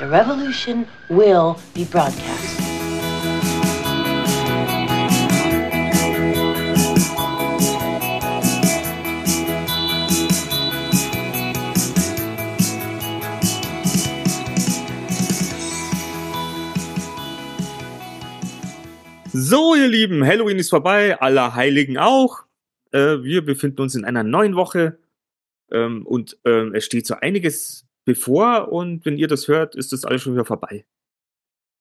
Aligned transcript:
The 0.00 0.08
revolution 0.08 0.86
will 1.10 1.56
be 1.74 1.84
broadcast. 1.84 2.56
So, 19.34 19.74
ihr 19.74 19.86
Lieben, 19.86 20.24
Halloween 20.24 20.58
ist 20.58 20.70
vorbei, 20.70 21.20
aller 21.20 21.54
Heiligen 21.54 21.98
auch. 21.98 22.44
Äh, 22.92 23.22
wir 23.22 23.44
befinden 23.44 23.82
uns 23.82 23.94
in 23.94 24.06
einer 24.06 24.22
neuen 24.22 24.56
Woche 24.56 24.98
ähm, 25.70 26.06
und 26.06 26.38
ähm, 26.46 26.74
es 26.74 26.86
steht 26.86 27.06
so 27.06 27.16
einiges 27.16 27.86
bevor 28.10 28.72
und 28.72 29.06
wenn 29.06 29.16
ihr 29.16 29.28
das 29.28 29.46
hört, 29.46 29.76
ist 29.76 29.92
das 29.92 30.04
alles 30.04 30.22
schon 30.22 30.32
wieder 30.32 30.44
vorbei. 30.44 30.84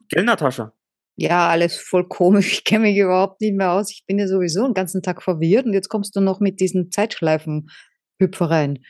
Gell, 0.09 0.23
Natascha? 0.23 0.73
Ja, 1.15 1.49
alles 1.49 1.75
voll 1.77 2.07
komisch. 2.07 2.53
Ich 2.53 2.63
kenne 2.63 2.83
mich 2.83 2.97
überhaupt 2.97 3.41
nicht 3.41 3.55
mehr 3.55 3.71
aus. 3.71 3.91
Ich 3.91 4.05
bin 4.05 4.19
ja 4.19 4.27
sowieso 4.27 4.63
den 4.63 4.75
ganzen 4.75 5.01
Tag 5.01 5.23
verwirrt 5.23 5.65
und 5.65 5.73
jetzt 5.73 5.89
kommst 5.89 6.15
du 6.15 6.21
noch 6.21 6.39
mit 6.39 6.59
diesen 6.59 6.91
Zeitschleifen-Hüpfereien. 6.91 8.85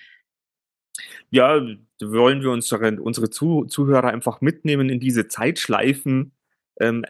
Ja, 1.30 1.66
wollen 2.02 2.42
wir 2.42 2.52
unsere, 2.52 3.02
unsere 3.02 3.30
Zuh 3.30 3.64
Zuhörer 3.66 4.10
einfach 4.10 4.42
mitnehmen 4.42 4.90
in 4.90 5.00
diese 5.00 5.30
Zeitschleifen. 5.30 6.34
Ähm, 6.82 7.06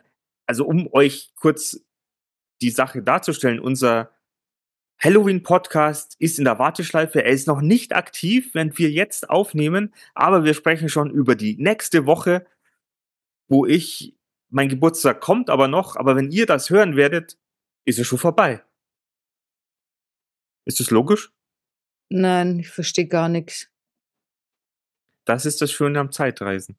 also 0.45 0.63
um 0.65 0.93
euch 0.93 1.31
kurz 1.35 1.83
die 2.61 2.69
Sache 2.69 3.01
darzustellen, 3.01 3.59
unser 3.59 4.11
Halloween-Podcast 5.01 6.15
ist 6.19 6.39
in 6.39 6.45
der 6.45 6.59
Warteschleife. 6.59 7.23
Er 7.23 7.31
ist 7.31 7.47
noch 7.47 7.61
nicht 7.61 7.95
aktiv, 7.95 8.53
wenn 8.53 8.77
wir 8.77 8.91
jetzt 8.91 9.29
aufnehmen, 9.29 9.93
aber 10.13 10.43
wir 10.43 10.53
sprechen 10.53 10.89
schon 10.89 11.09
über 11.09 11.35
die 11.35 11.55
nächste 11.57 12.05
Woche, 12.05 12.45
wo 13.47 13.65
ich, 13.65 14.15
mein 14.49 14.67
Geburtstag 14.67 15.21
kommt 15.21 15.49
aber 15.49 15.67
noch, 15.67 15.95
aber 15.95 16.15
wenn 16.15 16.31
ihr 16.31 16.45
das 16.45 16.69
hören 16.69 16.95
werdet, 16.95 17.37
ist 17.85 17.97
er 17.97 18.05
schon 18.05 18.19
vorbei. 18.19 18.63
Ist 20.65 20.79
das 20.79 20.91
logisch? 20.91 21.31
Nein, 22.09 22.59
ich 22.59 22.69
verstehe 22.69 23.07
gar 23.07 23.29
nichts. 23.29 23.69
Das 25.25 25.45
ist 25.45 25.61
das 25.61 25.71
Schöne 25.71 25.99
am 25.99 26.11
Zeitreisen. 26.11 26.77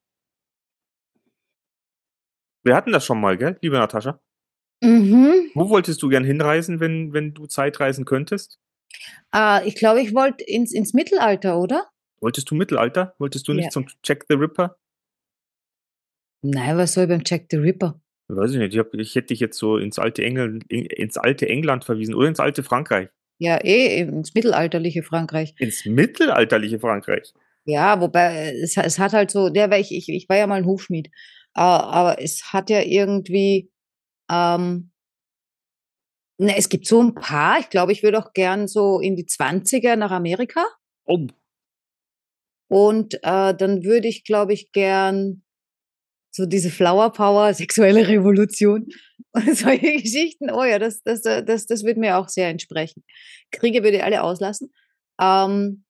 Wir 2.62 2.77
hatten 2.77 2.93
das 2.93 3.07
schon 3.07 3.21
mal, 3.21 3.39
gell, 3.39 3.59
liebe 3.62 3.77
Natascha? 3.77 4.21
Mhm. 4.83 5.50
Wo 5.55 5.69
wolltest 5.69 6.03
du 6.03 6.09
gern 6.09 6.25
hinreisen, 6.25 6.81
wenn, 6.81 7.12
wenn 7.12 7.34
du 7.34 7.47
Zeitreisen 7.47 8.05
könntest? 8.05 8.59
Äh, 9.34 9.67
ich 9.69 9.75
glaube, 9.75 10.00
ich 10.00 10.14
wollte 10.14 10.45
ins, 10.45 10.72
ins 10.72 10.95
Mittelalter, 10.95 11.59
oder? 11.59 11.89
Wolltest 12.20 12.50
du 12.50 12.55
Mittelalter? 12.55 13.14
Wolltest 13.19 13.47
du 13.48 13.53
nicht 13.53 13.67
Ja. 13.67 13.70
zum 13.70 13.87
Jack 14.05 14.25
the 14.28 14.34
Ripper? 14.34 14.77
Nein, 16.42 16.77
was 16.78 16.95
soll 16.95 17.05
ich 17.05 17.11
beim 17.11 17.22
Jack 17.25 17.47
the 17.50 17.56
Ripper? 17.59 18.00
Weiß 18.28 18.53
ich 18.53 18.59
nicht. 18.59 18.72
Ich, 18.72 18.78
hab, 18.78 18.95
ich 18.95 19.14
hätte 19.14 19.28
dich 19.28 19.41
jetzt 19.41 19.59
so 19.59 19.77
ins 19.77 19.98
alte, 19.98 20.22
Engl 20.22 20.61
ins 20.69 21.19
alte 21.19 21.48
England 21.48 21.84
verwiesen 21.84 22.15
oder 22.15 22.28
ins 22.28 22.41
alte 22.41 22.62
Frankreich. 22.62 23.09
Ja, 23.39 23.56
eh, 23.65 24.00
ins 24.00 24.34
mittelalterliche 24.34 25.03
Frankreich. 25.03 25.55
Ins 25.59 25.84
mittelalterliche 25.84 26.78
Frankreich. 26.78 27.33
Ja, 27.65 28.00
wobei 28.00 28.55
es, 28.62 28.77
es 28.77 28.98
hat 28.98 29.12
halt 29.12 29.31
so, 29.31 29.48
der, 29.50 29.70
weil 29.70 29.81
ich, 29.81 29.92
ich, 29.94 30.09
ich 30.09 30.28
war 30.28 30.37
ja 30.37 30.47
mal 30.47 30.56
ein 30.56 30.67
Hufschmied, 30.67 31.09
äh, 31.55 31.61
aber 31.61 32.22
es 32.22 32.53
hat 32.53 32.70
ja 32.70 32.81
irgendwie, 32.83 33.70
ähm, 34.31 34.91
ne, 36.39 36.56
es 36.56 36.69
gibt 36.69 36.86
so 36.86 37.03
ein 37.03 37.14
paar, 37.14 37.59
ich 37.61 37.70
glaube, 37.70 37.92
ich 37.92 38.03
würde 38.03 38.19
auch 38.19 38.33
gern 38.33 38.69
so 38.69 39.00
in 39.00 39.17
die 39.17 39.27
20er 39.27 39.97
nach 39.97 40.11
Amerika 40.11 40.64
Oh, 41.06 41.27
und 42.70 43.14
äh, 43.25 43.53
dann 43.55 43.83
würde 43.83 44.06
ich, 44.06 44.22
glaube 44.22 44.53
ich, 44.53 44.70
gern 44.70 45.42
so 46.31 46.47
diese 46.47 46.70
Flower 46.70 47.12
Power, 47.12 47.53
sexuelle 47.55 48.06
Revolution 48.06 48.87
und 49.32 49.56
solche 49.56 49.97
Geschichten. 50.00 50.50
Oh 50.50 50.62
ja, 50.62 50.78
das, 50.78 51.03
das, 51.03 51.22
das, 51.22 51.66
das 51.66 51.82
würde 51.84 51.99
mir 51.99 52.16
auch 52.16 52.28
sehr 52.28 52.49
entsprechen. 52.49 53.05
Kriege 53.50 53.82
würde 53.82 53.97
ich 53.99 54.05
alle 54.05 54.22
auslassen. 54.22 54.72
Ähm, 55.21 55.84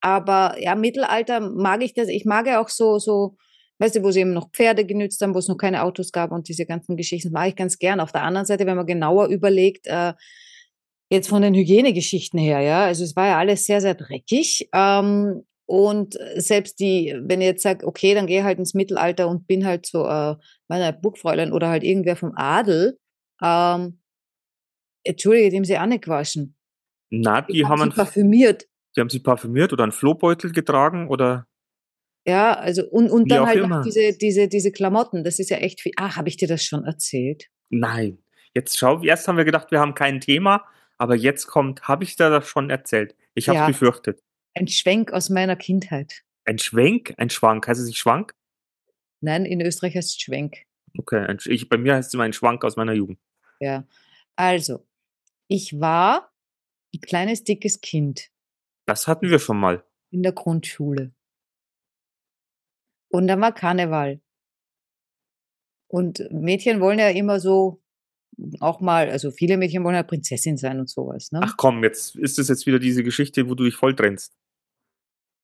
aber 0.00 0.56
ja, 0.60 0.76
Mittelalter 0.76 1.40
mag 1.40 1.82
ich 1.82 1.92
das. 1.92 2.08
Ich 2.08 2.24
mag 2.24 2.46
ja 2.46 2.60
auch 2.60 2.68
so, 2.68 2.98
so, 2.98 3.36
weißt 3.80 3.96
du, 3.96 4.02
wo 4.02 4.10
sie 4.10 4.20
eben 4.20 4.34
noch 4.34 4.50
Pferde 4.52 4.84
genützt 4.84 5.20
haben, 5.22 5.34
wo 5.34 5.38
es 5.38 5.48
noch 5.48 5.56
keine 5.56 5.82
Autos 5.82 6.12
gab 6.12 6.30
und 6.30 6.48
diese 6.48 6.66
ganzen 6.66 6.96
Geschichten, 6.96 7.32
mag 7.32 7.48
ich 7.48 7.56
ganz 7.56 7.78
gern. 7.78 7.98
Auf 7.98 8.12
der 8.12 8.22
anderen 8.22 8.46
Seite, 8.46 8.66
wenn 8.66 8.76
man 8.76 8.86
genauer 8.86 9.28
überlegt, 9.28 9.86
äh, 9.86 10.12
jetzt 11.10 11.28
von 11.28 11.42
den 11.42 11.54
Hygienegeschichten 11.54 12.38
her, 12.38 12.60
ja, 12.60 12.84
also 12.84 13.02
es 13.02 13.16
war 13.16 13.26
ja 13.26 13.38
alles 13.38 13.64
sehr, 13.64 13.80
sehr 13.80 13.94
dreckig. 13.94 14.68
Ähm, 14.72 15.42
und 15.66 16.18
selbst 16.34 16.80
die, 16.80 17.16
wenn 17.22 17.40
ich 17.40 17.46
jetzt 17.46 17.62
sage, 17.62 17.86
okay, 17.86 18.12
dann 18.14 18.26
gehe 18.26 18.44
halt 18.44 18.58
ins 18.58 18.74
Mittelalter 18.74 19.28
und 19.28 19.46
bin 19.46 19.64
halt 19.64 19.86
so 19.86 20.04
äh, 20.04 20.34
meiner 20.68 20.92
Burgfräulein 20.92 21.52
oder 21.52 21.68
halt 21.68 21.84
irgendwer 21.84 22.16
vom 22.16 22.32
Adel, 22.34 22.98
ähm, 23.42 24.00
entschuldige, 25.04 25.50
dem 25.50 25.64
sie 25.64 25.78
auch 25.78 25.86
nicht 25.86 26.04
gewaschen. 26.04 26.56
na, 27.10 27.42
die 27.42 27.64
haben, 27.64 27.78
sie 27.78 27.82
einen, 27.84 27.92
parfümiert. 27.92 28.66
die 28.96 29.00
haben 29.00 29.10
sich 29.10 29.22
parfümiert 29.22 29.72
oder 29.72 29.84
einen 29.84 29.92
Flohbeutel 29.92 30.52
getragen 30.52 31.08
oder 31.08 31.46
Ja, 32.30 32.54
also 32.54 32.84
und, 32.88 33.10
und 33.10 33.24
Wie 33.24 33.28
dann 33.30 33.46
halt 33.46 33.66
noch 33.66 33.82
diese, 33.82 34.16
diese, 34.16 34.48
diese 34.48 34.70
Klamotten, 34.72 35.24
das 35.24 35.38
ist 35.38 35.50
ja 35.50 35.56
echt 35.58 35.80
viel. 35.80 35.92
Ach, 35.96 36.16
habe 36.16 36.28
ich 36.28 36.36
dir 36.36 36.48
das 36.48 36.64
schon 36.64 36.84
erzählt? 36.84 37.46
nein. 37.70 38.18
Jetzt 38.52 38.78
schau, 38.78 39.00
erst 39.02 39.28
haben 39.28 39.36
wir 39.36 39.44
gedacht, 39.44 39.70
wir 39.70 39.78
haben 39.78 39.94
kein 39.94 40.20
Thema, 40.20 40.64
aber 40.98 41.14
jetzt 41.14 41.46
kommt, 41.46 41.82
habe 41.86 42.02
ich 42.02 42.16
dir 42.16 42.30
das 42.30 42.48
schon 42.48 42.68
erzählt? 42.68 43.14
Ich 43.34 43.48
habe 43.48 43.58
Ja. 43.60 43.66
befürchtet. 43.68 44.20
Ein 44.54 44.66
Schwenk 44.66 45.12
aus 45.12 45.30
meiner 45.30 45.54
Kindheit. 45.54 46.24
Ein 46.44 46.58
Schwenk, 46.58 47.14
ein 47.16 47.30
Schwank, 47.30 47.68
heißt 47.68 47.80
es 47.80 47.86
nicht 47.86 47.98
Schwank? 47.98 48.34
Nein, 49.20 49.44
in 49.44 49.60
Österreich 49.60 49.94
heißt 49.94 50.08
es 50.10 50.16
Schwenk. 50.20 50.64
Okay, 50.98 51.32
ich, 51.46 51.68
bei 51.68 51.78
mir 51.78 51.94
heißt 51.94 52.08
es 52.08 52.14
immer 52.14 52.24
ein 52.24 52.32
Schwank 52.32 52.64
aus 52.64 52.74
meiner 52.76 52.92
Jugend. 52.92 53.20
Ja. 53.60 53.86
Also, 54.34 54.84
ich 55.46 55.78
war 55.80 56.32
ein 56.92 57.00
kleines, 57.02 57.44
dickes 57.44 57.80
Kind 57.80 58.30
Das 58.86 59.06
hatten 59.06 59.30
wir 59.30 59.38
schon 59.38 59.60
mal. 59.60 59.84
in 60.10 60.24
der 60.24 60.32
Grundschule. 60.32 61.12
Und 63.10 63.26
dann 63.26 63.40
war 63.40 63.52
Karneval. 63.52 64.20
Und 65.88 66.24
Mädchen 66.30 66.80
wollen 66.80 66.98
ja 66.98 67.08
immer 67.08 67.40
so 67.40 67.82
auch 68.60 68.80
mal, 68.80 69.10
also 69.10 69.30
viele 69.30 69.56
Mädchen 69.56 69.84
wollen 69.84 69.96
ja 69.96 70.02
Prinzessin 70.02 70.56
sein 70.56 70.78
und 70.78 70.88
sowas. 70.88 71.32
Ne? 71.32 71.40
Ach 71.42 71.56
komm, 71.56 71.82
jetzt 71.84 72.16
ist 72.16 72.38
es 72.38 72.48
jetzt 72.48 72.66
wieder 72.66 72.78
diese 72.78 73.02
Geschichte, 73.02 73.48
wo 73.48 73.54
du 73.54 73.64
dich 73.64 73.74
voll 73.74 73.94
trennst. 73.94 74.34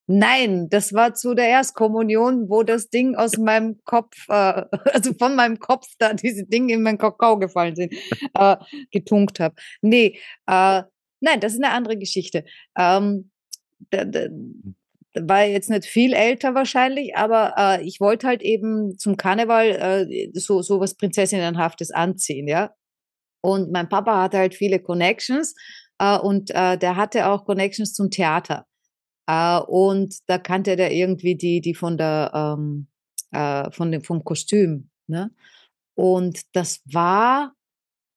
Nein, 0.09 0.69
das 0.71 0.93
war 0.93 1.15
zu 1.15 1.35
der 1.35 1.49
Erstkommunion, 1.49 2.49
wo 2.49 2.63
das 2.63 2.91
Ding 2.91 3.17
aus 3.17 3.37
meinem 3.39 3.81
Kopf, 3.85 4.15
äh, 4.29 4.65
also 4.93 5.13
von 5.15 5.35
meinem 5.35 5.59
Kopf 5.59 5.87
da 5.99 6.15
diese 6.15 6.45
Dinge 6.45 6.75
in 6.75 6.83
meinen 6.83 6.99
Kakao 6.99 7.39
gefallen 7.39 7.75
sind, 7.75 7.93
äh, 8.35 8.57
getunkt 8.93 9.41
habe. 9.41 9.57
Nee, 9.83 10.19
äh, 10.47 10.83
nein, 11.21 11.41
das 11.41 11.55
ist 11.55 11.63
eine 11.63 11.73
andere 11.73 11.99
Geschichte. 11.99 12.45
Ähm, 12.79 13.31
da, 13.91 14.05
da, 14.05 14.29
da 14.29 14.71
war 15.23 15.45
jetzt 15.45 15.71
nicht 15.71 15.87
viel 15.87 16.13
älter 16.13 16.55
wahrscheinlich, 16.55 17.17
aber 17.17 17.55
äh, 17.57 17.83
ich 17.85 18.01
wollte 18.01 18.27
halt 18.27 18.43
eben 18.43 18.99
zum 18.99 19.17
Karneval 19.17 20.07
äh, 20.11 20.31
so, 20.35 20.63
so 20.63 20.81
was 20.81 20.95
Prinzessinnenhaftes 20.95 21.91
anziehen, 21.91 22.49
ja. 22.49 22.75
Und 23.43 23.71
mein 23.73 23.89
Papa 23.89 24.23
hatte 24.23 24.39
halt 24.39 24.55
viele 24.55 24.81
Connections 24.81 25.55
äh, 25.99 26.19
und 26.19 26.51
äh, 26.51 26.77
der 26.79 26.97
hatte 26.97 27.29
auch 27.29 27.45
Connections 27.45 27.95
zum 27.95 28.11
Theater. 28.11 28.67
Äh, 29.29 29.61
und 29.61 30.17
da 30.27 30.39
kannte 30.39 30.77
der 30.77 30.93
irgendwie 30.93 31.37
die, 31.37 31.61
die 31.61 31.75
von 31.75 31.97
der, 31.97 32.33
ähm, 32.35 32.89
äh, 33.33 33.71
von 33.71 33.93
dem, 33.93 34.03
vom 34.03 34.25
Kostüm, 34.25 34.91
ne? 35.07 35.31
Und 35.95 36.43
das 36.53 36.83
war 36.85 37.55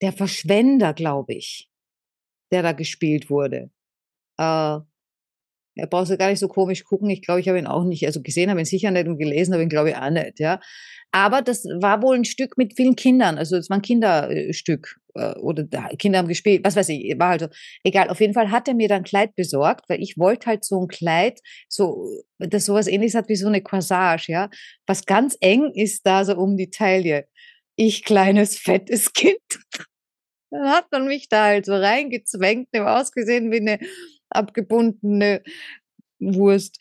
der 0.01 0.13
Verschwender, 0.13 0.93
glaube 0.93 1.33
ich, 1.33 1.69
der 2.51 2.63
da 2.63 2.73
gespielt 2.73 3.29
wurde. 3.29 3.71
Äh, 4.37 4.79
er 5.79 5.87
braucht 5.87 6.09
ja 6.09 6.15
gar 6.15 6.29
nicht 6.29 6.39
so 6.39 6.47
komisch 6.47 6.83
gucken. 6.83 7.09
Ich 7.09 7.21
glaube, 7.21 7.39
ich 7.39 7.47
habe 7.47 7.59
ihn 7.59 7.67
auch 7.67 7.83
nicht, 7.83 8.05
also 8.05 8.21
gesehen 8.21 8.49
habe 8.49 8.59
ihn 8.59 8.65
sicher 8.65 8.91
nicht 8.91 9.07
und 9.07 9.17
gelesen 9.17 9.53
habe 9.53 9.63
ihn, 9.63 9.69
glaube 9.69 9.89
ich, 9.89 9.95
auch 9.95 10.09
nicht, 10.09 10.39
ja. 10.39 10.59
Aber 11.11 11.41
das 11.41 11.65
war 11.65 12.03
wohl 12.03 12.15
ein 12.17 12.25
Stück 12.25 12.57
mit 12.57 12.75
vielen 12.75 12.95
Kindern. 12.95 13.37
Also 13.37 13.57
es 13.57 13.69
war 13.69 13.77
ein 13.77 13.81
Kinderstück. 13.81 14.99
äh, 15.15 15.33
Oder 15.39 15.65
Kinder 15.97 16.19
haben 16.19 16.27
gespielt, 16.27 16.63
was 16.63 16.75
weiß 16.75 16.89
ich, 16.89 17.17
war 17.17 17.29
halt 17.29 17.41
so. 17.41 17.47
Egal, 17.83 18.09
auf 18.09 18.19
jeden 18.19 18.33
Fall 18.33 18.51
hat 18.51 18.67
er 18.67 18.75
mir 18.75 18.87
dann 18.87 19.03
Kleid 19.03 19.35
besorgt, 19.35 19.89
weil 19.89 20.01
ich 20.01 20.17
wollte 20.17 20.47
halt 20.47 20.63
so 20.63 20.81
ein 20.81 20.87
Kleid, 20.87 21.39
so, 21.67 22.07
das 22.37 22.65
sowas 22.65 22.87
ähnliches 22.87 23.15
hat 23.15 23.29
wie 23.29 23.35
so 23.35 23.47
eine 23.47 23.61
Corsage, 23.61 24.31
ja. 24.31 24.49
Was 24.85 25.05
ganz 25.05 25.35
eng 25.41 25.71
ist 25.73 26.05
da 26.05 26.23
so 26.25 26.35
um 26.35 26.57
die 26.57 26.69
Taille. 26.69 27.27
Ich, 27.75 28.03
kleines, 28.03 28.57
fettes 28.59 29.13
Kind. 29.13 29.39
Dann 30.51 30.69
hat 30.69 30.91
man 30.91 31.07
mich 31.07 31.29
da 31.29 31.45
halt 31.45 31.65
so 31.65 31.73
reingezwängt, 31.75 32.69
dem 32.73 32.85
ausgesehen 32.85 33.51
wie 33.51 33.59
eine 33.61 33.79
abgebundene 34.29 35.41
Wurst. 36.19 36.79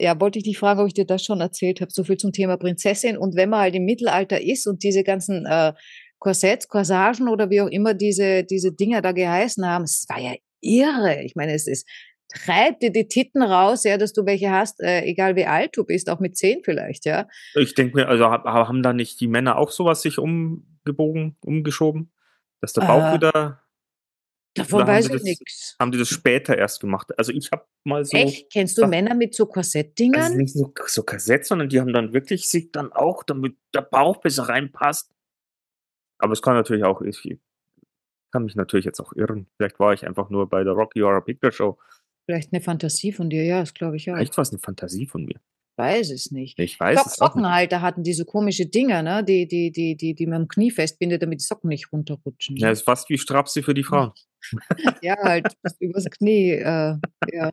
Ja, 0.00 0.20
wollte 0.20 0.38
ich 0.38 0.44
dich 0.44 0.58
fragen, 0.58 0.80
ob 0.80 0.88
ich 0.88 0.94
dir 0.94 1.06
das 1.06 1.24
schon 1.24 1.40
erzählt 1.40 1.80
habe. 1.80 1.90
So 1.92 2.02
viel 2.04 2.16
zum 2.16 2.32
Thema 2.32 2.56
Prinzessin. 2.56 3.16
Und 3.16 3.36
wenn 3.36 3.50
man 3.50 3.60
halt 3.60 3.74
im 3.76 3.84
Mittelalter 3.84 4.40
ist 4.42 4.66
und 4.66 4.82
diese 4.82 5.04
ganzen 5.04 5.46
äh, 5.46 5.72
Korsetts, 6.18 6.68
Corsagen 6.68 7.28
oder 7.28 7.50
wie 7.50 7.60
auch 7.60 7.68
immer 7.68 7.94
diese, 7.94 8.42
diese 8.44 8.72
Dinger 8.72 9.02
da 9.02 9.12
geheißen 9.12 9.64
haben, 9.64 9.84
es 9.84 10.04
war 10.08 10.18
ja 10.20 10.34
irre. 10.60 11.22
Ich 11.22 11.36
meine, 11.36 11.52
es 11.54 11.68
ist 11.68 11.88
treib 12.34 12.80
dir 12.80 12.90
die 12.90 13.06
Titten 13.06 13.42
raus, 13.42 13.84
ja, 13.84 13.96
dass 13.96 14.12
du 14.12 14.26
welche 14.26 14.50
hast, 14.50 14.80
äh, 14.80 15.02
egal 15.02 15.36
wie 15.36 15.44
alt 15.46 15.76
du 15.76 15.84
bist, 15.84 16.10
auch 16.10 16.20
mit 16.20 16.36
zehn 16.36 16.62
vielleicht, 16.64 17.04
ja. 17.04 17.28
Ich 17.54 17.74
denke 17.74 17.96
mir, 17.96 18.08
also 18.08 18.24
hab- 18.30 18.44
haben 18.44 18.82
da 18.82 18.92
nicht 18.92 19.20
die 19.20 19.28
Männer 19.28 19.56
auch 19.56 19.70
sowas 19.70 20.02
sich 20.02 20.18
umgebogen, 20.18 21.36
umgeschoben? 21.44 22.12
Dass 22.60 22.72
der 22.72 22.82
Bauch 22.86 23.12
Äh, 23.12 23.14
wieder, 23.14 23.62
Davon 24.54 24.86
weiß 24.86 25.10
ich 25.10 25.22
nichts. 25.22 25.76
haben 25.80 25.90
die 25.90 25.98
das 25.98 26.08
später 26.08 26.56
erst 26.56 26.80
gemacht? 26.80 27.16
Also 27.18 27.32
ich 27.32 27.50
habe 27.50 27.66
mal 27.84 28.04
so, 28.04 28.16
Echt? 28.16 28.52
Kennst 28.52 28.78
du 28.78 28.82
Sag- 28.82 28.90
Männer 28.90 29.14
mit 29.14 29.34
so 29.34 29.44
also 29.44 29.52
Korsettdingern? 29.52 30.36
nicht 30.36 30.54
so, 30.54 30.72
so 30.86 31.02
Kassett, 31.02 31.44
sondern 31.44 31.68
die 31.68 31.80
haben 31.80 31.92
dann 31.92 32.12
wirklich 32.12 32.48
sich 32.48 32.70
dann 32.70 32.92
auch, 32.92 33.24
damit 33.24 33.56
der 33.74 33.82
Bauch 33.82 34.18
besser 34.18 34.44
reinpasst. 34.44 35.10
Aber 36.18 36.32
es 36.32 36.42
kann 36.42 36.54
natürlich 36.54 36.84
auch, 36.84 37.02
ich 37.02 37.38
kann 38.32 38.44
mich 38.44 38.54
natürlich 38.54 38.84
jetzt 38.84 39.00
auch 39.00 39.12
irren. 39.14 39.48
Vielleicht 39.56 39.78
war 39.80 39.92
ich 39.92 40.06
einfach 40.06 40.30
nur 40.30 40.48
bei 40.48 40.64
der 40.64 40.72
Rocky 40.72 41.00
Horror 41.00 41.24
Picture 41.24 41.52
Show. 41.52 41.78
Vielleicht 42.26 42.52
eine 42.52 42.62
Fantasie 42.62 43.12
von 43.12 43.28
dir, 43.28 43.44
ja, 43.44 43.60
das 43.60 43.74
glaube 43.74 43.96
ich 43.96 44.10
auch. 44.10 44.16
Vielleicht 44.16 44.36
war 44.36 44.42
es 44.42 44.50
eine 44.50 44.60
Fantasie 44.60 45.06
von 45.06 45.24
mir. 45.24 45.40
Weiß 45.76 46.10
es 46.10 46.30
nicht. 46.30 46.58
Ich 46.60 46.78
weiß 46.78 46.94
glaube, 46.94 47.10
es. 47.10 47.16
Sockenhalter 47.16 47.80
hatten 47.80 48.04
diese 48.04 48.24
komische 48.24 48.66
Dinger, 48.66 49.02
ne? 49.02 49.24
die, 49.24 49.48
die, 49.48 49.72
die, 49.72 49.96
die, 49.96 50.14
die 50.14 50.26
man 50.26 50.42
am 50.42 50.48
Knie 50.48 50.70
festbindet, 50.70 51.20
damit 51.22 51.40
die 51.40 51.44
Socken 51.44 51.68
nicht 51.68 51.92
runterrutschen. 51.92 52.56
Ja, 52.56 52.70
ist 52.70 52.82
fast 52.82 53.08
wie 53.10 53.18
Strapse 53.18 53.62
für 53.62 53.74
die 53.74 53.82
Frauen. 53.82 54.12
Ja, 55.02 55.16
halt 55.18 55.56
übers 55.80 56.04
Knie. 56.10 56.52
Äh, 56.52 56.96
ja. 57.32 57.50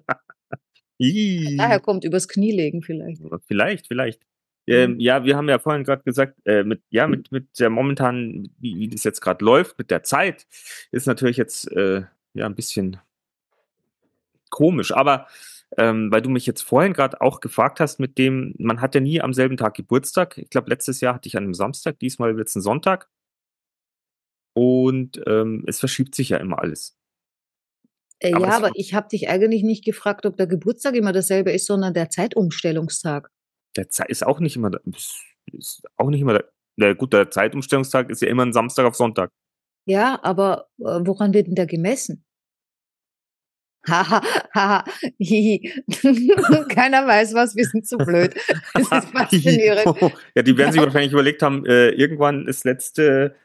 Daher 1.57 1.79
kommt 1.79 2.03
übers 2.03 2.27
Knie 2.27 2.51
legen 2.51 2.81
vielleicht. 2.83 3.21
Vielleicht, 3.47 3.88
vielleicht. 3.88 4.21
Mhm. 4.67 4.73
Ähm, 4.73 4.99
ja, 4.99 5.23
wir 5.23 5.35
haben 5.35 5.49
ja 5.49 5.59
vorhin 5.59 5.83
gerade 5.83 6.03
gesagt, 6.03 6.38
äh, 6.45 6.63
mit, 6.63 6.81
ja, 6.89 7.07
mit, 7.07 7.31
mit 7.31 7.59
der 7.59 7.69
momentanen, 7.69 8.53
wie, 8.59 8.77
wie 8.77 8.88
das 8.88 9.03
jetzt 9.03 9.21
gerade 9.21 9.43
läuft, 9.43 9.77
mit 9.77 9.89
der 9.89 10.03
Zeit, 10.03 10.45
ist 10.91 11.07
natürlich 11.07 11.38
jetzt 11.38 11.71
äh, 11.71 12.03
ja 12.33 12.45
ein 12.45 12.55
bisschen 12.55 12.97
komisch. 14.49 14.93
Aber 14.93 15.27
ähm, 15.77 16.11
weil 16.11 16.21
du 16.21 16.29
mich 16.29 16.45
jetzt 16.45 16.61
vorhin 16.61 16.93
gerade 16.93 17.21
auch 17.21 17.39
gefragt 17.39 17.79
hast, 17.79 17.99
mit 17.99 18.17
dem, 18.17 18.53
man 18.57 18.81
hat 18.81 18.93
ja 18.93 19.01
nie 19.01 19.21
am 19.21 19.33
selben 19.33 19.57
Tag 19.57 19.73
Geburtstag. 19.75 20.38
Ich 20.38 20.49
glaube, 20.49 20.69
letztes 20.69 21.01
Jahr 21.01 21.15
hatte 21.15 21.27
ich 21.27 21.38
an 21.38 21.43
einem 21.43 21.53
Samstag, 21.53 21.97
diesmal 21.99 22.35
wird 22.38 22.49
es 22.49 22.55
ein 22.55 22.61
Sonntag. 22.61 23.09
Und 24.53 25.21
ähm, 25.27 25.63
es 25.68 25.80
verschiebt 25.80 26.13
sich 26.15 26.30
ja 26.30 26.38
immer 26.38 26.59
alles. 26.59 26.98
Äh, 28.19 28.33
Aber 28.33 28.48
ja, 28.48 28.57
aber 28.57 28.71
ich 28.75 28.94
habe 28.94 29.07
dich 29.07 29.30
eigentlich 29.30 29.63
nicht 29.63 29.86
gefragt, 29.86 30.25
ob 30.25 30.38
der 30.38 30.48
Geburtstag 30.48 30.95
immer 30.95 31.13
dasselbe 31.13 31.51
ist, 31.51 31.65
sondern 31.68 31.94
der 31.94 32.09
Zeitumstellungstag. 32.09 33.30
Der 33.77 33.89
Zeit 33.89 34.09
ist 34.09 34.25
auch 34.25 34.39
nicht 34.39 34.56
immer, 34.57 34.69
da- 34.69 34.80
ist, 34.86 35.15
ist 35.53 35.83
auch 35.95 36.09
nicht 36.09 36.21
immer, 36.21 36.44
der, 36.77 36.95
gut, 36.95 37.13
der 37.13 37.31
Zeitumstellungstag 37.31 38.09
ist 38.09 38.21
ja 38.21 38.27
immer 38.27 38.45
ein 38.45 38.53
Samstag 38.53 38.86
auf 38.86 38.95
Sonntag. 38.95 39.31
Ja, 39.88 40.19
aber 40.21 40.68
äh, 40.80 41.00
woran 41.01 41.33
wird 41.33 41.48
denn 41.48 41.56
der 41.56 41.65
gemessen? 41.65 42.24
Haha, 43.88 44.21
haha, 44.53 44.83
hihi. 45.18 45.83
Keiner 46.69 47.07
weiß 47.07 47.33
was, 47.33 47.56
wir 47.56 47.65
sind 47.65 47.88
zu 47.88 47.98
blöd. 47.98 48.36
Das 48.75 48.83
ist 49.06 49.12
faszinierend. 49.12 50.13
ja, 50.36 50.44
die 50.44 50.56
werden 50.56 50.71
sich 50.71 50.81
wahrscheinlich 50.81 51.13
überlegt 51.13 51.42
haben, 51.42 51.65
äh, 51.65 51.89
irgendwann 51.89 52.45
das 52.45 52.63
letzte 52.63 53.36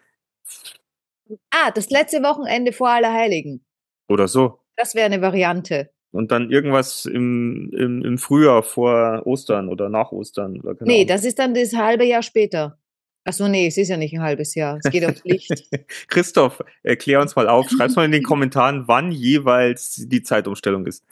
Ah, 1.51 1.71
das 1.73 1.91
letzte 1.91 2.23
Wochenende 2.23 2.73
vor 2.73 2.89
Allerheiligen. 2.91 3.65
oder 4.09 4.29
so. 4.29 4.61
Das 4.77 4.95
wäre 4.95 5.07
eine 5.07 5.21
Variante. 5.23 5.91
Und 6.13 6.31
dann 6.31 6.51
irgendwas 6.51 7.05
im, 7.07 7.71
im, 7.77 8.03
im 8.05 8.19
Frühjahr 8.19 8.63
vor 8.63 9.27
Ostern 9.27 9.69
oder 9.69 9.89
nach 9.89 10.13
Ostern. 10.13 10.61
Oder 10.61 10.77
Nee, 10.81 10.97
Ahnung. 10.99 11.07
das 11.09 11.25
ist 11.25 11.39
dann 11.39 11.55
das 11.55 11.75
halbe 11.75 12.05
Jahr 12.05 12.23
später. 12.23 12.79
Ach 13.25 13.33
so, 13.33 13.49
nee, 13.49 13.67
es 13.67 13.77
ist 13.77 13.89
ja 13.89 13.97
nicht 13.97 14.15
ein 14.15 14.23
halbes 14.23 14.55
Jahr. 14.55 14.79
Es 14.83 14.91
geht 14.91 15.03
ums 15.03 15.25
Licht. 15.25 15.69
Christoph, 16.09 16.63
erklär 16.85 17.21
uns 17.21 17.35
mal 17.35 17.49
auf, 17.49 17.69
schreib's 17.69 17.97
mal 17.97 18.05
in 18.05 18.13
den 18.13 18.23
Kommentaren, 18.23 18.87
wann 18.87 19.11
jeweils 19.11 19.97
die 20.07 20.23
Zeitumstellung 20.23 20.87
ist. 20.87 21.05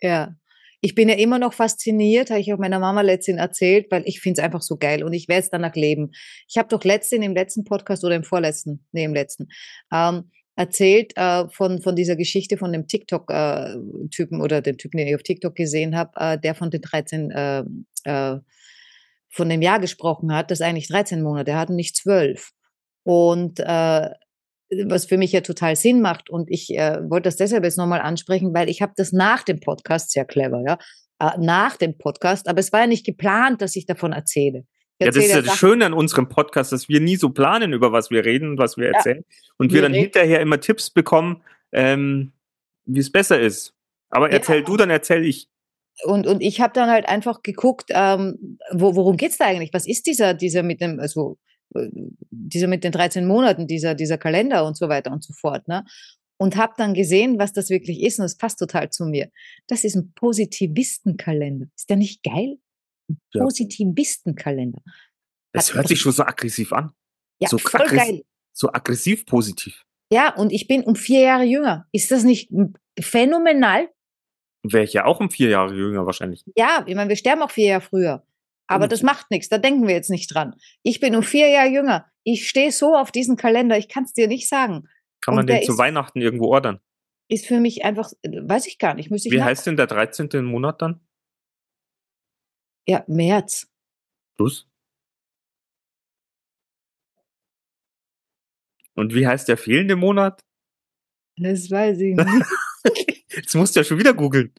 Ja. 0.00 0.34
Ich 0.84 0.94
bin 0.94 1.08
ja 1.08 1.14
immer 1.14 1.38
noch 1.38 1.54
fasziniert, 1.54 2.28
habe 2.28 2.40
ich 2.40 2.52
auch 2.52 2.58
meiner 2.58 2.78
Mama 2.78 3.00
letztens 3.00 3.38
erzählt, 3.38 3.86
weil 3.88 4.02
ich 4.04 4.20
finde 4.20 4.38
es 4.38 4.44
einfach 4.44 4.60
so 4.60 4.76
geil 4.76 5.02
und 5.02 5.14
ich 5.14 5.28
werde 5.28 5.44
es 5.44 5.48
danach 5.48 5.74
leben. 5.74 6.10
Ich 6.46 6.58
habe 6.58 6.68
doch 6.68 6.84
letztens 6.84 7.24
im 7.24 7.32
letzten 7.32 7.64
Podcast 7.64 8.04
oder 8.04 8.14
im 8.14 8.22
vorletzten, 8.22 8.84
nee, 8.92 9.04
im 9.04 9.14
letzten, 9.14 9.48
ähm, 9.90 10.30
erzählt 10.56 11.16
äh, 11.16 11.48
von, 11.48 11.80
von 11.80 11.96
dieser 11.96 12.16
Geschichte 12.16 12.58
von 12.58 12.70
dem 12.70 12.86
TikTok-Typen 12.86 14.42
oder 14.42 14.60
den 14.60 14.76
Typen, 14.76 14.98
den 14.98 15.08
ich 15.08 15.14
auf 15.14 15.22
TikTok 15.22 15.54
gesehen 15.54 15.96
habe, 15.96 16.10
äh, 16.16 16.38
der 16.38 16.54
von 16.54 16.68
den 16.68 16.82
13, 16.82 17.30
äh, 17.30 17.64
äh, 18.04 18.40
von 19.30 19.48
dem 19.48 19.62
Jahr 19.62 19.80
gesprochen 19.80 20.34
hat, 20.34 20.50
das 20.50 20.60
eigentlich 20.60 20.88
13 20.88 21.22
Monate 21.22 21.56
hat 21.56 21.70
und 21.70 21.76
nicht 21.76 21.96
12. 21.96 22.50
Und 23.04 23.58
äh, 23.58 24.10
was 24.86 25.06
für 25.06 25.18
mich 25.18 25.32
ja 25.32 25.40
total 25.40 25.76
Sinn 25.76 26.00
macht. 26.00 26.30
Und 26.30 26.50
ich 26.50 26.70
äh, 26.76 26.98
wollte 27.08 27.28
das 27.28 27.36
deshalb 27.36 27.64
jetzt 27.64 27.78
nochmal 27.78 28.00
ansprechen, 28.00 28.52
weil 28.54 28.68
ich 28.68 28.82
habe 28.82 28.92
das 28.96 29.12
nach 29.12 29.42
dem 29.42 29.60
Podcast, 29.60 30.10
sehr 30.12 30.24
clever, 30.24 30.62
ja, 30.66 30.78
äh, 31.20 31.38
nach 31.38 31.76
dem 31.76 31.96
Podcast, 31.98 32.48
aber 32.48 32.60
es 32.60 32.72
war 32.72 32.80
ja 32.80 32.86
nicht 32.86 33.06
geplant, 33.06 33.62
dass 33.62 33.76
ich 33.76 33.86
davon 33.86 34.12
erzähle. 34.12 34.64
Ich 34.98 35.06
Ja, 35.06 35.12
das 35.12 35.16
ist 35.16 35.32
ja 35.32 35.42
das 35.42 35.56
Schöne 35.56 35.86
an 35.86 35.92
unserem 35.92 36.28
Podcast, 36.28 36.70
dass 36.72 36.88
wir 36.88 37.00
nie 37.00 37.16
so 37.16 37.30
planen, 37.30 37.72
über 37.72 37.90
was 37.92 38.10
wir 38.10 38.24
reden 38.24 38.50
und 38.50 38.58
was 38.58 38.76
wir 38.76 38.86
Ja. 38.90 38.92
erzählen. 38.94 39.24
Und 39.58 39.70
wir 39.70 39.76
Wir 39.76 39.82
dann 39.82 39.92
reden- 39.92 40.02
hinterher 40.04 40.40
immer 40.40 40.60
Tipps 40.60 40.90
bekommen, 40.90 41.42
ähm, 41.72 42.32
wie 42.86 43.00
es 43.00 43.10
besser 43.10 43.40
ist. 43.40 43.74
Aber 44.10 44.28
Ja. 44.28 44.34
erzähl 44.34 44.62
du, 44.62 44.76
dann 44.76 44.90
erzähl 44.90 45.24
ich. 45.24 45.48
Und, 46.04 46.26
und 46.26 46.40
ich 46.42 46.60
habe 46.60 46.72
dann 46.72 46.90
halt 46.90 47.08
einfach 47.08 47.42
geguckt, 47.42 47.86
ähm, 47.90 48.58
wo, 48.72 48.94
worum 48.96 49.16
geht's 49.16 49.38
da 49.38 49.46
eigentlich? 49.46 49.70
Was 49.72 49.86
ist 49.86 50.06
dieser, 50.06 50.34
dieser 50.34 50.62
mit 50.62 50.80
dem, 50.80 50.98
also 51.00 51.38
dieser 52.30 52.66
mit 52.68 52.84
den 52.84 52.92
13 52.92 53.26
Monaten, 53.26 53.66
dieser, 53.66 53.94
dieser 53.94 54.18
Kalender 54.18 54.64
und 54.66 54.76
so 54.76 54.88
weiter 54.88 55.10
und 55.12 55.22
so 55.24 55.32
fort, 55.32 55.66
ne? 55.68 55.84
Und 56.36 56.56
habe 56.56 56.74
dann 56.76 56.94
gesehen, 56.94 57.38
was 57.38 57.52
das 57.52 57.70
wirklich 57.70 58.02
ist, 58.02 58.18
und 58.18 58.24
es 58.24 58.36
passt 58.36 58.58
total 58.58 58.90
zu 58.90 59.04
mir. 59.06 59.30
Das 59.68 59.84
ist 59.84 59.94
ein 59.94 60.12
Positivistenkalender. 60.14 61.66
Ist 61.76 61.88
der 61.90 61.96
nicht 61.96 62.22
geil? 62.22 62.58
Ein 63.08 63.18
Ja. 63.32 63.42
Positivistenkalender. 63.44 64.82
Das 65.52 65.68
Hat- 65.68 65.76
hört 65.76 65.88
sich 65.88 66.00
schon 66.00 66.12
so 66.12 66.24
aggressiv 66.24 66.72
an. 66.72 66.90
Ja, 67.40 67.48
So 67.48 67.58
voll 67.58 67.80
aggress- 67.82 67.96
geil. 67.96 68.24
So 68.52 68.68
aggressiv 68.72 69.26
positiv. 69.26 69.84
Ja, 70.12 70.34
und 70.34 70.52
ich 70.52 70.66
bin 70.66 70.82
um 70.82 70.96
vier 70.96 71.20
Jahre 71.20 71.44
jünger. 71.44 71.86
Ist 71.92 72.10
das 72.10 72.24
nicht 72.24 72.50
phänomenal? 73.00 73.88
Wäre 74.64 74.84
ich 74.84 74.92
ja 74.92 75.04
auch 75.04 75.20
um 75.20 75.30
vier 75.30 75.50
Jahre 75.50 75.74
jünger 75.74 76.06
wahrscheinlich. 76.06 76.42
Ja, 76.56 76.84
ich 76.86 76.94
meine, 76.94 77.08
wir 77.08 77.16
sterben 77.16 77.42
auch 77.42 77.50
vier 77.50 77.66
Jahre 77.66 77.80
früher. 77.82 78.26
Aber 78.66 78.84
Und- 78.84 78.92
das 78.92 79.02
macht 79.02 79.30
nichts, 79.30 79.48
da 79.48 79.58
denken 79.58 79.86
wir 79.86 79.94
jetzt 79.94 80.10
nicht 80.10 80.32
dran. 80.34 80.54
Ich 80.82 81.00
bin 81.00 81.14
um 81.16 81.22
vier 81.22 81.48
Jahre 81.48 81.68
jünger. 81.68 82.10
Ich 82.22 82.48
stehe 82.48 82.72
so 82.72 82.96
auf 82.96 83.12
diesen 83.12 83.36
Kalender, 83.36 83.76
ich 83.76 83.88
kann 83.88 84.04
es 84.04 84.12
dir 84.14 84.26
nicht 84.28 84.48
sagen. 84.48 84.88
Kann 85.20 85.34
man 85.34 85.42
Und 85.42 85.46
den 85.50 85.62
zu 85.62 85.72
ist- 85.72 85.78
Weihnachten 85.78 86.20
irgendwo 86.20 86.46
ordern? 86.46 86.80
Ist 87.28 87.46
für 87.46 87.58
mich 87.60 87.84
einfach, 87.84 88.12
weiß 88.22 88.66
ich 88.66 88.78
gar 88.78 88.94
nicht, 88.94 89.10
müsste 89.10 89.28
ich 89.28 89.34
Wie 89.34 89.38
nach- 89.38 89.46
heißt 89.46 89.66
denn 89.66 89.76
der 89.76 89.86
13. 89.86 90.44
Monat 90.44 90.80
dann? 90.82 91.00
Ja, 92.86 93.02
März. 93.06 93.70
Plus? 94.36 94.68
Und 98.94 99.14
wie 99.14 99.26
heißt 99.26 99.48
der 99.48 99.56
fehlende 99.56 99.96
Monat? 99.96 100.44
Das 101.36 101.70
weiß 101.70 101.98
ich 101.98 102.14
nicht. 102.14 102.46
Jetzt 103.30 103.54
musst 103.54 103.74
du 103.74 103.80
ja 103.80 103.84
schon 103.84 103.98
wieder 103.98 104.14
googeln. 104.14 104.54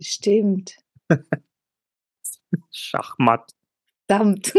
Stimmt. 0.00 0.76
Schachmatt. 2.72 3.52
Verdammt. 4.06 4.54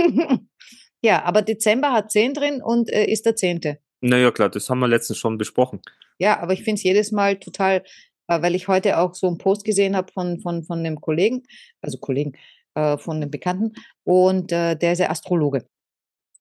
ja, 1.01 1.23
aber 1.23 1.41
Dezember 1.41 1.91
hat 1.91 2.11
10 2.11 2.33
drin 2.33 2.61
und 2.61 2.91
äh, 2.91 3.05
ist 3.05 3.25
der 3.25 3.35
10. 3.35 3.77
Naja, 4.01 4.31
klar, 4.31 4.49
das 4.49 4.69
haben 4.69 4.79
wir 4.79 4.87
letztens 4.87 5.17
schon 5.17 5.37
besprochen. 5.37 5.81
Ja, 6.19 6.39
aber 6.39 6.53
ich 6.53 6.63
finde 6.63 6.79
es 6.79 6.83
jedes 6.83 7.11
Mal 7.11 7.37
total, 7.37 7.83
äh, 8.27 8.41
weil 8.41 8.55
ich 8.55 8.67
heute 8.67 8.97
auch 8.97 9.15
so 9.15 9.27
einen 9.27 9.37
Post 9.37 9.63
gesehen 9.63 9.95
habe 9.95 10.11
von, 10.11 10.39
von, 10.39 10.63
von 10.63 10.79
einem 10.79 11.01
Kollegen, 11.01 11.43
also 11.81 11.97
Kollegen, 11.97 12.33
äh, 12.75 12.97
von 12.97 13.17
einem 13.17 13.31
Bekannten, 13.31 13.73
und 14.03 14.51
äh, 14.51 14.75
der 14.75 14.93
ist 14.93 14.99
ja 14.99 15.09
Astrologe. 15.09 15.67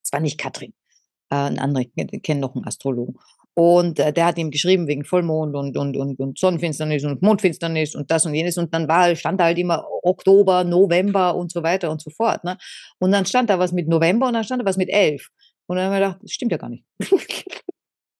Zwar 0.02 0.20
nicht 0.20 0.38
Katrin, 0.38 0.74
äh, 1.30 1.36
ein 1.36 1.58
anderer, 1.58 1.84
ich 1.94 2.22
kenne 2.22 2.40
noch 2.40 2.54
einen 2.54 2.66
Astrologen. 2.66 3.18
Und 3.58 3.98
äh, 3.98 4.12
der 4.12 4.26
hat 4.26 4.38
ihm 4.38 4.52
geschrieben 4.52 4.86
wegen 4.86 5.04
Vollmond 5.04 5.56
und, 5.56 5.76
und, 5.76 5.96
und, 5.96 6.20
und 6.20 6.38
Sonnenfinsternis 6.38 7.02
und 7.02 7.22
Mondfinsternis 7.22 7.96
und 7.96 8.08
das 8.08 8.24
und 8.24 8.32
jenes. 8.32 8.56
Und 8.56 8.72
dann 8.72 8.86
war, 8.86 9.16
stand 9.16 9.40
da 9.40 9.46
halt 9.46 9.58
immer 9.58 9.84
Oktober, 10.04 10.62
November 10.62 11.34
und 11.34 11.50
so 11.50 11.64
weiter 11.64 11.90
und 11.90 12.00
so 12.00 12.10
fort. 12.10 12.44
Ne? 12.44 12.56
Und 13.00 13.10
dann 13.10 13.26
stand 13.26 13.50
da 13.50 13.58
was 13.58 13.72
mit 13.72 13.88
November 13.88 14.28
und 14.28 14.34
dann 14.34 14.44
stand 14.44 14.62
da 14.62 14.64
was 14.64 14.76
mit 14.76 14.88
elf. 14.90 15.26
Und 15.66 15.74
dann 15.74 15.86
haben 15.86 15.92
wir 15.92 15.98
gedacht, 15.98 16.18
das 16.22 16.30
stimmt 16.30 16.52
ja 16.52 16.58
gar 16.58 16.68
nicht. 16.68 16.84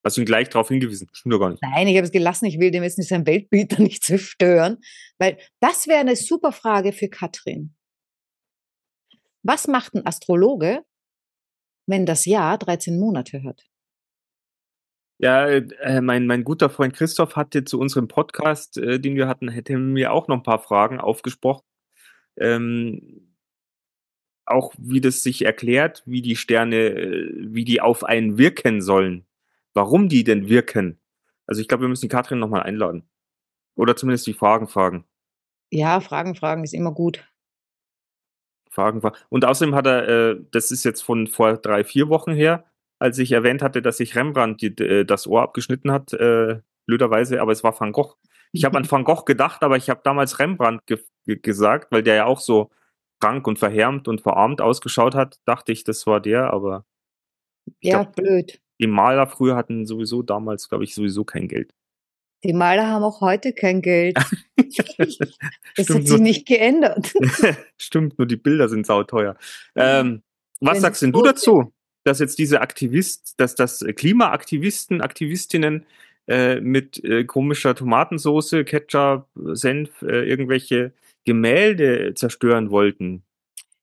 Hast 0.05 0.17
du 0.17 0.23
ihn 0.23 0.27
gleich 0.27 0.49
darauf 0.49 0.67
hingewiesen? 0.67 1.07
Stimmt 1.13 1.35
doch 1.35 1.39
gar 1.39 1.51
nicht. 1.51 1.63
Nein, 1.63 1.87
ich 1.87 1.97
habe 1.97 2.07
es 2.07 2.11
gelassen. 2.11 2.47
Ich 2.47 2.59
will 2.59 2.73
dem 2.73 2.83
jetzt 2.83 2.99
nicht 2.99 3.09
sein 3.09 3.25
Weltbild 3.25 3.71
da 3.79 3.81
nicht 3.81 4.03
zerstören, 4.03 4.79
weil 5.21 5.39
das 5.61 5.87
wäre 5.87 6.01
eine 6.01 6.17
super 6.17 6.51
Frage 6.51 6.93
für 6.93 7.09
Katrin. 7.09 7.77
Was 9.45 9.69
macht 9.69 9.95
ein 9.95 10.05
Astrologe, 10.05 10.83
wenn 11.87 12.07
das 12.07 12.25
Jahr 12.25 12.59
13 12.59 12.99
Monate 12.99 13.45
hat? 13.45 13.69
Ja, 15.19 15.49
äh, 15.49 16.01
mein, 16.01 16.27
mein 16.27 16.45
guter 16.45 16.71
Freund 16.71 16.95
Christoph 16.95 17.35
hatte 17.35 17.65
zu 17.65 17.81
unserem 17.81 18.07
Podcast, 18.07 18.79
äh, 18.79 19.01
den 19.01 19.17
wir 19.17 19.27
hatten, 19.27 19.49
hätte 19.49 19.77
mir 19.77 20.13
auch 20.13 20.29
noch 20.29 20.37
ein 20.37 20.43
paar 20.45 20.61
Fragen 20.61 21.01
aufgesprochen. 21.01 21.65
Ähm, 22.37 23.35
auch 24.47 24.73
wie 24.79 25.01
das 25.01 25.23
sich 25.23 25.45
erklärt, 25.45 26.03
wie 26.07 26.23
die 26.23 26.37
Sterne, 26.37 26.77
äh, 26.77 27.31
wie 27.37 27.65
die 27.65 27.81
auf 27.81 28.05
einen 28.05 28.39
wirken 28.39 28.81
sollen. 28.81 29.27
Warum 29.75 30.09
die 30.09 30.25
denn 30.25 30.49
wirken. 30.49 31.01
Also 31.47 31.61
ich 31.61 31.69
glaube, 31.69 31.83
wir 31.83 31.89
müssen 31.89 32.03
die 32.03 32.09
Katrin 32.09 32.39
nochmal 32.39 32.63
einladen. 32.63 33.09
Oder 33.75 33.97
zumindest 33.97 34.27
die 34.27 34.35
Fragen 34.35 34.69
fragen. 34.69 35.05
Ja, 35.71 36.01
Fragen 36.01 36.35
fragen 36.35 36.65
ist 36.65 36.75
immer 36.75 36.93
gut. 36.93 37.29
Fragen 38.71 39.01
fragen. 39.01 39.17
Und 39.29 39.45
außerdem 39.45 39.75
hat 39.75 39.87
er, 39.87 40.09
äh, 40.09 40.41
das 40.53 40.71
ist 40.71 40.85
jetzt 40.85 41.03
von 41.03 41.27
vor 41.27 41.57
drei, 41.57 41.85
vier 41.85 42.09
Wochen 42.09 42.33
her, 42.33 42.65
als 42.99 43.19
ich 43.19 43.33
erwähnt 43.33 43.63
hatte, 43.63 43.83
dass 43.83 43.99
sich 43.99 44.17
Rembrandt 44.17 44.61
die, 44.63 44.77
äh, 44.79 45.05
das 45.05 45.27
Ohr 45.27 45.43
abgeschnitten 45.43 45.93
hat, 45.93 46.13
äh, 46.13 46.61
blöderweise, 46.87 47.41
aber 47.41 47.53
es 47.53 47.63
war 47.63 47.79
Van 47.79 47.93
Gogh. 47.93 48.17
Ich 48.53 48.65
habe 48.65 48.79
an 48.79 48.85
Van 48.91 49.05
Gogh 49.05 49.25
gedacht, 49.25 49.63
aber 49.63 49.77
ich 49.77 49.91
habe 49.91 50.01
damals 50.05 50.39
Rembrandt 50.39 50.87
ge 50.87 50.99
gesagt, 51.25 51.93
weil 51.93 52.03
der 52.03 52.15
ja 52.15 52.25
auch 52.25 52.41
so 52.41 52.71
krank 53.21 53.47
und 53.47 53.59
verhärmt 53.59 54.09
und 54.09 54.23
verarmt 54.23 54.63
ausgeschaut 54.63 55.15
hat, 55.15 55.41
dachte 55.45 55.73
ich, 55.73 55.85
das 55.85 56.07
war 56.07 56.21
der, 56.21 56.53
aber 56.55 56.87
Ja, 57.83 58.05
glaub, 58.05 58.17
blöd. 58.17 58.61
die 58.81 58.87
Maler 58.87 59.27
früher 59.27 59.57
hatten 59.57 59.85
sowieso 59.85 60.23
damals, 60.23 60.71
glaube 60.71 60.85
ich, 60.85 60.95
sowieso 60.95 61.25
kein 61.25 61.47
Geld. 61.47 61.75
Die 62.45 62.53
Maler 62.53 62.87
haben 62.87 63.03
auch 63.03 63.21
heute 63.21 63.53
kein 63.53 63.83
Geld. 63.83 64.19
Das 65.77 65.89
hat 65.91 66.07
sich 66.07 66.19
nicht 66.21 66.47
geändert. 66.47 67.15
stimmt, 67.79 68.19
nur 68.19 68.27
die 68.27 68.37
Bilder 68.37 68.69
sind 68.69 68.85
sauteuer. 68.85 69.37
Ähm, 69.77 70.23
was 70.61 70.75
Wenn 70.75 70.81
sagst 70.81 71.03
denn 71.03 71.13
du 71.13 71.23
dazu, 71.23 71.73
dass 72.09 72.19
jetzt 72.19 72.39
diese 72.39 72.61
Aktivist, 72.61 73.35
dass 73.39 73.55
das 73.55 73.85
Klimaaktivisten, 73.95 75.01
Aktivistinnen 75.01 75.87
äh, 76.27 76.61
mit 76.61 77.03
äh, 77.05 77.25
komischer 77.25 77.75
Tomatensoße, 77.75 78.65
Ketchup, 78.65 79.29
Senf, 79.53 80.03
äh, 80.03 80.29
irgendwelche 80.29 80.93
Gemälde 81.25 82.15
zerstören 82.15 82.71
wollten? 82.71 83.23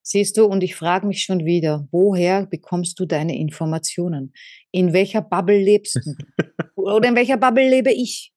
Siehst 0.02 0.38
du, 0.38 0.46
und 0.46 0.64
ich 0.64 0.76
frage 0.76 1.08
mich 1.08 1.24
schon 1.24 1.46
wieder, 1.46 1.88
woher 1.92 2.46
bekommst 2.46 3.00
du 3.00 3.06
deine 3.06 3.38
Informationen? 3.38 4.34
In 4.72 4.94
welcher 4.94 5.22
Bubble 5.22 5.58
lebst 5.58 5.96
du? 5.96 6.16
Oder 6.76 7.10
in 7.10 7.16
welcher 7.16 7.38
Bubble 7.38 7.68
lebe 7.68 7.92
ich? 7.92 8.32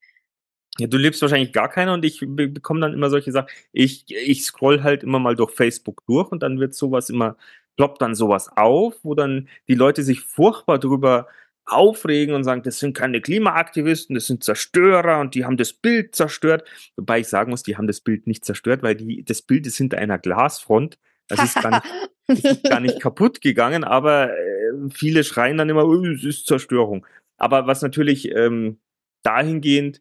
Ja, 0.78 0.86
du 0.86 0.96
lebst 0.96 1.20
wahrscheinlich 1.20 1.52
gar 1.52 1.68
keiner 1.68 1.92
und 1.92 2.04
ich 2.04 2.20
be 2.20 2.48
bekomme 2.48 2.80
dann 2.80 2.94
immer 2.94 3.10
solche 3.10 3.32
Sachen. 3.32 3.48
Ich, 3.72 4.04
ich 4.08 4.44
scroll 4.44 4.82
halt 4.82 5.02
immer 5.02 5.18
mal 5.18 5.36
durch 5.36 5.50
Facebook 5.50 6.04
durch 6.06 6.30
und 6.30 6.42
dann 6.42 6.60
wird 6.60 6.74
sowas 6.74 7.10
immer, 7.10 7.36
ploppt 7.78 8.02
dann 8.02 8.14
sowas 8.14 8.50
auf, 8.56 8.96
wo 9.04 9.14
dann 9.14 9.48
die 9.68 9.76
Leute 9.76 10.02
sich 10.02 10.20
furchtbar 10.20 10.78
drüber 10.78 11.28
aufregen 11.64 12.34
und 12.34 12.42
sagen, 12.42 12.62
das 12.62 12.80
sind 12.80 12.96
keine 12.96 13.20
Klimaaktivisten, 13.20 14.14
das 14.14 14.26
sind 14.26 14.42
Zerstörer 14.42 15.20
und 15.20 15.34
die 15.34 15.44
haben 15.44 15.56
das 15.56 15.72
Bild 15.72 16.14
zerstört. 16.14 16.64
Wobei 16.96 17.20
ich 17.20 17.28
sagen 17.28 17.50
muss, 17.50 17.62
die 17.62 17.76
haben 17.76 17.86
das 17.86 18.00
Bild 18.00 18.26
nicht 18.26 18.44
zerstört, 18.44 18.82
weil 18.82 18.96
die, 18.96 19.24
das 19.24 19.42
Bild 19.42 19.66
ist 19.66 19.76
hinter 19.76 19.98
einer 19.98 20.18
Glasfront. 20.18 20.98
Das 21.28 21.44
ist 21.44 21.62
gar 21.62 21.70
nicht, 21.70 21.84
ist 22.44 22.64
gar 22.64 22.80
nicht 22.80 23.00
kaputt 23.00 23.40
gegangen, 23.40 23.84
aber 23.84 24.32
äh, 24.32 24.72
viele 24.90 25.22
schreien 25.22 25.56
dann 25.56 25.68
immer, 25.68 25.84
es 25.84 26.24
ist 26.24 26.46
Zerstörung. 26.46 27.06
Aber 27.36 27.68
was 27.68 27.82
natürlich 27.82 28.34
ähm, 28.34 28.80
dahingehend 29.22 30.00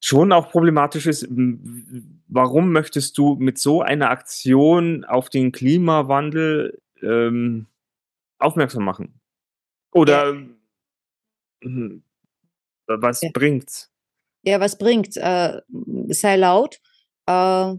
schon 0.00 0.32
auch 0.32 0.50
problematisch 0.50 1.06
ist, 1.06 1.26
warum 2.28 2.72
möchtest 2.72 3.18
du 3.18 3.36
mit 3.36 3.58
so 3.58 3.82
einer 3.82 4.10
Aktion 4.10 5.04
auf 5.04 5.28
den 5.28 5.52
Klimawandel 5.52 6.80
ähm, 7.02 7.66
aufmerksam 8.38 8.84
machen? 8.84 9.20
Oder 9.92 10.36
hm, 11.62 12.02
was 12.86 13.22
Ja. 13.22 13.30
bringt's? 13.32 13.90
Ja, 14.42 14.60
was 14.60 14.78
bringt's? 14.78 15.16
Äh, 15.16 15.60
sei 16.08 16.36
laut, 16.36 16.80
äh, 17.26 17.74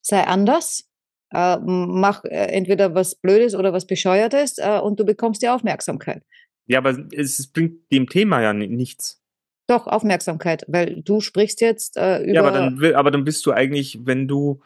sei 0.00 0.24
anders, 0.26 0.88
äh, 1.32 1.58
mach 1.58 2.24
äh, 2.24 2.46
entweder 2.46 2.94
was 2.94 3.14
Blödes 3.14 3.54
oder 3.54 3.72
was 3.72 3.86
Bescheuertes 3.86 4.58
äh, 4.58 4.78
und 4.82 4.98
du 4.98 5.04
bekommst 5.04 5.42
die 5.42 5.48
Aufmerksamkeit. 5.48 6.24
Ja, 6.66 6.78
aber 6.78 6.90
es, 7.12 7.38
es 7.38 7.46
bringt 7.46 7.90
dem 7.92 8.08
Thema 8.08 8.40
ja 8.40 8.52
ni- 8.52 8.68
nichts. 8.68 9.21
Doch, 9.72 9.86
Aufmerksamkeit, 9.86 10.66
weil 10.68 11.00
du 11.00 11.22
sprichst 11.22 11.62
jetzt 11.62 11.96
äh, 11.96 12.22
über. 12.24 12.32
Ja, 12.34 12.40
aber 12.42 12.50
dann, 12.50 12.94
aber 12.94 13.10
dann 13.10 13.24
bist 13.24 13.46
du 13.46 13.52
eigentlich, 13.52 14.00
wenn 14.04 14.28
du 14.28 14.60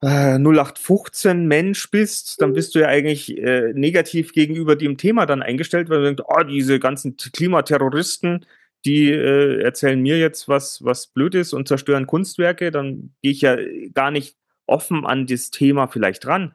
äh, 0.00 0.38
0815 0.38 1.46
Mensch 1.46 1.90
bist, 1.90 2.40
dann 2.40 2.54
bist 2.54 2.74
du 2.74 2.78
ja 2.78 2.86
eigentlich 2.86 3.36
äh, 3.36 3.74
negativ 3.74 4.32
gegenüber 4.32 4.76
dem 4.76 4.96
Thema 4.96 5.26
dann 5.26 5.42
eingestellt, 5.42 5.90
weil 5.90 5.98
du 5.98 6.04
denkst, 6.04 6.24
oh, 6.26 6.42
diese 6.42 6.80
ganzen 6.80 7.18
Klimaterroristen, 7.18 8.46
die 8.86 9.10
äh, 9.10 9.60
erzählen 9.60 10.00
mir 10.00 10.18
jetzt 10.18 10.48
was, 10.48 10.82
was 10.82 11.08
blöd 11.08 11.34
ist 11.34 11.52
und 11.52 11.68
zerstören 11.68 12.06
Kunstwerke, 12.06 12.70
dann 12.70 13.12
gehe 13.20 13.32
ich 13.32 13.42
ja 13.42 13.58
gar 13.92 14.10
nicht 14.10 14.38
offen 14.66 15.04
an 15.04 15.26
das 15.26 15.50
Thema 15.50 15.86
vielleicht 15.86 16.26
ran. 16.26 16.54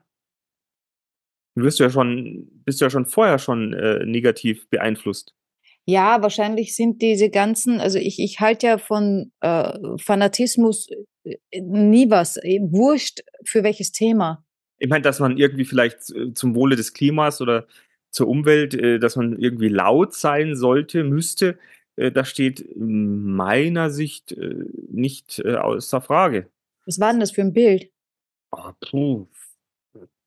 Du 1.53 1.61
wirst 1.61 1.77
ja 1.77 1.91
schon, 1.91 2.47
bist 2.65 2.81
ja 2.81 2.89
schon 2.89 3.05
vorher 3.05 3.37
schon 3.37 3.73
äh, 3.73 4.03
negativ 4.07 4.67
beeinflusst. 4.69 5.35
Ja, 5.85 6.21
wahrscheinlich 6.21 6.75
sind 6.75 7.01
diese 7.01 7.29
ganzen, 7.29 7.79
also 7.79 7.99
ich, 7.99 8.19
ich 8.19 8.39
halte 8.39 8.67
ja 8.67 8.77
von 8.77 9.31
äh, 9.41 9.73
Fanatismus 9.97 10.87
äh, 11.23 11.37
nie 11.61 12.09
was, 12.09 12.37
eh, 12.37 12.59
wurscht 12.61 13.21
für 13.45 13.63
welches 13.63 13.91
Thema. 13.91 14.45
Ich 14.79 14.89
meine, 14.89 15.01
dass 15.01 15.19
man 15.19 15.37
irgendwie 15.37 15.65
vielleicht 15.65 16.09
äh, 16.11 16.33
zum 16.33 16.55
Wohle 16.55 16.75
des 16.75 16.93
Klimas 16.93 17.41
oder 17.41 17.67
zur 18.11 18.27
Umwelt, 18.27 18.73
äh, 18.75 18.99
dass 18.99 19.15
man 19.15 19.37
irgendwie 19.37 19.69
laut 19.69 20.13
sein 20.13 20.55
sollte, 20.55 21.03
müsste, 21.03 21.57
äh, 21.95 22.11
das 22.11 22.29
steht 22.29 22.59
in 22.59 23.23
meiner 23.23 23.89
Sicht 23.89 24.31
äh, 24.31 24.65
nicht 24.89 25.39
äh, 25.39 25.55
außer 25.55 26.01
Frage. 26.01 26.49
Was 26.85 26.99
war 26.99 27.11
denn 27.11 27.19
das 27.19 27.31
für 27.31 27.41
ein 27.41 27.53
Bild? 27.53 27.91
Ah, 28.51 28.73
puh, 28.79 29.27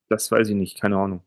das 0.09 0.31
weiß 0.31 0.49
ich 0.49 0.55
nicht, 0.55 0.81
keine 0.81 0.97
Ahnung. 0.97 1.23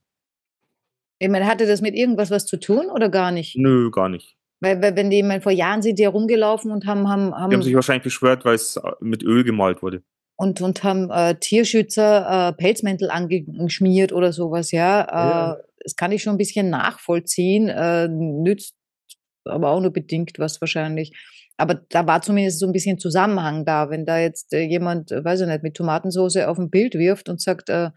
Ich 1.20 1.30
meine, 1.30 1.46
hatte 1.46 1.68
das 1.68 1.82
mit 1.82 1.96
irgendwas 1.96 2.32
was 2.32 2.46
zu 2.46 2.58
tun 2.58 2.88
oder 2.90 3.10
gar 3.10 3.32
nicht? 3.32 3.56
Nö, 3.58 3.92
gar 3.92 4.10
nicht. 4.10 4.36
Weil, 4.62 4.82
weil 4.82 4.96
wenn 4.96 5.10
die, 5.10 5.20
ich 5.20 5.24
meine, 5.26 5.42
vor 5.42 5.52
Jahren 5.52 5.82
sind 5.82 6.00
die 6.00 6.04
ja 6.04 6.10
rumgelaufen 6.10 6.72
und 6.72 6.86
haben, 6.86 7.08
haben, 7.08 7.28
Die 7.28 7.34
haben 7.36 7.62
sich 7.62 7.72
haben 7.72 7.76
wahrscheinlich 7.76 8.04
beschwert, 8.04 8.44
weil 8.46 8.56
es 8.56 8.78
äh, 8.78 8.82
mit 9.00 9.24
Öl 9.24 9.44
gemalt 9.44 9.82
wurde. 9.82 10.02
und, 10.36 10.62
und 10.62 10.84
haben 10.84 11.10
äh, 11.12 11.36
Tierschützer 11.36 12.50
äh, 12.50 12.54
Pelzmäntel 12.54 13.10
angeschmiert 13.12 14.12
oder 14.14 14.32
sowas, 14.34 14.72
ja. 14.72 15.02
Äh, 15.02 15.08
Ja. 15.14 15.58
Das 15.82 15.96
kann 15.96 16.12
ich 16.12 16.22
schon 16.24 16.34
ein 16.34 16.38
bisschen 16.38 16.70
nachvollziehen, 16.70 17.70
äh, 17.70 18.10
nützt 18.10 18.76
aber 19.46 19.70
auch 19.70 19.80
nur 19.80 19.92
bedingt 19.94 20.38
was 20.38 20.60
wahrscheinlich. 20.60 21.14
Aber 21.56 21.76
da 21.90 22.06
war 22.06 22.22
zumindest 22.22 22.60
so 22.60 22.66
ein 22.68 22.74
bisschen 22.74 23.00
Zusammenhang 23.00 23.64
da, 23.66 23.90
wenn 23.90 24.06
da 24.06 24.20
jetzt 24.20 24.54
äh, 24.54 24.62
jemand, 24.64 25.12
äh, 25.14 25.24
weiß 25.24 25.40
ich 25.42 25.48
nicht, 25.48 25.64
mit 25.64 25.76
Tomatensauce 25.76 26.36
auf 26.38 26.58
ein 26.60 26.70
Bild 26.70 26.96
wirft 26.96 27.30
und 27.30 27.42
sagt, 27.42 27.70
äh, 27.70 27.92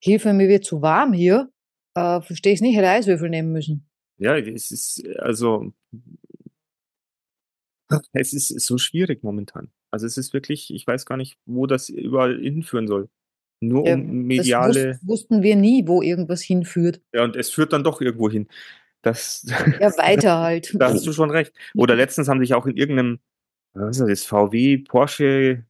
Hilfe, 0.00 0.32
mir 0.32 0.48
wird 0.48 0.64
zu 0.64 0.82
warm 0.82 1.12
hier, 1.12 1.48
äh, 1.98 2.22
verstehe 2.22 2.52
ich 2.52 2.60
nicht, 2.60 2.76
hätte 2.76 2.88
Eiswürfel 2.88 3.28
nehmen 3.30 3.52
müssen. 3.52 3.88
Ja, 4.18 4.36
es 4.36 4.70
ist 4.70 5.06
also 5.18 5.72
es 8.12 8.32
ist 8.32 8.66
so 8.66 8.78
schwierig 8.78 9.22
momentan. 9.22 9.70
Also 9.90 10.06
es 10.06 10.18
ist 10.18 10.34
wirklich, 10.34 10.72
ich 10.72 10.86
weiß 10.86 11.06
gar 11.06 11.16
nicht, 11.16 11.38
wo 11.46 11.66
das 11.66 11.88
überall 11.88 12.38
hinführen 12.38 12.86
soll. 12.86 13.08
Nur 13.60 13.86
Ja, 13.86 13.94
um 13.94 14.06
Das 14.06 14.26
mediale, 14.26 14.98
wus 15.02 15.08
wussten 15.08 15.42
wir 15.42 15.56
nie, 15.56 15.86
wo 15.86 16.02
irgendwas 16.02 16.42
hinführt. 16.42 17.00
ja, 17.12 17.24
und 17.24 17.34
es 17.36 17.50
führt 17.50 17.72
dann 17.72 17.84
doch 17.84 18.00
irgendwo 18.00 18.30
hin. 18.30 18.48
Das, 19.02 19.44
Ja, 19.80 19.96
weiter 19.96 20.38
halt. 20.38 20.74
da 20.78 20.90
hast 20.92 21.06
du 21.06 21.12
schon 21.12 21.30
recht. 21.30 21.52
Oder 21.74 21.96
letztens 21.96 22.28
haben 22.28 22.40
sich 22.40 22.54
auch 22.54 22.66
in 22.66 22.76
irgendeinem, 22.76 23.20
was 23.74 23.98
ist 23.98 24.08
das, 24.08 24.24
VW, 24.24 24.78
Porsche, 24.78 25.64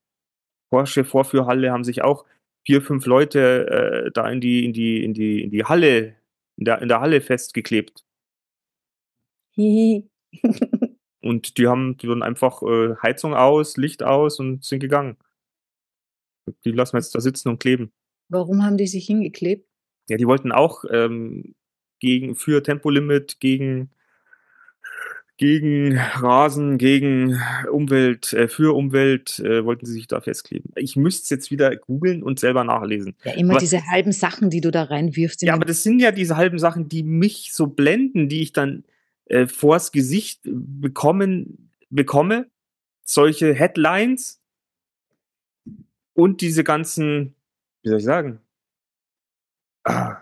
Porsche 0.71 1.05
Vorführhalle 1.05 1.71
haben 1.71 1.85
sich 1.85 2.03
auch 2.03 2.27
vier, 2.67 2.83
fünf 2.83 3.07
Leute 3.07 4.05
äh, 4.07 4.11
da 4.13 4.29
in 4.29 4.41
die, 4.41 4.65
in 4.65 4.73
die, 4.73 5.03
in 5.05 5.15
die, 5.15 5.43
in 5.43 5.51
die 5.51 5.65
Halle, 5.65 6.15
in 6.59 6.65
der, 6.65 6.83
in 6.83 6.89
der 6.89 7.01
Halle 7.01 7.21
festgeklebt. 7.21 8.05
Hihi. 9.53 10.11
Und 11.21 11.57
die 11.57 11.67
haben, 11.67 11.97
die 11.97 12.09
wurden 12.09 12.23
einfach 12.23 12.63
äh, 12.63 12.95
Heizung 13.03 13.35
aus, 13.35 13.77
Licht 13.77 14.03
aus 14.03 14.41
und 14.41 14.65
sind 14.65 14.81
gegangen. 14.81 15.17
Die 16.65 16.73
lassen 16.73 16.95
wir 16.95 17.01
jetzt 17.01 17.15
da 17.15 17.21
sitzen 17.21 17.49
und 17.49 17.61
kleben. 17.61 17.93
Warum 18.29 18.65
haben 18.65 18.77
die 18.77 18.87
sich 18.87 19.07
hingeklebt? 19.07 19.69
Ja, 20.09 20.17
die 20.17 20.27
wollten 20.27 20.53
auch 20.53 20.85
ähm, 20.91 21.55
gegen 22.01 22.35
für 22.35 22.63
Tempolimit, 22.63 23.41
gegen 23.41 23.91
gegen 25.39 25.97
Rasen, 25.97 26.79
gegen 26.79 27.41
Umwelt, 27.71 28.33
äh, 28.33 28.49
für 28.49 28.75
Umwelt 28.77 29.39
äh, 29.39 29.65
wollten 29.65 29.87
sie 29.87 29.93
sich 29.93 30.09
da 30.09 30.21
festkleben. 30.21 30.73
Ich 30.75 30.97
müsste 30.97 31.23
es 31.23 31.31
jetzt 31.31 31.51
wieder 31.53 31.75
googeln 31.77 32.23
und 32.25 32.41
selber 32.41 32.65
nachlesen. 32.65 33.15
Ja, 33.25 33.33
immer 33.35 33.53
Aber- 33.53 33.61
diese 33.61 33.87
halben 33.87 34.11
Sachen, 34.13 34.51
die 34.51 34.61
du 34.61 34.71
da 34.73 34.83
reinwirfst. 34.83 35.43
in 35.43 35.47
Ja, 35.47 35.55
aber 35.55 35.65
das 35.65 35.85
sind 35.85 36.01
ja 36.01 36.11
diese 36.11 36.37
halben 36.37 36.59
Sachen, 36.59 36.89
die 36.89 37.05
mich 37.05 37.53
so 37.55 37.69
blenden, 37.69 38.29
die 38.29 38.43
ich 38.43 38.53
dann 38.53 38.85
äh, 39.27 39.47
vors 39.47 39.93
Gesicht 39.93 40.41
bekommen, 40.45 41.71
bekomme. 41.89 42.49
Solche 43.05 43.55
Headlines 43.55 44.43
und 46.15 46.41
diese 46.41 46.65
ganzen, 46.65 47.35
wie 47.83 47.89
soll 47.91 47.99
ich 47.99 48.05
sagen, 48.05 48.41
ah, 49.85 50.17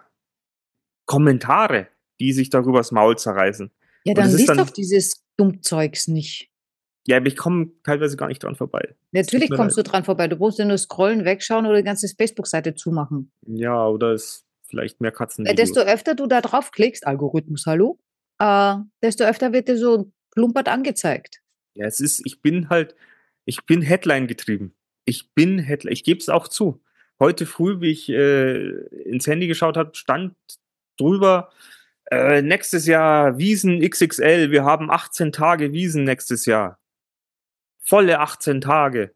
Kommentare, 1.07 1.89
die 2.21 2.33
sich 2.33 2.51
darüber 2.51 2.79
das 2.79 2.93
Maul 2.93 3.17
zerreißen. 3.17 3.71
Ja, 4.09 4.15
dann 4.15 4.29
es 4.29 4.37
liest 4.37 4.49
dann- 4.49 4.59
doch 4.59 4.71
dieses 4.71 5.23
Dummzeugs 5.37 6.09
nicht. 6.09 6.51
Ja, 7.09 7.19
aber 7.19 7.27
ich 7.27 7.37
komme 7.37 7.71
teilweise 7.85 8.17
gar 8.17 8.27
nicht 8.27 8.43
dran 8.43 8.57
vorbei. 8.57 8.97
Natürlich 9.13 9.51
kommst 9.51 9.77
leid. 9.77 9.87
du 9.87 9.91
dran 9.91 10.05
vorbei. 10.05 10.27
Du 10.27 10.37
musst 10.37 10.59
ja 10.59 10.65
nur 10.65 10.77
scrollen, 10.79 11.25
wegschauen 11.25 11.65
oder 11.67 11.77
die 11.77 11.85
ganze 11.85 12.09
Facebook-Seite 12.09 12.75
zumachen. 12.75 13.31
Ja, 13.47 13.87
oder 13.87 14.13
ist 14.13 14.45
vielleicht 14.67 15.01
mehr 15.01 15.13
Katzen. 15.13 15.47
Äh, 15.47 15.55
desto 15.55 15.81
öfter 15.81 16.17
du 16.17 16.27
da 16.27 16.41
draufklickst, 16.41 17.07
Algorithmus, 17.07 17.65
hallo, 17.67 18.01
äh, 18.41 18.75
desto 19.03 19.23
öfter 19.23 19.53
wird 19.53 19.69
dir 19.69 19.79
so 19.79 20.11
plumpert 20.33 20.69
angezeigt. 20.69 21.41
Ja, 21.75 21.87
es 21.87 22.01
ist, 22.01 22.23
ich 22.27 22.43
bin 22.43 22.69
halt, 22.71 22.97
Ich 23.49 23.65
bin 23.67 23.81
Headline 23.83 24.27
getrieben. 24.27 24.75
Ich 25.05 25.33
bin 25.33 25.61
Headline. 25.61 25.93
Ich 25.93 26.03
gebe 26.03 26.19
es 26.19 26.29
auch 26.29 26.49
zu. 26.49 26.83
Heute 27.21 27.47
früh, 27.47 27.81
wie 27.81 27.93
ich 27.93 28.09
äh, 28.09 28.71
ins 29.05 29.29
Handy 29.29 29.47
geschaut 29.47 29.77
habe, 29.77 29.95
stand 29.95 30.35
drüber, 30.99 31.51
äh, 32.11 32.43
nächstes 32.43 32.87
Jahr 32.87 33.39
Wiesen 33.39 33.81
XXL. 33.81 34.51
Wir 34.51 34.65
haben 34.65 34.91
18 34.91 35.33
Tage 35.33 35.73
Wiesen 35.73 36.05
nächstes 36.05 36.47
Jahr. 36.47 36.79
Volle 37.83 38.21
18 38.21 38.61
Tage. 38.61 39.15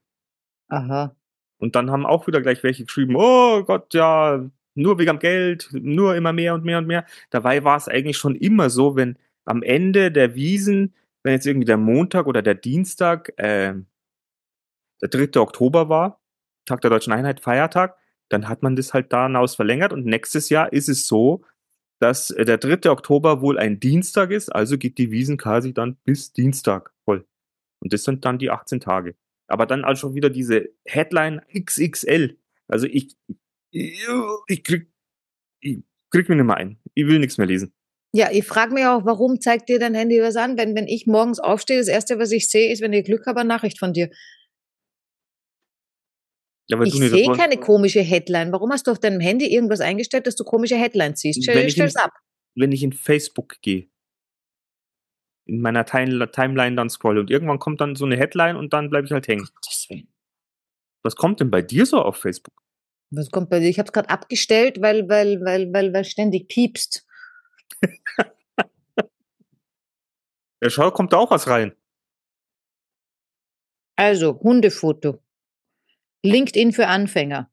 Aha. 0.68 1.14
Und 1.58 1.76
dann 1.76 1.90
haben 1.90 2.06
auch 2.06 2.26
wieder 2.26 2.40
gleich 2.40 2.62
welche 2.62 2.84
geschrieben, 2.84 3.16
oh 3.16 3.62
Gott, 3.64 3.92
ja, 3.94 4.48
nur 4.74 4.98
wegen 4.98 5.10
am 5.10 5.18
Geld, 5.18 5.68
nur 5.72 6.16
immer 6.16 6.32
mehr 6.32 6.54
und 6.54 6.64
mehr 6.64 6.78
und 6.78 6.86
mehr. 6.86 7.04
Dabei 7.30 7.64
war 7.64 7.76
es 7.76 7.88
eigentlich 7.88 8.16
schon 8.16 8.34
immer 8.34 8.70
so, 8.70 8.96
wenn 8.96 9.18
am 9.44 9.62
Ende 9.62 10.10
der 10.10 10.34
Wiesen, 10.34 10.94
wenn 11.22 11.34
jetzt 11.34 11.46
irgendwie 11.46 11.66
der 11.66 11.76
Montag 11.76 12.26
oder 12.26 12.42
der 12.42 12.54
Dienstag, 12.54 13.32
äh, 13.36 13.74
der 15.02 15.08
3. 15.08 15.40
Oktober 15.40 15.88
war, 15.88 16.20
Tag 16.66 16.80
der 16.80 16.90
Deutschen 16.90 17.12
Einheit, 17.12 17.40
Feiertag, 17.40 17.96
dann 18.28 18.48
hat 18.48 18.62
man 18.62 18.76
das 18.76 18.94
halt 18.94 19.12
da 19.12 19.24
hinaus 19.26 19.54
verlängert 19.54 19.92
und 19.92 20.06
nächstes 20.06 20.48
Jahr 20.48 20.72
ist 20.72 20.88
es 20.88 21.06
so, 21.06 21.44
dass 22.00 22.30
äh, 22.30 22.44
der 22.44 22.58
3. 22.58 22.90
Oktober 22.90 23.40
wohl 23.40 23.58
ein 23.58 23.78
Dienstag 23.78 24.30
ist, 24.30 24.48
also 24.48 24.76
geht 24.78 24.98
die 24.98 25.10
Wiesen 25.10 25.36
quasi 25.36 25.72
dann 25.72 25.96
bis 26.04 26.32
Dienstag 26.32 26.92
voll. 27.04 27.26
Und 27.80 27.92
das 27.92 28.04
sind 28.04 28.24
dann 28.24 28.38
die 28.38 28.50
18 28.50 28.80
Tage. 28.80 29.14
Aber 29.46 29.66
dann 29.66 29.84
auch 29.84 29.96
schon 29.96 30.14
wieder 30.14 30.30
diese 30.30 30.70
Headline 30.84 31.42
XXL. 31.52 32.36
Also 32.68 32.86
ich, 32.86 33.16
ich, 33.70 34.64
krieg, 34.64 34.90
ich 35.60 35.78
krieg 36.10 36.28
mich 36.28 36.36
nicht 36.36 36.46
mehr 36.46 36.56
ein. 36.56 36.78
Ich 36.94 37.06
will 37.06 37.18
nichts 37.18 37.38
mehr 37.38 37.46
lesen. 37.46 37.72
Ja, 38.12 38.30
ich 38.32 38.44
frage 38.44 38.74
mich 38.74 38.84
auch, 38.86 39.04
warum 39.04 39.40
zeigt 39.40 39.68
dir 39.68 39.78
dein 39.78 39.94
Handy 39.94 40.20
was 40.20 40.36
an? 40.36 40.58
Wenn, 40.58 40.74
wenn 40.74 40.88
ich 40.88 41.06
morgens 41.06 41.38
aufstehe, 41.38 41.78
das 41.78 41.88
Erste, 41.88 42.18
was 42.18 42.32
ich 42.32 42.48
sehe, 42.48 42.72
ist, 42.72 42.82
wenn 42.82 42.92
ich 42.92 43.04
Glück 43.04 43.26
habe, 43.26 43.40
eine 43.40 43.48
Nachricht 43.48 43.78
von 43.78 43.92
dir. 43.92 44.10
Ja, 46.70 46.80
Ich 46.82 46.94
sehe 46.94 47.32
keine 47.32 47.56
komische 47.58 48.00
Headline. 48.00 48.52
Warum 48.52 48.70
hast 48.70 48.86
du 48.86 48.92
auf 48.92 49.00
deinem 49.00 49.18
Handy 49.20 49.52
irgendwas 49.52 49.80
eingestellt, 49.80 50.26
dass 50.26 50.36
du 50.36 50.44
komische 50.44 50.76
Headlines 50.76 51.20
siehst? 51.20 51.44
Wenn 51.46 51.54
Stell, 51.54 51.66
ich 51.66 51.72
stell's 51.72 51.94
in- 51.96 52.00
ab. 52.00 52.12
wenn 52.54 52.70
ich 52.70 52.82
in 52.84 52.92
Facebook 52.92 53.60
gehe, 53.60 53.88
in 55.46 55.60
meiner 55.60 55.84
Time 55.84 56.30
Timeline 56.30 56.76
dann 56.76 56.88
scroll 56.88 57.18
und 57.18 57.28
irgendwann 57.30 57.58
kommt 57.58 57.80
dann 57.80 57.96
so 57.96 58.04
eine 58.04 58.16
Headline 58.16 58.56
und 58.56 58.72
dann 58.72 58.88
bleibe 58.88 59.06
ich 59.06 59.12
halt 59.12 59.26
hängen. 59.26 59.48
Was 61.02 61.16
kommt 61.16 61.40
denn 61.40 61.50
bei 61.50 61.62
dir 61.62 61.86
so 61.86 62.00
auf 62.00 62.18
Facebook? 62.18 62.54
Was 63.10 63.30
kommt 63.30 63.50
bei 63.50 63.58
dir? 63.58 63.68
Ich 63.68 63.78
habe 63.80 63.88
es 63.88 63.92
gerade 63.92 64.08
abgestellt, 64.10 64.80
weil, 64.80 65.08
weil, 65.08 65.40
weil, 65.40 65.72
weil, 65.72 65.92
weil 65.92 66.04
ständig 66.04 66.48
piepst. 66.48 67.04
Ja, 70.62 70.68
schau, 70.68 70.90
kommt 70.90 71.14
da 71.14 71.16
auch 71.16 71.30
was 71.30 71.46
rein. 71.48 71.74
Also, 73.96 74.38
Hundefoto. 74.40 75.22
LinkedIn 76.22 76.72
für 76.72 76.86
Anfänger. 76.86 77.50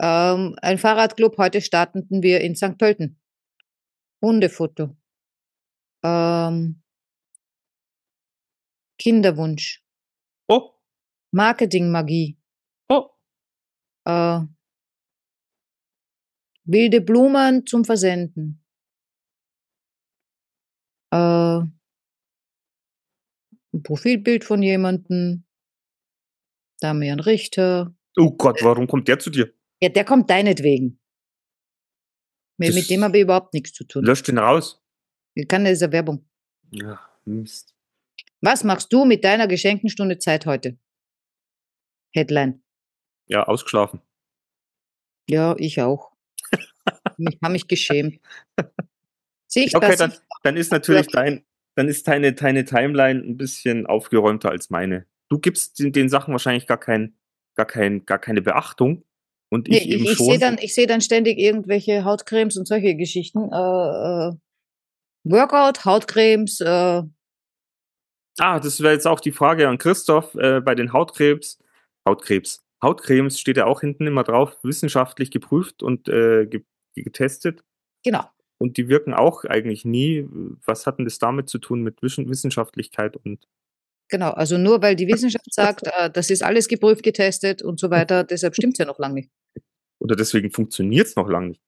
Ähm, 0.00 0.56
ein 0.62 0.78
Fahrradclub, 0.78 1.38
heute 1.38 1.60
starteten 1.60 2.22
wir 2.22 2.40
in 2.40 2.54
St. 2.54 2.78
Pölten. 2.78 3.20
Hundefoto. 4.22 4.96
Ähm, 6.04 6.82
Kinderwunsch. 8.98 9.84
Oh, 10.48 10.72
Marketingmagie. 11.32 12.38
oh. 12.88 13.10
Äh, 14.04 14.40
wilde 16.64 17.00
Blumen 17.00 17.66
zum 17.66 17.84
Versenden. 17.84 18.64
Äh, 21.10 21.60
ein 23.72 23.82
Profilbild 23.82 24.44
von 24.44 24.62
jemandem. 24.62 25.47
Damian 26.80 27.20
Richter. 27.20 27.94
Oh 28.16 28.30
Gott, 28.32 28.62
warum 28.62 28.86
kommt 28.86 29.08
der 29.08 29.18
zu 29.18 29.30
dir? 29.30 29.52
Ja, 29.80 29.88
der 29.88 30.04
kommt 30.04 30.28
deinetwegen. 30.30 31.00
Mit, 32.58 32.74
mit 32.74 32.90
dem 32.90 33.04
habe 33.04 33.16
ich 33.18 33.22
überhaupt 33.22 33.54
nichts 33.54 33.72
zu 33.72 33.84
tun. 33.84 34.04
Lösch 34.04 34.22
den 34.22 34.38
raus. 34.38 34.82
Ich 35.34 35.46
kann 35.46 35.64
das 35.64 35.74
ist 35.74 35.82
eine 35.82 35.92
Werbung. 35.92 36.28
Ja, 36.72 37.00
Mist. 37.24 37.74
Was 38.40 38.64
machst 38.64 38.92
du 38.92 39.04
mit 39.04 39.24
deiner 39.24 39.46
geschenkten 39.46 39.88
Stunde 39.88 40.18
Zeit 40.18 40.46
heute? 40.46 40.76
Headline. 42.12 42.62
Ja, 43.26 43.44
ausgeschlafen. 43.44 44.00
Ja, 45.28 45.54
ich 45.58 45.80
auch. 45.80 46.12
ich 47.18 47.38
habe 47.42 47.52
mich 47.52 47.68
geschämt. 47.68 48.20
Sehe 49.46 49.66
ich 49.66 49.76
Okay, 49.76 49.96
dann, 49.96 50.12
dann 50.42 50.56
ist 50.56 50.72
natürlich 50.72 51.06
Ja. 51.06 51.22
dein, 51.22 51.46
dann 51.76 51.88
ist 51.88 52.08
deine, 52.08 52.32
deine 52.32 52.64
Timeline 52.64 53.20
ein 53.20 53.36
bisschen 53.36 53.86
aufgeräumter 53.86 54.50
als 54.50 54.70
meine. 54.70 55.06
Du 55.28 55.38
gibst 55.38 55.78
den, 55.78 55.92
den 55.92 56.08
Sachen 56.08 56.32
wahrscheinlich 56.32 56.66
gar 56.66 56.78
kein, 56.78 57.14
gar 57.54 57.66
kein, 57.66 58.06
gar 58.06 58.18
keine 58.18 58.42
Beachtung. 58.42 59.04
Und 59.50 59.68
Nee, 59.68 59.78
ich 59.78 59.86
ich, 59.88 59.94
eben 59.94 60.04
ich, 60.04 60.12
schon. 60.12 60.26
sehe 60.26 60.38
dann, 60.38 60.58
ich 60.58 60.74
sehe 60.74 60.86
dann 60.86 61.00
ständig 61.00 61.38
irgendwelche 61.38 62.04
Hautcremes 62.04 62.56
und 62.56 62.66
solche 62.66 62.94
Geschichten. 62.96 63.50
Äh, 63.52 64.28
äh, 64.28 64.32
Workout, 65.24 65.84
Hautcremes, 65.84 66.60
äh, 66.60 67.02
Ah, 68.40 68.60
das 68.60 68.80
wäre 68.80 68.92
jetzt 68.92 69.06
auch 69.06 69.18
die 69.20 69.32
Frage 69.32 69.68
an 69.68 69.78
Christoph 69.78 70.34
äh, 70.36 70.60
bei 70.60 70.74
den 70.76 70.92
Hautkrebs. 70.92 71.58
Hautkrebs. 72.06 72.64
Hautcremes 72.82 73.40
steht 73.40 73.56
ja 73.56 73.66
auch 73.66 73.80
hinten 73.80 74.06
immer 74.06 74.22
drauf, 74.22 74.56
wissenschaftlich 74.62 75.30
geprüft 75.32 75.82
und 75.82 76.08
äh, 76.08 76.46
ge 76.46 76.64
getestet. 76.94 77.62
genau. 78.04 78.24
Und 78.60 78.76
die 78.76 78.88
wirken 78.88 79.14
auch 79.14 79.44
eigentlich 79.44 79.84
nie. 79.84 80.26
Was 80.64 80.86
hat 80.86 80.98
denn 80.98 81.04
das 81.04 81.18
damit 81.20 81.48
zu 81.48 81.58
tun 81.58 81.82
mit 81.82 82.02
Wissen 82.02 82.28
Wissenschaftlichkeit 82.28 83.16
und 83.16 83.46
Genau, 84.08 84.30
also 84.30 84.56
nur 84.58 84.80
weil 84.82 84.96
die 84.96 85.06
Wissenschaft 85.06 85.52
sagt, 85.52 85.86
äh, 85.98 86.10
das 86.10 86.30
ist 86.30 86.42
alles 86.42 86.68
geprüft, 86.68 87.02
getestet 87.02 87.62
und 87.62 87.78
so 87.78 87.90
weiter, 87.90 88.24
deshalb 88.24 88.54
stimmt 88.54 88.74
es 88.74 88.78
ja 88.78 88.86
noch 88.86 88.98
lange 88.98 89.14
nicht. 89.14 89.30
oder 89.98 90.16
deswegen 90.16 90.50
funktioniert 90.50 91.06
es 91.06 91.16
noch 91.16 91.28
lange 91.28 91.48
nicht. 91.48 91.60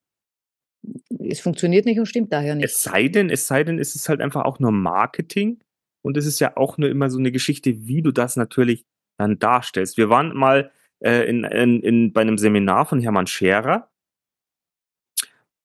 Es 1.18 1.40
funktioniert 1.40 1.84
nicht 1.84 1.98
und 1.98 2.06
stimmt 2.06 2.32
daher 2.32 2.54
nicht. 2.54 2.64
Es 2.64 2.82
sei 2.82 3.08
denn, 3.08 3.28
es 3.28 3.46
sei 3.46 3.64
denn, 3.64 3.78
es 3.78 3.94
ist 3.94 4.08
halt 4.08 4.20
einfach 4.20 4.44
auch 4.44 4.58
nur 4.58 4.72
Marketing 4.72 5.62
und 6.02 6.16
es 6.16 6.26
ist 6.26 6.40
ja 6.40 6.56
auch 6.56 6.78
nur 6.78 6.88
immer 6.88 7.10
so 7.10 7.18
eine 7.18 7.32
Geschichte, 7.32 7.86
wie 7.86 8.02
du 8.02 8.12
das 8.12 8.36
natürlich 8.36 8.86
dann 9.18 9.38
darstellst. 9.38 9.98
Wir 9.98 10.08
waren 10.08 10.34
mal 10.34 10.72
äh, 11.00 11.28
in, 11.28 11.44
in, 11.44 11.82
in, 11.82 12.12
bei 12.12 12.22
einem 12.22 12.38
Seminar 12.38 12.86
von 12.86 13.00
Hermann 13.00 13.26
Scherer, 13.26 13.90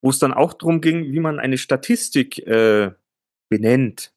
wo 0.02 0.10
es 0.10 0.20
dann 0.20 0.34
auch 0.34 0.54
darum 0.54 0.82
ging, 0.82 1.12
wie 1.12 1.20
man 1.20 1.40
eine 1.40 1.58
Statistik 1.58 2.46
äh, 2.46 2.92
benennt. 3.50 4.14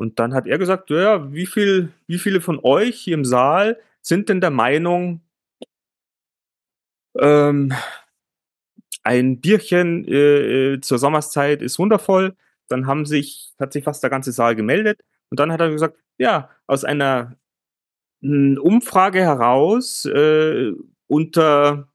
Und 0.00 0.18
dann 0.18 0.32
hat 0.32 0.46
er 0.46 0.56
gesagt, 0.56 0.88
ja, 0.88 1.30
wie, 1.30 1.44
viel, 1.44 1.92
wie 2.06 2.16
viele 2.16 2.40
von 2.40 2.58
euch 2.62 2.98
hier 2.98 3.12
im 3.12 3.26
Saal 3.26 3.78
sind 4.00 4.30
denn 4.30 4.40
der 4.40 4.48
Meinung, 4.48 5.20
ähm, 7.18 7.74
ein 9.02 9.42
Bierchen 9.42 10.08
äh, 10.08 10.72
äh, 10.72 10.80
zur 10.80 10.98
Sommerszeit 10.98 11.60
ist 11.60 11.78
wundervoll. 11.78 12.34
Dann 12.68 12.86
haben 12.86 13.04
sich, 13.04 13.52
hat 13.60 13.74
sich 13.74 13.84
fast 13.84 14.02
der 14.02 14.08
ganze 14.08 14.32
Saal 14.32 14.56
gemeldet. 14.56 15.02
Und 15.28 15.38
dann 15.38 15.52
hat 15.52 15.60
er 15.60 15.68
gesagt, 15.68 15.98
ja, 16.16 16.48
aus 16.66 16.84
einer 16.84 17.36
mm, 18.22 18.56
Umfrage 18.56 19.20
heraus 19.20 20.06
äh, 20.06 20.72
unter 21.08 21.88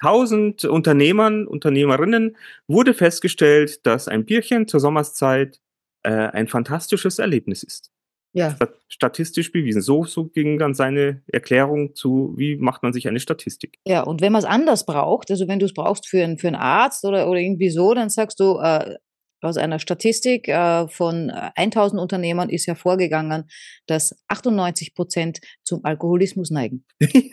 1000 0.00 0.64
Unternehmern, 0.64 1.46
Unternehmerinnen 1.46 2.38
wurde 2.68 2.94
festgestellt, 2.94 3.84
dass 3.84 4.08
ein 4.08 4.24
Bierchen 4.24 4.66
zur 4.66 4.80
Sommerszeit 4.80 5.60
äh, 6.02 6.10
ein 6.10 6.48
fantastisches 6.48 7.18
Erlebnis 7.18 7.62
ist. 7.62 7.90
Ja, 8.32 8.52
Stat- 8.54 8.78
Statistisch 8.88 9.50
bewiesen. 9.50 9.82
So, 9.82 10.04
so 10.04 10.26
ging 10.26 10.58
dann 10.58 10.72
seine 10.74 11.22
Erklärung 11.26 11.96
zu, 11.96 12.32
wie 12.36 12.56
macht 12.56 12.82
man 12.84 12.92
sich 12.92 13.08
eine 13.08 13.18
Statistik. 13.18 13.78
ja, 13.86 14.02
und 14.02 14.20
wenn 14.20 14.32
man 14.32 14.38
es 14.40 14.44
anders 14.44 14.86
braucht, 14.86 15.30
also 15.32 15.48
wenn 15.48 15.58
du 15.58 15.66
es 15.66 15.74
brauchst 15.74 16.06
für, 16.06 16.22
einen- 16.22 16.38
für 16.38 16.46
einen 16.46 16.56
Arzt 16.56 17.04
oder, 17.04 17.28
oder 17.28 17.40
irgendwie 17.40 17.70
so, 17.70 17.92
dann 17.92 18.08
sagst 18.08 18.38
du, 18.38 18.58
äh, 18.60 18.96
aus 19.42 19.56
einer 19.56 19.78
Statistik 19.78 20.46
äh, 20.48 20.86
von 20.88 21.30
äh, 21.30 21.50
1000 21.56 22.00
Unternehmern 22.00 22.50
ist 22.50 22.66
hervorgegangen, 22.68 23.48
dass 23.86 24.14
98 24.28 24.94
Prozent 24.94 25.40
zum 25.64 25.84
Alkoholismus 25.84 26.50
neigen. 26.50 26.84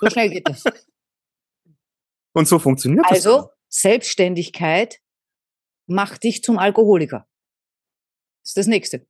So 0.00 0.10
schnell 0.10 0.30
geht 0.30 0.48
das. 0.48 0.64
Und 2.32 2.48
so 2.48 2.58
funktioniert 2.58 3.04
das. 3.08 3.24
Also 3.26 3.50
Selbstständigkeit 3.68 4.98
macht 5.86 6.24
dich 6.24 6.42
zum 6.42 6.58
Alkoholiker. 6.58 7.27
Das 8.48 8.52
ist 8.52 8.56
das 8.56 8.66
nächste. 8.66 9.06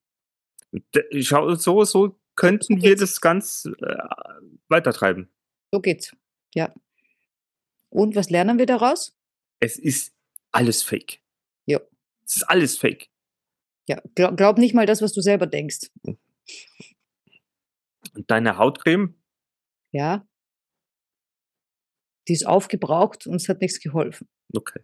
Schau, 1.20 1.54
so, 1.54 1.84
so 1.84 2.18
könnten 2.34 2.82
wir 2.82 2.96
das 2.96 3.20
ganz 3.20 3.66
äh, 3.66 3.96
weitertreiben. 4.68 5.32
So 5.72 5.80
geht's. 5.80 6.10
Ja. 6.56 6.74
Und 7.88 8.16
was 8.16 8.30
lernen 8.30 8.58
wir 8.58 8.66
daraus? 8.66 9.16
Es 9.60 9.78
ist 9.78 10.12
alles 10.50 10.82
fake. 10.82 11.20
Ja. 11.66 11.80
Es 12.26 12.38
ist 12.38 12.42
alles 12.48 12.76
fake. 12.78 13.10
Ja, 13.88 14.02
glaub, 14.16 14.36
glaub 14.36 14.58
nicht 14.58 14.74
mal 14.74 14.86
das, 14.86 15.02
was 15.02 15.12
du 15.12 15.20
selber 15.20 15.46
denkst. 15.46 15.88
Und 16.02 16.18
deine 18.26 18.58
Hautcreme, 18.58 19.14
Ja. 19.92 20.26
Die 22.26 22.32
ist 22.32 22.44
aufgebraucht 22.44 23.28
und 23.28 23.36
es 23.36 23.48
hat 23.48 23.60
nichts 23.60 23.78
geholfen. 23.78 24.28
okay. 24.52 24.80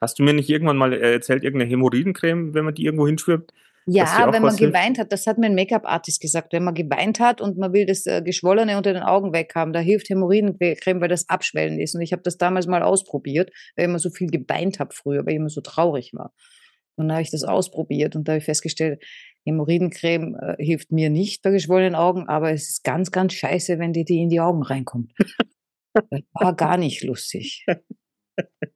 Hast 0.00 0.18
du 0.18 0.22
mir 0.22 0.34
nicht 0.34 0.50
irgendwann 0.50 0.76
mal 0.76 0.92
äh, 0.92 1.14
erzählt, 1.14 1.44
irgendeine 1.44 1.70
Hämorrhoidencreme, 1.70 2.54
wenn 2.54 2.64
man 2.64 2.74
die 2.74 2.84
irgendwo 2.84 3.06
hinschwirbt, 3.06 3.52
Ja, 3.88 4.32
wenn 4.32 4.42
man 4.42 4.56
geweint 4.56 4.98
hat, 4.98 5.12
das 5.12 5.28
hat 5.28 5.38
mir 5.38 5.46
ein 5.46 5.54
Make-up-Artist 5.54 6.20
gesagt, 6.20 6.52
wenn 6.52 6.64
man 6.64 6.74
geweint 6.74 7.20
hat 7.20 7.40
und 7.40 7.56
man 7.56 7.72
will 7.72 7.86
das 7.86 8.04
äh, 8.06 8.20
Geschwollene 8.20 8.76
unter 8.76 8.92
den 8.92 9.04
Augen 9.04 9.32
weghaben, 9.32 9.72
da 9.72 9.78
hilft 9.78 10.08
Hämorrhoidencreme, 10.08 11.00
weil 11.00 11.08
das 11.08 11.28
abschwellen 11.28 11.78
ist. 11.78 11.94
Und 11.94 12.00
ich 12.00 12.12
habe 12.12 12.22
das 12.22 12.36
damals 12.36 12.66
mal 12.66 12.82
ausprobiert, 12.82 13.52
weil 13.76 13.84
ich 13.84 13.88
immer 13.88 14.00
so 14.00 14.10
viel 14.10 14.28
geweint 14.28 14.80
habe 14.80 14.92
früher, 14.92 15.24
weil 15.24 15.34
ich 15.34 15.38
immer 15.38 15.50
so 15.50 15.60
traurig 15.60 16.12
war. 16.14 16.34
Und 16.96 17.06
dann 17.08 17.12
habe 17.12 17.22
ich 17.22 17.30
das 17.30 17.44
ausprobiert 17.44 18.16
und 18.16 18.26
da 18.26 18.32
habe 18.32 18.38
ich 18.38 18.44
festgestellt, 18.44 19.04
Hämorrhoidencreme 19.46 20.34
äh, 20.34 20.56
hilft 20.58 20.90
mir 20.90 21.08
nicht 21.08 21.42
bei 21.42 21.52
geschwollenen 21.52 21.94
Augen, 21.94 22.26
aber 22.28 22.50
es 22.50 22.68
ist 22.68 22.84
ganz, 22.84 23.12
ganz 23.12 23.34
scheiße, 23.34 23.78
wenn 23.78 23.92
die, 23.92 24.04
die 24.04 24.20
in 24.20 24.30
die 24.30 24.40
Augen 24.40 24.64
reinkommt. 24.64 25.12
das 25.94 26.22
war 26.32 26.56
gar 26.56 26.76
nicht 26.76 27.04
lustig. 27.04 27.64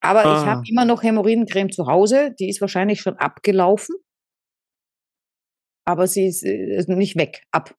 Aber 0.00 0.24
ah. 0.24 0.40
ich 0.40 0.46
habe 0.46 0.62
immer 0.68 0.84
noch 0.84 1.02
Hämorrhoidencreme 1.02 1.70
zu 1.70 1.86
Hause, 1.86 2.34
die 2.38 2.48
ist 2.48 2.60
wahrscheinlich 2.60 3.00
schon 3.00 3.16
abgelaufen 3.16 3.96
aber 5.88 6.06
sie 6.06 6.26
ist, 6.26 6.44
äh, 6.44 6.76
ist 6.76 6.90
nicht 6.90 7.16
weg, 7.16 7.44
ab. 7.50 7.74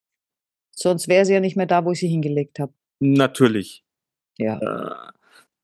Sonst 0.76 1.08
wäre 1.08 1.26
sie 1.26 1.34
ja 1.34 1.40
nicht 1.40 1.56
mehr 1.56 1.68
da, 1.68 1.86
wo 1.86 1.92
ich 1.92 2.00
sie 2.00 2.08
hingelegt 2.08 2.60
habe. 2.60 2.74
Natürlich. 3.00 3.86
Ja. 4.40 4.58
Äh, 4.58 5.12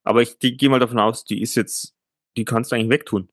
aber 0.03 0.21
ich 0.21 0.37
gehe 0.37 0.69
mal 0.69 0.79
davon 0.79 0.99
aus, 0.99 1.25
die 1.25 1.41
ist 1.41 1.55
jetzt, 1.55 1.95
die 2.37 2.45
kannst 2.45 2.71
du 2.71 2.75
eigentlich 2.75 2.91
wegtun. 2.91 3.29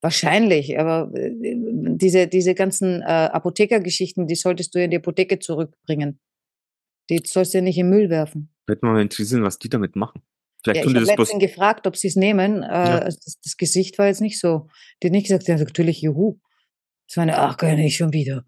Wahrscheinlich, 0.00 0.78
aber 0.78 1.14
äh, 1.14 1.34
diese, 1.34 2.26
diese 2.26 2.54
ganzen 2.54 3.02
äh, 3.02 3.04
Apothekergeschichten, 3.04 4.26
die 4.26 4.36
solltest 4.36 4.74
du 4.74 4.82
in 4.82 4.90
die 4.90 4.96
Apotheke 4.96 5.38
zurückbringen. 5.40 6.18
Die 7.10 7.20
sollst 7.26 7.52
du 7.52 7.58
ja 7.58 7.62
nicht 7.62 7.78
im 7.78 7.90
Müll 7.90 8.08
werfen. 8.08 8.54
Würde 8.66 8.86
mal 8.86 9.02
interessieren, 9.02 9.42
was 9.42 9.58
die 9.58 9.68
damit 9.68 9.94
machen. 9.94 10.22
Vielleicht 10.62 10.78
ja, 10.78 10.82
tun 10.82 10.92
ich 10.92 11.08
habe 11.08 11.22
letztens 11.22 11.40
gefragt, 11.40 11.86
ob 11.86 11.96
sie 11.96 12.08
es 12.08 12.16
nehmen. 12.16 12.62
Äh, 12.62 12.66
ja. 12.66 12.98
Also 12.98 13.18
das, 13.24 13.38
das, 13.42 13.56
Gesicht 13.56 13.98
war 13.98 14.06
jetzt 14.06 14.20
nicht 14.20 14.40
so. 14.40 14.68
Die 15.02 15.08
hat 15.08 15.12
nicht 15.12 15.28
gesagt, 15.28 15.46
ja, 15.48 15.56
natürlich, 15.56 16.02
juhu. 16.02 16.38
Ich 17.08 17.16
meine, 17.16 17.38
ach, 17.38 17.56
gar 17.56 17.74
nicht 17.74 17.96
schon 17.96 18.12
wieder. 18.12 18.44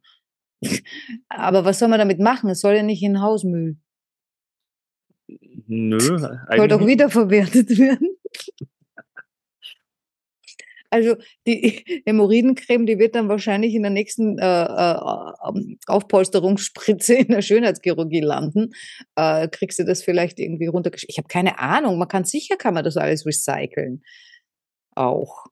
Aber 1.29 1.65
was 1.65 1.79
soll 1.79 1.89
man 1.89 1.99
damit 1.99 2.19
machen? 2.19 2.51
Es 2.51 2.61
soll 2.61 2.75
ja 2.75 2.83
nicht 2.83 3.03
in 3.03 3.15
den 3.15 3.23
Hausmüll. 3.23 3.77
Nö. 5.67 5.99
Soll 5.99 6.69
doch 6.69 6.85
wiederverwertet 6.87 7.71
werden. 7.79 8.17
Also 10.91 11.17
die 11.47 12.03
Hämorrhoidencreme, 12.07 12.87
die 12.87 12.99
wird 12.99 13.15
dann 13.15 13.29
wahrscheinlich 13.29 13.75
in 13.75 13.83
der 13.83 13.93
nächsten 13.93 14.39
äh, 14.39 14.65
äh, 14.65 15.77
Aufpolsterungsspritze 15.87 17.15
in 17.15 17.29
der 17.29 17.43
Schönheitschirurgie 17.43 18.21
landen. 18.21 18.73
Äh, 19.17 19.49
kriegst 19.49 19.79
du 19.79 19.85
das 19.85 20.03
vielleicht 20.03 20.39
irgendwie 20.39 20.67
runtergeschickt? 20.67 21.11
Ich 21.11 21.19
habe 21.19 21.29
keine 21.29 21.59
Ahnung. 21.59 21.99
Man 21.99 22.09
kann 22.09 22.25
sicher, 22.25 22.57
kann 22.57 22.75
man 22.75 22.85
das 22.85 22.97
alles 22.97 23.25
recyceln. 23.25 24.03
Auch. 24.95 25.47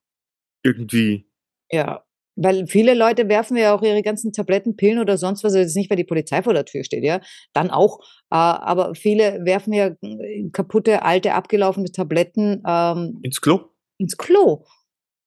Irgendwie. 0.63 1.25
Ja. 1.71 2.03
Weil 2.41 2.67
viele 2.67 2.93
Leute 2.93 3.27
werfen 3.27 3.57
ja 3.57 3.75
auch 3.75 3.81
ihre 3.81 4.01
ganzen 4.01 4.31
Tabletten, 4.31 4.77
Pillen 4.77 4.99
oder 4.99 5.17
sonst 5.17 5.43
was, 5.43 5.55
jetzt 5.55 5.75
nicht, 5.75 5.89
weil 5.89 5.97
die 5.97 6.05
Polizei 6.05 6.41
vor 6.41 6.53
der 6.53 6.63
Tür 6.63 6.85
steht, 6.85 7.03
ja, 7.03 7.19
dann 7.51 7.69
auch. 7.69 7.99
Äh, 8.31 8.35
aber 8.35 8.95
viele 8.95 9.43
werfen 9.43 9.73
ja 9.73 9.87
äh, 10.01 10.49
kaputte, 10.53 11.01
alte, 11.03 11.33
abgelaufene 11.33 11.91
Tabletten 11.91 12.63
ähm, 12.65 13.19
ins 13.23 13.41
Klo. 13.41 13.71
Ins 13.97 14.15
Klo. 14.15 14.63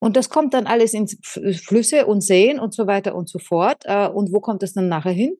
Und 0.02 0.16
das 0.16 0.30
kommt 0.30 0.52
dann 0.52 0.66
alles 0.66 0.94
ins 0.94 1.16
Flüsse 1.22 2.06
und 2.06 2.22
Seen 2.22 2.58
und 2.58 2.74
so 2.74 2.88
weiter 2.88 3.14
und 3.14 3.28
so 3.28 3.38
fort. 3.38 3.84
Äh, 3.84 4.08
und 4.08 4.32
wo 4.32 4.40
kommt 4.40 4.64
das 4.64 4.72
dann 4.72 4.88
nachher 4.88 5.12
hin? 5.12 5.36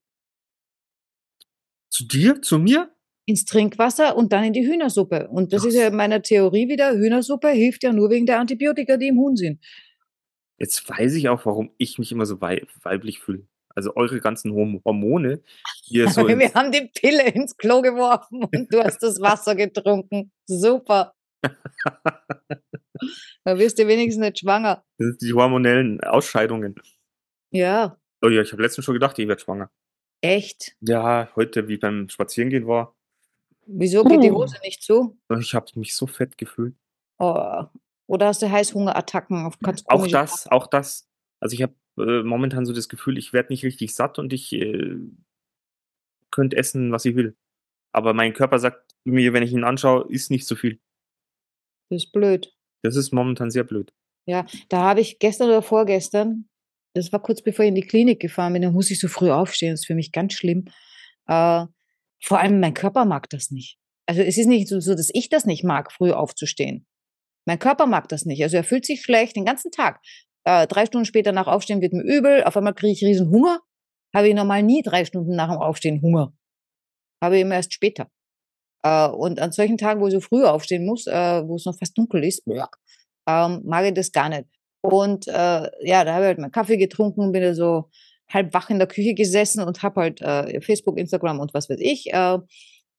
Zu 1.91 2.07
dir? 2.07 2.41
Zu 2.43 2.61
mir? 2.61 2.95
Ins 3.27 3.45
Trinkwasser 3.45 4.17
und 4.17 4.33
dann 4.33 4.45
in 4.45 4.53
die 4.53 4.65
Hühnersuppe. 4.65 5.27
Und 5.31 5.53
das 5.53 5.63
Ach. 5.63 5.67
ist 5.67 5.75
ja 5.75 5.91
meiner 5.91 6.23
Theorie 6.23 6.69
wieder, 6.69 6.93
Hühnersuppe 6.93 7.49
hilft 7.49 7.83
ja 7.83 7.93
nur 7.93 8.09
wegen 8.11 8.25
der 8.25 8.39
Antibiotika, 8.39 8.97
die 8.97 9.09
im 9.09 9.19
Huhn 9.19 9.35
sind. 9.35 9.59
Jetzt 10.59 10.89
weiß 10.89 11.15
ich 11.15 11.29
auch, 11.29 11.45
warum 11.45 11.73
ich 11.79 11.99
mich 11.99 12.13
immer 12.13 12.25
so 12.25 12.41
wei 12.41 12.65
weiblich 12.85 13.19
fühle. 13.19 13.49
Also 13.75 13.97
eure 13.97 14.21
ganzen 14.21 14.53
Hormone. 14.53 15.43
Hier 15.83 16.09
so 16.09 16.21
Wir 16.29 16.55
haben 16.55 16.71
die 16.71 16.89
Pille 16.95 17.29
ins 17.31 17.57
Klo 17.57 17.83
geworfen 17.83 18.45
und 18.45 18.73
du 18.73 18.81
hast 18.81 19.03
das 19.03 19.21
Wasser 19.21 19.57
getrunken. 19.57 20.31
Super. 20.47 21.15
Da 23.45 23.59
wirst 23.59 23.79
du 23.79 23.87
wenigstens 23.87 24.25
nicht 24.25 24.39
schwanger. 24.41 24.85
Das 24.99 25.09
sind 25.09 25.23
die 25.23 25.33
hormonellen 25.33 26.01
Ausscheidungen. 26.03 26.75
Ja. 27.51 27.99
Oh 28.23 28.29
ja, 28.29 28.43
ich 28.43 28.53
habe 28.53 28.63
letztens 28.63 28.85
schon 28.85 28.95
gedacht, 28.95 29.19
ich 29.19 29.29
werde 29.29 29.43
schwanger. 29.43 29.71
Echt? 30.21 30.77
Ja, 30.81 31.29
heute, 31.35 31.69
wie 31.69 31.79
beim 31.79 32.09
Spazierengehen 32.09 32.67
war. 32.67 32.97
Wieso 33.67 34.05
geht 34.05 34.23
die 34.23 34.31
Hose 34.31 34.57
nicht 34.63 34.83
zu? 34.83 35.19
Ich 35.41 35.55
habe 35.55 35.67
mich 35.77 35.95
so 35.95 36.07
fett 36.07 36.39
gefühlt. 36.39 36.77
Oh, 37.19 37.65
oder 38.07 38.27
hast 38.27 38.43
du 38.43 38.51
Heißhungerattacken? 38.51 39.47
Auf 39.47 39.57
auch 39.87 40.07
das, 40.07 40.47
auch 40.49 40.67
das. 40.67 41.09
Also 41.41 41.55
ich 41.55 41.63
habe 41.63 41.75
äh, 41.99 42.23
momentan 42.23 42.67
so 42.67 42.73
das 42.73 42.89
Gefühl, 42.89 43.19
ich 43.19 43.33
werde 43.33 43.53
nicht 43.53 43.65
richtig 43.65 43.95
satt 43.95 44.19
und 44.19 44.33
ich 44.33 44.53
äh, 44.53 44.97
könnte 46.31 46.57
essen, 46.57 46.93
was 46.93 47.05
ich 47.05 47.17
will. 47.17 47.37
Aber 47.93 48.15
mein 48.15 48.33
Körper 48.33 48.59
sagt 48.59 48.95
mir, 49.05 49.33
wenn 49.33 49.43
ich 49.43 49.53
ihn 49.53 49.65
anschaue, 49.65 50.07
ist 50.09 50.31
nicht 50.31 50.47
so 50.47 50.57
viel. 50.57 50.81
Das 51.93 52.05
ist 52.05 52.13
blöd. 52.13 52.51
Das 52.83 52.97
ist 52.97 53.13
momentan 53.13 53.51
sehr 53.51 53.65
blöd. 53.65 53.93
Ja, 54.27 54.47
da 54.69 54.83
habe 54.83 55.01
ich 55.01 55.19
gestern 55.19 55.49
oder 55.49 55.63
vorgestern, 55.63 56.49
das 56.95 57.13
war 57.13 57.21
kurz 57.23 57.43
bevor 57.43 57.65
ich 57.65 57.71
in 57.71 57.75
die 57.75 57.83
Klinik 57.83 58.21
gefahren 58.21 58.55
bin, 58.55 58.63
da 58.63 58.71
muss 58.71 58.91
ich 58.91 58.99
so 58.99 59.09
früh 59.09 59.31
aufstehen. 59.31 59.73
Das 59.73 59.81
ist 59.81 59.87
für 59.87 59.95
mich 59.95 60.13
ganz 60.13 60.33
schlimm. 60.35 60.65
Äh, 61.27 61.67
vor 62.23 62.39
allem 62.39 62.61
mein 62.61 62.75
Körper 62.75 63.05
mag 63.05 63.29
das 63.31 63.51
nicht. 63.51 63.79
Also 64.07 64.23
es 64.23 64.39
ist 64.39 64.47
nicht 64.47 64.69
so, 64.69 64.81
so, 64.81 64.95
dass 64.95 65.11
ich 65.13 65.29
das 65.29 65.45
nicht 65.45 65.65
mag, 65.65 65.93
früh 65.93 66.13
aufzustehen. 66.13 66.87
Mein 67.47 67.59
Körper 67.59 67.87
mag 67.87 68.09
das 68.09 68.25
nicht. 68.25 68.43
Also 68.43 68.57
er 68.57 68.65
fühlt 68.65 68.87
sich 68.87 69.03
schlecht 69.03 69.37
den 69.37 69.45
ganzen 69.45 69.71
Tag. 69.71 70.01
Äh, 70.45 70.67
drei 70.67 70.87
Stunden 70.87 71.05
später 71.05 71.33
nach 71.33 71.47
Aufstehen 71.47 71.81
wird 71.81 71.93
mir 71.93 72.03
übel. 72.05 72.43
Auf 72.45 72.57
einmal 72.57 72.75
kriege 72.75 72.93
ich 72.93 73.05
riesen 73.05 73.31
Hunger. 73.31 73.61
Habe 74.15 74.29
ich 74.29 74.35
normal 74.35 74.63
nie 74.63 74.83
drei 74.83 75.05
Stunden 75.05 75.35
nach 75.35 75.51
dem 75.51 75.61
Aufstehen 75.61 76.01
Hunger. 76.01 76.33
Habe 77.23 77.37
ich 77.37 77.43
immer 77.43 77.57
erst 77.57 77.75
später. 77.75 78.11
Äh, 78.83 79.09
und 79.09 79.41
an 79.41 79.53
solchen 79.53 79.79
Tagen, 79.79 80.01
wo 80.01 80.09
ich 80.09 80.15
so 80.15 80.21
früh 80.21 80.45
aufstehen 80.45 80.87
muss, 80.87 81.07
äh, 81.07 81.47
wo 81.47 81.57
es 81.57 81.67
noch 81.67 81.79
fast 81.79 81.97
dunkel 81.97 82.25
ist, 82.25 82.43
ähm, 82.47 83.63
mag 83.65 83.87
ich 83.87 83.95
das 83.95 84.13
gar 84.13 84.29
nicht. 84.29 84.45
Und 84.81 85.29
äh, 85.29 85.33
ja, 85.33 86.05
da 86.05 86.15
habe 86.15 86.25
ich 86.25 86.29
halt 86.29 86.39
meinen 86.39 86.53
Kaffee 86.53 86.77
getrunken, 86.77 87.33
bin 87.33 87.43
da 87.43 87.55
so 87.55 87.89
halb 88.29 88.53
wach 88.55 88.71
in 88.71 88.79
der 88.79 88.89
Küche 88.89 89.15
gesessen 89.15 89.63
und 89.63 89.83
habe 89.83 90.01
halt 90.01 90.65
Facebook, 90.65 90.99
Instagram 90.99 91.39
und 91.39 91.53
was 91.53 91.69
weiß 91.69 91.79
ich 91.81 92.11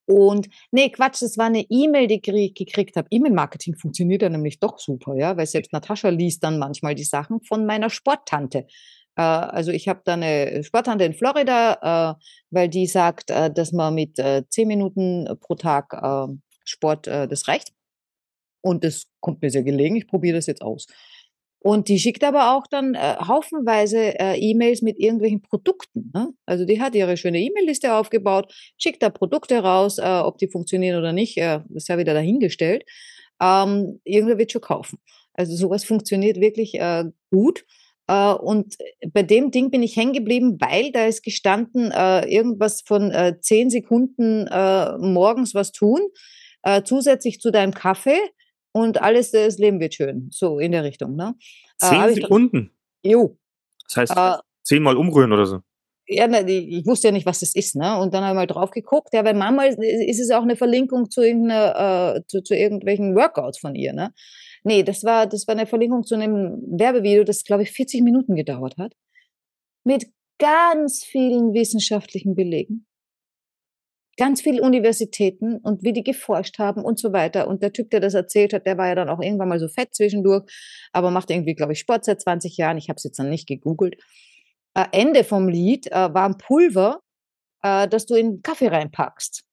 und 0.05 0.49
nee, 0.71 0.89
Quatsch, 0.89 1.21
das 1.21 1.37
war 1.37 1.45
eine 1.45 1.65
E-Mail, 1.69 2.07
die 2.07 2.21
ich 2.25 2.53
gekriegt 2.53 2.97
habe. 2.97 3.07
E-Mail-Marketing 3.09 3.75
funktioniert 3.75 4.21
ja 4.21 4.29
nämlich 4.29 4.59
doch 4.59 4.77
super, 4.77 5.15
ja, 5.15 5.37
weil 5.37 5.45
selbst 5.45 5.71
Natascha 5.71 6.09
liest 6.09 6.43
dann 6.43 6.59
manchmal 6.59 6.95
die 6.95 7.05
Sachen 7.05 7.41
von 7.41 7.65
meiner 7.65 7.89
Sporttante. 7.89 8.67
Äh, 9.15 9.21
also 9.21 9.71
ich 9.71 9.87
habe 9.87 10.01
da 10.05 10.13
eine 10.13 10.63
Sporttante 10.63 11.05
in 11.05 11.13
Florida, 11.13 12.17
äh, 12.17 12.23
weil 12.51 12.69
die 12.69 12.87
sagt, 12.87 13.29
äh, 13.29 13.51
dass 13.51 13.71
man 13.71 13.95
mit 13.95 14.21
zehn 14.49 14.67
Minuten 14.67 15.27
pro 15.39 15.55
Tag 15.55 15.93
Sport, 16.65 17.07
das 17.07 17.47
reicht. 17.47 17.73
Und 18.61 18.85
das 18.85 19.07
kommt 19.19 19.41
mir 19.41 19.49
sehr 19.49 19.63
gelegen. 19.63 19.97
Ich 19.97 20.07
probiere 20.07 20.37
das 20.37 20.45
jetzt 20.45 20.61
aus. 20.61 20.87
Und 21.63 21.87
die 21.87 21.97
schickt 21.97 22.25
aber 22.25 22.55
auch 22.55 22.67
dann 22.67 22.93
äh, 22.93 23.15
haufenweise 23.25 24.19
äh, 24.19 24.37
E-Mails 24.37 24.81
mit 24.81 24.99
irgendwelchen 24.99 25.41
Produkten. 25.41 26.11
Ne? 26.13 26.33
Also 26.45 26.65
die 26.65 26.81
hat 26.81 26.93
ihre 26.93 27.15
schöne 27.15 27.39
E-Mail-Liste 27.39 27.93
aufgebaut, 27.93 28.53
schickt 28.77 29.01
da 29.01 29.09
Produkte 29.09 29.59
raus, 29.59 29.97
äh, 29.97 30.03
ob 30.03 30.37
die 30.39 30.49
funktionieren 30.49 30.99
oder 30.99 31.13
nicht, 31.13 31.37
äh, 31.37 31.61
ist 31.73 31.87
ja 31.87 31.97
wieder 31.97 32.13
dahingestellt. 32.13 32.83
Ähm, 33.41 34.01
irgendwer 34.03 34.37
wird 34.37 34.51
schon 34.51 34.61
kaufen. 34.61 34.99
Also 35.33 35.55
sowas 35.55 35.85
funktioniert 35.85 36.39
wirklich 36.39 36.79
gut. 37.31 37.65
Uh, 38.11 38.35
und 38.35 38.75
bei 39.13 39.23
dem 39.23 39.49
Ding 39.51 39.71
bin 39.71 39.81
ich 39.81 39.95
hängen 39.95 40.11
geblieben, 40.11 40.57
weil 40.59 40.91
da 40.91 41.05
ist 41.05 41.23
gestanden, 41.23 41.85
uh, 41.85 42.25
irgendwas 42.27 42.81
von 42.85 43.13
uh, 43.15 43.31
zehn 43.39 43.69
Sekunden 43.69 44.43
morgens 44.99 45.55
was 45.55 45.71
tun, 45.71 46.01
zusätzlich 46.85 47.39
zu 47.39 47.51
deinem 47.51 47.73
Kaffee 47.73 48.19
und 48.73 49.01
alles, 49.01 49.31
das 49.31 49.59
Leben 49.59 49.79
wird 49.79 49.93
schön. 49.93 50.29
So 50.31 50.59
in 50.59 50.71
der 50.71 50.83
Richtung. 50.83 51.15
Ne? 51.15 51.35
Äh, 51.79 51.87
Zehn 51.87 52.01
äh, 52.01 52.13
Sekunden? 52.13 52.71
Jo. 53.03 53.37
Das 53.87 53.97
heißt, 53.97 54.17
äh, 54.17 54.41
zehnmal 54.63 54.97
umrühren 54.97 55.31
oder 55.31 55.45
so? 55.45 55.59
Ja, 56.07 56.27
ne, 56.27 56.41
ich 56.49 56.85
wusste 56.85 57.07
ja 57.07 57.11
nicht, 57.13 57.25
was 57.25 57.39
das 57.39 57.55
ist, 57.55 57.75
ne? 57.75 57.97
Und 57.97 58.13
dann 58.13 58.23
habe 58.23 58.33
ich 58.33 58.35
mal 58.35 58.47
drauf 58.47 58.71
geguckt. 58.71 59.13
Ja, 59.13 59.21
bei 59.21 59.33
Mama 59.33 59.63
ist, 59.63 59.79
ist 59.79 60.19
es 60.19 60.31
auch 60.31 60.41
eine 60.41 60.57
Verlinkung 60.57 61.09
zu, 61.09 61.21
äh, 61.21 62.21
zu, 62.27 62.43
zu, 62.43 62.55
irgendwelchen 62.55 63.15
Workouts 63.15 63.59
von 63.59 63.73
ihr, 63.73 63.93
ne? 63.93 64.13
Nee, 64.63 64.83
das 64.83 65.03
war, 65.03 65.27
das 65.27 65.47
war 65.47 65.55
eine 65.55 65.67
Verlinkung 65.67 66.03
zu 66.03 66.15
einem 66.15 66.61
Werbevideo, 66.67 67.23
das, 67.23 67.43
glaube 67.43 67.63
ich, 67.63 67.71
40 67.71 68.01
Minuten 68.01 68.35
gedauert 68.35 68.77
hat. 68.77 68.93
Mit 69.83 70.05
ganz 70.39 71.03
vielen 71.03 71.53
wissenschaftlichen 71.53 72.35
Belegen 72.35 72.85
ganz 74.17 74.41
viele 74.41 74.61
Universitäten 74.61 75.57
und 75.57 75.83
wie 75.83 75.93
die 75.93 76.03
geforscht 76.03 76.59
haben 76.59 76.83
und 76.83 76.99
so 76.99 77.13
weiter. 77.13 77.47
Und 77.47 77.63
der 77.63 77.73
Typ, 77.73 77.89
der 77.89 77.99
das 77.99 78.13
erzählt 78.13 78.53
hat, 78.53 78.65
der 78.65 78.77
war 78.77 78.87
ja 78.87 78.95
dann 78.95 79.09
auch 79.09 79.19
irgendwann 79.19 79.49
mal 79.49 79.59
so 79.59 79.67
fett 79.67 79.93
zwischendurch, 79.95 80.43
aber 80.91 81.11
macht 81.11 81.29
irgendwie, 81.31 81.55
glaube 81.55 81.73
ich, 81.73 81.79
Sport 81.79 82.05
seit 82.05 82.21
20 82.21 82.57
Jahren. 82.57 82.77
Ich 82.77 82.89
habe 82.89 82.97
es 82.97 83.03
jetzt 83.03 83.19
dann 83.19 83.29
nicht 83.29 83.47
gegoogelt. 83.47 83.95
Äh, 84.75 84.85
Ende 84.91 85.23
vom 85.23 85.47
Lied 85.47 85.91
äh, 85.91 86.13
war 86.13 86.25
ein 86.25 86.37
Pulver, 86.37 87.01
äh, 87.63 87.87
das 87.87 88.05
du 88.05 88.15
in 88.15 88.41
Kaffee 88.41 88.67
reinpackst. 88.67 89.43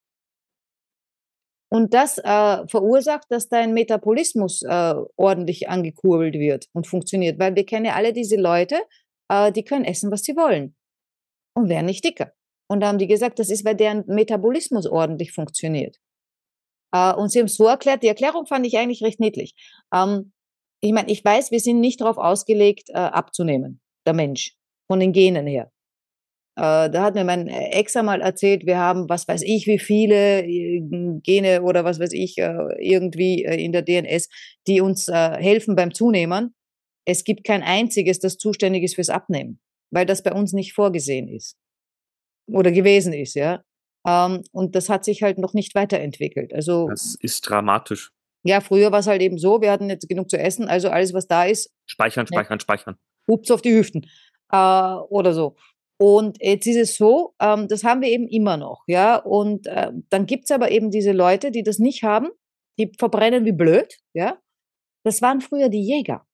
Und 1.73 1.95
das 1.95 2.19
äh, 2.19 2.67
verursacht, 2.67 3.27
dass 3.31 3.49
dein 3.49 3.73
Metabolismus 3.73 4.63
äh, 4.63 4.95
ordentlich 5.17 5.69
angekurbelt 5.69 6.35
wird 6.35 6.67
und 6.73 6.89
funktioniert. 6.89 7.39
Weil 7.39 7.55
wir 7.55 7.65
kennen 7.65 7.87
ja 7.87 7.95
alle 7.95 8.13
diese 8.13 8.37
Leute, 8.37 8.81
äh, 9.29 9.53
die 9.53 9.63
können 9.63 9.85
essen, 9.85 10.11
was 10.11 10.23
sie 10.23 10.37
wollen 10.37 10.75
und 11.55 11.69
werden 11.69 11.87
nicht 11.87 12.05
dicker. 12.05 12.33
Und 12.69 12.81
da 12.81 12.89
haben 12.89 12.99
die 12.99 13.07
gesagt, 13.07 13.39
das 13.39 13.51
ist, 13.51 13.65
weil 13.65 13.77
deren 13.77 14.05
Metabolismus 14.07 14.87
ordentlich 14.87 15.33
funktioniert. 15.33 15.97
Äh, 16.93 17.15
und 17.15 17.31
sie 17.31 17.39
haben 17.39 17.47
es 17.47 17.57
so 17.57 17.67
erklärt, 17.67 18.03
die 18.03 18.09
Erklärung 18.09 18.47
fand 18.47 18.67
ich 18.67 18.77
eigentlich 18.77 19.03
recht 19.03 19.21
niedlich. 19.21 19.55
Ähm, 19.95 20.33
ich 20.81 20.93
meine, 20.93 21.11
ich 21.11 21.25
weiß, 21.25 21.51
wir 21.51 21.61
sind 21.61 21.81
nicht 21.81 22.01
darauf 22.01 22.17
ausgelegt, 22.17 22.91
äh, 22.91 22.95
abzunehmen, 22.95 23.81
der 24.07 24.15
Mensch, 24.15 24.57
von 24.89 24.99
den 24.99 25.13
Genen 25.13 25.47
her. 25.47 25.71
Äh, 26.57 26.91
da 26.91 27.03
hat 27.05 27.15
mir 27.15 27.25
mein 27.25 27.47
Ex 27.49 27.97
einmal 27.97 28.21
erzählt, 28.21 28.67
wir 28.67 28.77
haben, 28.77 29.09
was 29.09 29.27
weiß 29.29 29.43
ich, 29.43 29.67
wie 29.67 29.79
viele 29.79 30.43
äh, 30.45 30.81
Gene 31.23 31.63
oder 31.63 31.85
was 31.85 31.99
weiß 32.01 32.13
ich, 32.13 32.37
äh, 32.39 32.53
irgendwie 32.79 33.45
äh, 33.45 33.63
in 33.63 33.73
der 33.73 33.83
DNS, 33.83 34.29
die 34.67 34.81
uns 34.81 35.07
helfen 35.09 35.77
beim 35.77 35.95
Zunehmen. 35.95 36.55
Es 37.07 37.25
gibt 37.25 37.45
kein 37.45 37.63
einziges, 37.63 38.19
das 38.21 38.37
zuständig 38.37 38.83
ist 38.85 38.95
fürs 38.97 39.09
Abnehmen, 39.11 39.59
weil 39.91 40.07
das 40.07 40.23
bei 40.23 40.33
uns 40.33 40.53
nicht 40.53 40.75
vorgesehen 40.75 41.29
ist 41.29 41.57
oder 42.47 42.73
gewesen 42.73 43.13
ist, 43.13 43.35
ja. 43.35 43.63
Ähm, 44.07 44.43
und 44.53 44.75
das 44.75 44.89
hat 44.89 45.05
sich 45.05 45.23
halt 45.23 45.39
noch 45.39 45.55
nicht 45.55 45.75
weiterentwickelt. 45.75 46.53
Also 46.53 46.89
Das 46.89 47.17
ist 47.21 47.41
dramatisch. 47.43 48.11
ja, 48.45 48.61
früher 48.61 48.93
war 48.93 49.01
es 49.01 49.07
halt 49.07 49.23
eben 49.23 49.39
so, 49.39 49.61
wir 49.63 49.71
hatten 49.71 49.89
jetzt 49.89 50.09
genug 50.09 50.29
zu 50.31 50.39
essen, 50.39 50.69
also 50.69 50.89
alles, 50.91 51.15
was 51.15 51.27
da 51.27 51.45
ist, 51.45 51.71
Speichern, 51.87 52.27
Ja. 52.31 52.39
speichern, 52.41 52.61
speichern. 52.61 52.97
Hups 53.29 53.51
auf 53.51 53.63
die 53.63 53.73
Hüften 53.75 54.07
äh, 54.53 54.57
oder 54.57 55.33
so. 55.33 55.57
Und 56.03 56.39
jetzt 56.41 56.67
ist 56.67 56.77
es 56.77 56.97
so, 56.97 57.35
ähm, 57.41 57.69
das 57.69 57.85
haben 57.85 58.01
wir 58.01 58.09
eben 58.09 58.27
immer 58.27 58.57
noch, 58.57 58.85
ja. 58.87 59.17
Und 59.17 59.67
äh, 59.67 59.93
dann 60.09 60.25
gibt's 60.25 60.51
aber 60.51 60.71
eben 60.71 60.91
diese 60.91 61.13
Leute, 61.13 61.51
die 61.51 61.63
das 61.63 61.79
nicht 61.79 62.03
haben, 62.05 62.29
die 62.79 62.91
verbrennen 62.99 63.45
wie 63.45 63.53
blöd, 63.53 63.99
ja. 64.15 64.39
Das 65.05 65.21
waren 65.21 65.43
früher 65.43 65.69
die 65.69 65.83
Jäger. 65.83 66.27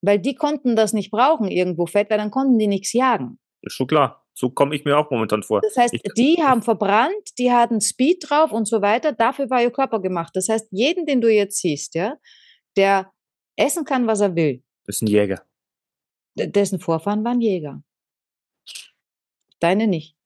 Weil 0.00 0.18
die 0.18 0.34
konnten 0.34 0.76
das 0.76 0.92
nicht 0.94 1.10
brauchen, 1.10 1.48
irgendwo 1.48 1.84
Fett, 1.86 2.08
weil 2.08 2.16
dann 2.18 2.30
konnten 2.30 2.58
die 2.58 2.68
nichts 2.68 2.92
jagen. 2.94 3.38
Ist 3.62 3.74
schon 3.74 3.86
klar. 3.86 4.24
So 4.32 4.48
komme 4.50 4.76
ich 4.76 4.84
mir 4.84 4.96
auch 4.96 5.10
momentan 5.10 5.42
vor. 5.42 5.60
Das 5.60 5.76
heißt, 5.76 5.92
Ich- 5.94 6.02
die 6.16 6.36
haben 6.42 6.62
verbrannt, 6.62 7.36
die 7.38 7.52
hatten 7.52 7.80
Speed 7.80 8.24
drauf 8.30 8.52
und 8.52 8.66
so 8.66 8.80
weiter. 8.80 9.12
Dafür 9.12 9.50
war 9.50 9.60
ihr 9.60 9.72
Körper 9.72 10.00
gemacht. 10.00 10.30
Das 10.34 10.48
heißt, 10.48 10.68
jeden, 10.70 11.04
den 11.06 11.20
du 11.20 11.28
jetzt 11.30 11.58
siehst, 11.60 11.94
ja, 11.96 12.16
der 12.76 13.12
essen 13.56 13.84
kann, 13.84 14.06
was 14.06 14.20
er 14.20 14.36
will, 14.36 14.62
ist 14.86 15.02
ein 15.02 15.08
Jäger. 15.08 15.42
d- 16.38 16.46
dessen 16.46 16.78
Vorfahren 16.78 17.24
waren 17.24 17.40
Jäger. 17.40 17.82
Deine 19.60 19.86
nicht. 19.86 20.16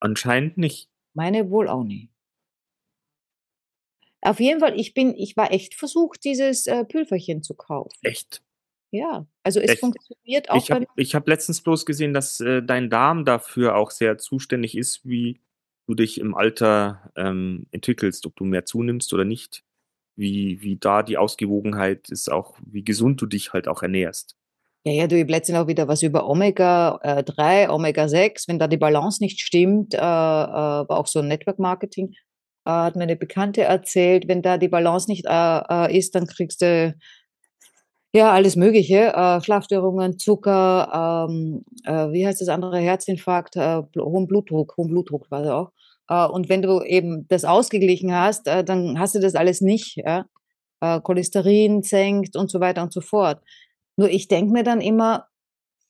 Anscheinend 0.00 0.58
nicht. 0.58 0.90
Meine 1.14 1.50
wohl 1.50 1.68
auch 1.68 1.84
nicht. 1.84 2.10
Auf 4.20 4.40
jeden 4.40 4.60
Fall, 4.60 4.78
ich 4.78 4.94
bin, 4.94 5.14
ich 5.16 5.36
war 5.36 5.52
echt 5.52 5.74
versucht, 5.74 6.24
dieses 6.24 6.66
äh, 6.66 6.84
Pülverchen 6.84 7.42
zu 7.42 7.54
kaufen. 7.54 7.96
Echt. 8.02 8.42
Ja, 8.90 9.26
also 9.42 9.60
es 9.60 9.72
Echt? 9.72 9.80
funktioniert 9.80 10.50
auch 10.50 10.56
Ich 10.56 10.70
habe 10.70 10.86
hab 10.96 11.28
letztens 11.28 11.60
bloß 11.60 11.84
gesehen, 11.84 12.14
dass 12.14 12.40
äh, 12.40 12.62
dein 12.62 12.88
Darm 12.88 13.24
dafür 13.24 13.76
auch 13.76 13.90
sehr 13.90 14.18
zuständig 14.18 14.76
ist, 14.76 15.06
wie 15.06 15.40
du 15.86 15.94
dich 15.94 16.18
im 16.18 16.34
Alter 16.34 17.12
ähm, 17.16 17.66
entwickelst, 17.70 18.26
ob 18.26 18.34
du 18.36 18.44
mehr 18.44 18.64
zunimmst 18.64 19.12
oder 19.12 19.24
nicht. 19.24 19.62
Wie, 20.16 20.60
wie 20.62 20.76
da 20.76 21.02
die 21.02 21.16
Ausgewogenheit 21.16 22.10
ist, 22.10 22.30
auch 22.30 22.58
wie 22.64 22.82
gesund 22.82 23.20
du 23.20 23.26
dich 23.26 23.52
halt 23.52 23.68
auch 23.68 23.82
ernährst. 23.82 24.36
Ja, 24.84 24.92
ja, 24.92 25.06
du, 25.06 25.16
ich 25.16 25.22
habe 25.22 25.32
letztens 25.32 25.58
auch 25.58 25.66
wieder 25.66 25.88
was 25.88 26.02
über 26.02 26.28
Omega 26.28 26.98
äh, 27.02 27.22
3, 27.24 27.70
Omega 27.70 28.08
6, 28.08 28.48
wenn 28.48 28.58
da 28.58 28.68
die 28.68 28.76
Balance 28.76 29.22
nicht 29.22 29.40
stimmt, 29.40 29.94
äh, 29.94 29.98
äh, 29.98 30.00
war 30.00 30.90
auch 30.90 31.06
so 31.06 31.18
ein 31.20 31.28
Network 31.28 31.58
Marketing, 31.58 32.14
äh, 32.64 32.70
hat 32.70 32.96
mir 32.96 33.02
eine 33.02 33.16
Bekannte 33.16 33.62
erzählt, 33.62 34.28
wenn 34.28 34.42
da 34.42 34.58
die 34.58 34.68
Balance 34.68 35.10
nicht 35.10 35.26
äh, 35.26 35.58
äh, 35.68 35.96
ist, 35.98 36.14
dann 36.14 36.26
kriegst 36.26 36.62
du 36.62 36.94
ja 38.14 38.32
alles 38.32 38.56
Mögliche, 38.56 39.12
äh, 39.14 39.40
Schlafstörungen, 39.42 40.18
Zucker, 40.18 41.26
ähm, 41.28 41.64
äh, 41.84 42.12
wie 42.12 42.26
heißt 42.26 42.40
das 42.40 42.48
andere, 42.48 42.78
Herzinfarkt, 42.78 43.56
äh, 43.56 43.82
hohen 43.98 44.26
Blutdruck, 44.26 44.76
hohen 44.76 44.88
Blutdruck 44.90 45.30
war 45.30 45.42
das 45.42 45.50
auch. 45.50 45.72
Äh, 46.08 46.26
und 46.32 46.48
wenn 46.48 46.62
du 46.62 46.82
eben 46.82 47.26
das 47.28 47.44
ausgeglichen 47.44 48.14
hast, 48.14 48.46
äh, 48.48 48.64
dann 48.64 48.98
hast 48.98 49.14
du 49.14 49.20
das 49.20 49.34
alles 49.34 49.60
nicht, 49.60 49.96
ja. 49.96 50.26
Äh, 50.80 51.00
Cholesterin 51.00 51.82
senkt 51.82 52.36
und 52.36 52.50
so 52.50 52.60
weiter 52.60 52.82
und 52.82 52.92
so 52.92 53.00
fort. 53.00 53.40
Nur 53.98 54.08
ich 54.08 54.28
denke 54.28 54.52
mir 54.52 54.62
dann 54.62 54.80
immer, 54.80 55.26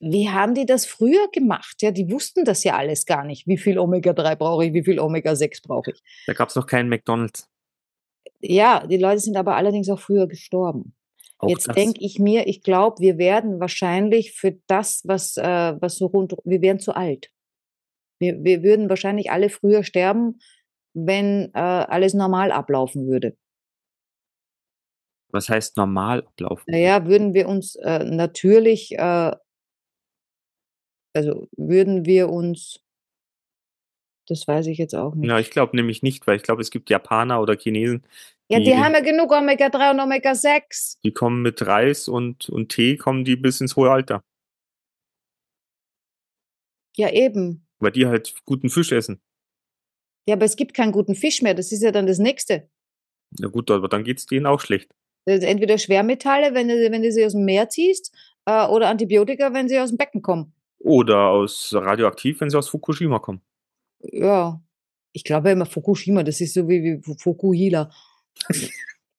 wie 0.01 0.31
haben 0.31 0.55
die 0.55 0.65
das 0.65 0.87
früher 0.87 1.29
gemacht? 1.31 1.77
Ja, 1.83 1.91
die 1.91 2.11
wussten 2.11 2.45
das 2.45 2.65
ja 2.65 2.75
alles 2.77 3.05
gar 3.05 3.23
nicht. 3.25 3.47
Wie 3.47 3.59
viel 3.59 3.79
Omega-3 3.79 4.35
brauche 4.37 4.65
ich, 4.65 4.73
wie 4.73 4.83
viel 4.83 4.99
Omega-6 4.99 5.63
brauche 5.67 5.91
ich. 5.91 6.03
Da 6.27 6.33
gab 6.33 6.49
es 6.49 6.55
noch 6.55 6.67
keinen 6.67 6.89
McDonalds. 6.89 7.49
Ja, 8.41 8.87
die 8.87 8.97
Leute 8.97 9.19
sind 9.21 9.37
aber 9.37 9.57
allerdings 9.57 9.91
auch 9.91 10.01
früher 10.01 10.27
gestorben. 10.27 10.95
Auch 11.37 11.49
Jetzt 11.51 11.67
denke 11.77 12.01
ich 12.01 12.19
mir, 12.19 12.47
ich 12.47 12.63
glaube, 12.63 12.97
wir 13.01 13.19
werden 13.19 13.61
wahrscheinlich 13.61 14.33
für 14.33 14.59
das, 14.69 15.03
was, 15.05 15.37
äh, 15.37 15.75
was 15.79 15.99
so 15.99 16.07
rund, 16.07 16.35
wir 16.45 16.63
werden 16.63 16.81
zu 16.81 16.97
alt. 16.97 17.31
Wir, 18.19 18.43
wir 18.43 18.63
würden 18.63 18.89
wahrscheinlich 18.89 19.31
alle 19.31 19.51
früher 19.51 19.85
sterben, 19.85 20.41
wenn 20.95 21.51
äh, 21.53 21.59
alles 21.59 22.15
normal 22.15 22.53
ablaufen 22.53 23.07
würde. 23.07 23.37
Was 25.31 25.49
heißt 25.49 25.77
normal 25.77 26.23
ablaufen? 26.27 26.65
Naja, 26.71 27.07
würden 27.07 27.35
wir 27.35 27.49
uns 27.49 27.77
äh, 27.77 28.03
natürlich, 28.05 28.93
äh, 28.99 29.37
also 31.15 31.49
würden 31.57 32.07
wir 32.07 32.29
uns, 32.31 32.81
das 34.27 34.47
weiß 34.49 34.67
ich 34.69 34.79
jetzt 34.79 34.95
auch 34.95 35.15
nicht. 35.15 35.29
Ja, 35.29 35.39
ich 35.39 35.51
glaube 35.51 35.77
nämlich 35.77 36.03
nicht, 36.03 36.27
weil 36.27 36.37
ich 36.37 36.43
glaube, 36.43 36.63
es 36.63 36.71
gibt 36.71 36.89
Japaner 36.91 37.41
oder 37.43 37.57
Chinesen, 37.57 38.05
Ja, 38.49 38.59
die 38.59 38.67
die- 38.67 38.75
haben 38.77 38.93
ja 38.95 39.01
genug 39.01 39.31
Omega-3 39.33 39.91
und 39.91 40.01
Omega-6. 40.01 40.99
die 41.05 41.13
kommen 41.13 41.43
mit 41.43 41.67
Reis 41.67 42.09
und, 42.09 42.49
und 42.49 42.71
Tee, 42.71 42.97
kommen 42.97 43.25
die 43.25 43.37
bis 43.37 43.61
ins 43.61 43.77
hohe 43.77 43.91
Alter. 43.91 44.23
Ja, 46.97 47.11
eben. 47.13 47.67
Weil 47.81 47.93
die 47.93 48.07
halt 48.07 48.35
guten 48.45 48.71
Fisch 48.71 48.91
essen. 48.93 49.21
Ja, 50.27 50.35
aber 50.35 50.45
es 50.47 50.57
gibt 50.57 50.75
keinen 50.75 50.93
guten 50.93 51.15
Fisch 51.15 51.43
mehr. 51.43 51.55
Das 51.55 51.71
ist 51.73 51.83
ja 51.83 51.93
dann 51.93 52.07
das 52.07 52.19
Nächste. 52.19 52.69
Ja 53.39 53.49
gut, 53.49 53.71
aber 53.71 53.89
dann 53.89 54.05
geht's 54.05 54.27
denen 54.27 54.47
auch 54.47 54.61
schlecht. 54.61 54.95
Entweder 55.33 55.79
Schwermetalle, 55.79 56.55
wenn 56.55 56.69
du, 56.69 56.91
wenn 56.91 57.03
du 57.03 57.13
sie 57.13 57.25
aus 57.25 57.33
dem 57.33 57.45
Meer 57.45 57.69
ziehst, 57.69 58.15
äh, 58.47 58.67
oder 58.67 58.89
Antibiotika, 58.89 59.53
wenn 59.53 59.69
sie 59.69 59.79
aus 59.79 59.91
dem 59.91 59.99
Becken 59.99 60.23
kommen. 60.23 60.53
Oder 60.81 61.29
aus 61.29 61.73
radioaktiv, 61.75 62.41
wenn 62.41 62.51
sie 62.51 62.57
aus 62.59 62.69
Fukushima 62.69 63.19
kommen. 63.19 63.41
Ja. 64.01 64.61
Ich 65.13 65.25
glaube 65.25 65.51
immer 65.51 65.67
Fukushima, 65.67 66.23
das 66.23 66.41
ist 66.41 66.55
so 66.55 66.69
wie, 66.69 66.83
wie 66.83 67.03
Fu- 67.03 67.17
Fukuhila. 67.19 67.91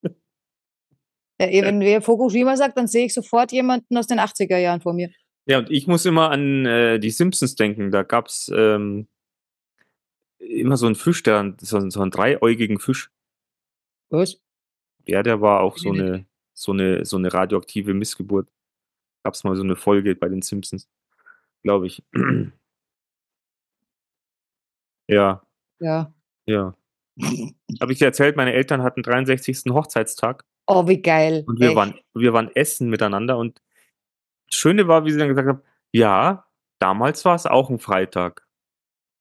ja, 0.03 0.09
eh, 1.47 1.61
wenn 1.63 1.81
wer 1.81 2.01
Fukushima 2.01 2.55
sagt, 2.55 2.77
dann 2.77 2.87
sehe 2.87 3.05
ich 3.05 3.13
sofort 3.13 3.51
jemanden 3.51 3.97
aus 3.97 4.07
den 4.07 4.19
80er 4.19 4.57
Jahren 4.57 4.81
vor 4.81 4.93
mir. 4.93 5.09
Ja, 5.45 5.57
und 5.59 5.71
ich 5.71 5.87
muss 5.87 6.05
immer 6.05 6.29
an 6.31 6.65
äh, 6.65 6.99
die 6.99 7.09
Simpsons 7.09 7.55
denken. 7.55 7.91
Da 7.91 8.03
gab's 8.03 8.51
ähm, 8.55 9.07
immer 10.37 10.77
so 10.77 10.85
einen 10.85 10.95
Fisch, 10.95 11.23
der, 11.23 11.55
so, 11.59 11.89
so 11.89 12.01
einen 12.01 12.11
dreiäugigen 12.11 12.79
Fisch. 12.79 13.11
Was? 14.09 14.39
Ja, 15.09 15.23
der 15.23 15.41
war 15.41 15.61
auch 15.61 15.77
so 15.77 15.91
eine, 15.91 16.25
so 16.53 16.71
eine, 16.71 17.05
so 17.05 17.17
eine 17.17 17.33
radioaktive 17.33 17.93
Missgeburt. 17.93 18.47
Gab's 19.23 19.43
mal 19.43 19.55
so 19.55 19.63
eine 19.63 19.75
Folge 19.75 20.15
bei 20.15 20.29
den 20.29 20.41
Simpsons, 20.41 20.87
glaube 21.63 21.87
ich. 21.87 22.03
ja, 25.07 25.41
Ja. 25.79 26.13
ja. 26.45 26.75
Habe 27.81 27.91
ich 27.91 27.99
dir 27.99 28.05
erzählt, 28.05 28.37
meine 28.37 28.53
Eltern 28.53 28.81
hatten 28.81 29.03
63. 29.03 29.63
Hochzeitstag 29.73 30.45
Oh, 30.67 30.87
wie 30.87 31.01
geil. 31.01 31.43
und 31.47 31.59
wir 31.59 31.69
Echt. 31.69 31.75
waren, 31.75 31.99
wir 32.13 32.31
waren 32.31 32.49
essen 32.55 32.89
miteinander 32.89 33.37
und 33.37 33.61
das 34.47 34.55
Schöne 34.57 34.87
war, 34.87 35.03
wie 35.05 35.11
sie 35.11 35.17
dann 35.19 35.27
gesagt 35.27 35.47
haben, 35.47 35.61
ja, 35.91 36.45
damals 36.79 37.25
war 37.25 37.35
es 37.35 37.45
auch 37.45 37.69
ein 37.69 37.79
Freitag. 37.79 38.47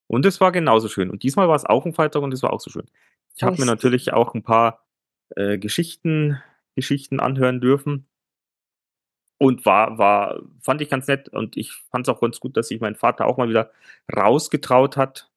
Und 0.07 0.24
es 0.27 0.40
war 0.40 0.53
genauso 0.53 0.88
schön. 0.88 1.11
Und 1.11 1.22
diesmal 1.22 1.48
war 1.48 1.57
es 1.57 1.64
auch 1.66 1.85
ein 1.87 1.92
Freitag 1.92 2.22
und 2.22 2.33
es 2.33 2.42
war 2.42 2.53
auch 2.53 2.61
so 2.61 2.70
schön. 2.70 2.87
Ich 3.35 3.42
habe 3.42 3.59
mir 3.59 3.66
natürlich 3.66 4.12
auch 4.12 4.35
ein 4.35 4.42
paar 4.42 4.87
äh, 5.37 5.59
Geschichten, 5.59 6.41
Geschichten 6.75 7.21
anhören 7.21 7.61
dürfen. 7.61 8.07
Und 9.41 9.64
war, 9.64 9.99
war, 9.99 10.43
fand 10.61 10.81
ich 10.81 10.88
ganz 10.91 11.07
nett. 11.07 11.29
Und 11.29 11.57
ich 11.57 11.73
fand 11.73 12.07
es 12.09 12.12
auch 12.14 12.21
ganz 12.21 12.41
gut, 12.41 12.57
dass 12.57 12.69
sich 12.69 12.81
mein 12.81 12.97
Vater 12.97 13.27
auch 13.27 13.37
mal 13.37 13.49
wieder 13.49 13.71
rausgetraut 14.14 14.97
hat, 14.97 15.31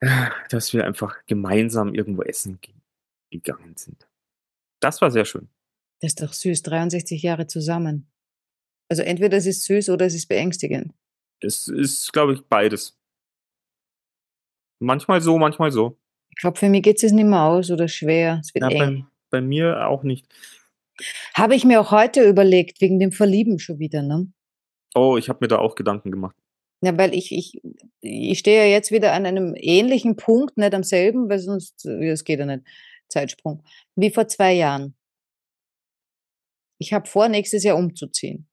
äh, 0.00 0.30
dass 0.50 0.72
wir 0.72 0.84
einfach 0.84 1.24
gemeinsam 1.26 1.94
irgendwo 1.94 2.22
essen 2.22 2.60
ge- 2.60 2.74
gegangen 3.30 3.76
sind. 3.76 4.08
Das 4.80 5.00
war 5.00 5.10
sehr 5.10 5.24
schön. 5.24 5.48
Das 6.00 6.10
ist 6.12 6.22
doch 6.22 6.32
süß, 6.32 6.62
63 6.62 7.22
Jahre 7.22 7.46
zusammen. 7.48 8.08
Also 8.88 9.02
entweder 9.02 9.36
es 9.36 9.46
ist 9.46 9.64
süß 9.64 9.88
oder 9.90 10.06
es 10.06 10.14
ist 10.14 10.28
beängstigend. 10.28 10.92
Es 11.40 11.66
ist, 11.66 12.12
glaube 12.12 12.34
ich, 12.34 12.42
beides. 12.46 12.96
Manchmal 14.80 15.20
so, 15.20 15.38
manchmal 15.38 15.72
so. 15.72 15.98
Ich 16.36 16.40
glaube, 16.40 16.58
für 16.58 16.68
mich 16.68 16.82
geht 16.82 17.02
es 17.02 17.12
nicht 17.12 17.24
mehr 17.24 17.42
aus 17.42 17.70
oder 17.70 17.86
schwer. 17.86 18.40
Es 18.40 18.52
wird 18.54 18.70
Ja, 18.70 18.84
eng. 18.84 19.06
bei, 19.30 19.38
bei 19.38 19.40
mir 19.40 19.86
auch 19.86 20.02
nicht. 20.02 20.26
Habe 21.34 21.54
ich 21.54 21.64
mir 21.64 21.80
auch 21.80 21.90
heute 21.90 22.22
überlegt, 22.28 22.80
wegen 22.80 22.98
dem 22.98 23.12
Verlieben 23.12 23.58
schon 23.58 23.78
wieder, 23.78 24.02
ne? 24.02 24.32
Oh, 24.94 25.16
ich 25.16 25.28
habe 25.28 25.38
mir 25.42 25.48
da 25.48 25.58
auch 25.58 25.74
Gedanken 25.74 26.10
gemacht. 26.10 26.36
Ja, 26.82 26.96
weil 26.98 27.14
ich, 27.14 27.32
ich, 27.32 27.60
ich 28.00 28.38
stehe 28.38 28.64
ja 28.66 28.70
jetzt 28.70 28.90
wieder 28.90 29.12
an 29.12 29.26
einem 29.26 29.54
ähnlichen 29.56 30.16
Punkt, 30.16 30.56
nicht 30.56 30.74
am 30.74 30.82
selben, 30.82 31.28
weil 31.28 31.38
sonst, 31.38 31.84
das 31.84 32.24
geht 32.24 32.38
ja 32.40 32.46
nicht, 32.46 32.64
Zeitsprung, 33.08 33.64
wie 33.96 34.10
vor 34.10 34.28
zwei 34.28 34.52
Jahren. 34.52 34.96
Ich 36.78 36.92
habe 36.92 37.06
vor, 37.08 37.28
nächstes 37.28 37.64
Jahr 37.64 37.76
umzuziehen. 37.76 38.48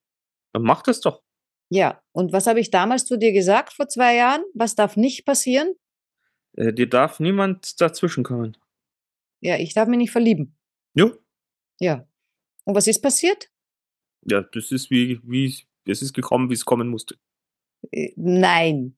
Dann 0.54 0.64
mach 0.64 0.84
das 0.84 1.02
doch. 1.02 1.22
Ja, 1.70 2.02
und 2.12 2.34
was 2.34 2.48
habe 2.48 2.60
ich 2.60 2.70
damals 2.70 3.06
zu 3.06 3.18
dir 3.18 3.34
gesagt 3.34 3.74
vor 3.74 3.88
zwei 3.88 4.16
Jahren? 4.16 4.44
Was 4.54 4.76
darf 4.76 4.98
nicht 4.98 5.26
passieren? 5.26 5.74
Äh, 6.54 6.74
dir 6.74 6.90
darf 6.90 7.20
niemand 7.20 7.80
dazwischenkommen. 7.80 8.58
Ja, 9.40 9.58
ich 9.58 9.74
darf 9.74 9.88
mich 9.88 9.98
nicht 9.98 10.12
verlieben. 10.12 10.56
Jo. 10.94 11.18
Ja. 11.80 12.08
Und 12.66 12.76
was 12.76 12.88
ist 12.88 13.02
passiert? 13.02 13.50
Ja, 14.24 14.42
das 14.42 14.72
ist 14.72 14.92
wie, 14.92 15.20
wie, 15.24 15.56
es 15.86 16.02
ist 16.02 16.14
gekommen, 16.14 16.50
wie 16.50 16.54
es 16.54 16.66
kommen 16.66 16.88
musste. 16.88 17.16
Äh, 17.92 18.14
Nein. 18.16 18.96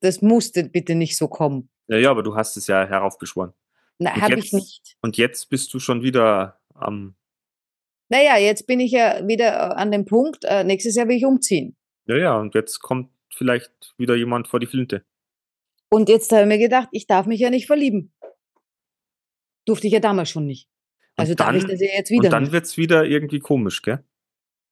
Das 0.00 0.20
musste 0.20 0.64
bitte 0.64 0.94
nicht 0.94 1.16
so 1.16 1.28
kommen. 1.28 1.70
Ja, 1.88 1.96
ja, 1.96 2.10
aber 2.10 2.22
du 2.22 2.34
hast 2.34 2.56
es 2.56 2.66
ja 2.66 2.84
heraufbeschworen. 2.84 3.52
Na, 3.98 4.14
Und 4.14 4.22
habe 4.22 4.38
ich 4.38 4.52
nicht. 4.52 4.96
Und 5.00 5.16
jetzt 5.16 5.48
bist 5.48 5.72
du 5.72 5.78
schon 5.78 6.02
wieder 6.02 6.60
am. 6.74 7.14
Naja, 8.08 8.36
jetzt 8.36 8.66
bin 8.66 8.80
ich 8.80 8.92
ja 8.92 9.26
wieder 9.26 9.52
äh, 9.52 9.74
an 9.74 9.92
dem 9.92 10.04
Punkt, 10.04 10.44
äh, 10.44 10.64
nächstes 10.64 10.96
Jahr 10.96 11.08
will 11.08 11.16
ich 11.16 11.24
umziehen. 11.24 11.76
Ja, 12.06 12.16
ja, 12.16 12.36
und 12.36 12.54
jetzt 12.54 12.80
kommt 12.80 13.10
vielleicht 13.30 13.94
wieder 13.96 14.16
jemand 14.16 14.48
vor 14.48 14.60
die 14.60 14.66
Flinte. 14.66 15.04
Und 15.92 16.08
jetzt 16.08 16.32
habe 16.32 16.42
ich 16.42 16.48
mir 16.48 16.58
gedacht, 16.58 16.88
ich 16.90 17.06
darf 17.06 17.26
mich 17.26 17.38
ja 17.40 17.50
nicht 17.50 17.66
verlieben. 17.66 18.14
Durfte 19.66 19.86
ich 19.88 19.92
ja 19.92 20.00
damals 20.00 20.30
schon 20.30 20.46
nicht. 20.46 20.66
Also 21.16 21.32
Und 21.32 21.40
darf 21.40 21.54
ich 21.54 21.62
dann- 21.62 21.70
das 21.70 21.80
ja 21.80 21.88
jetzt 21.94 22.10
wieder 22.10 22.24
Und 22.24 22.30
dann 22.30 22.42
nicht. 22.44 22.52
wird's 22.52 22.76
wieder 22.78 23.04
irgendwie 23.04 23.40
komisch, 23.40 23.82
gell? 23.82 24.02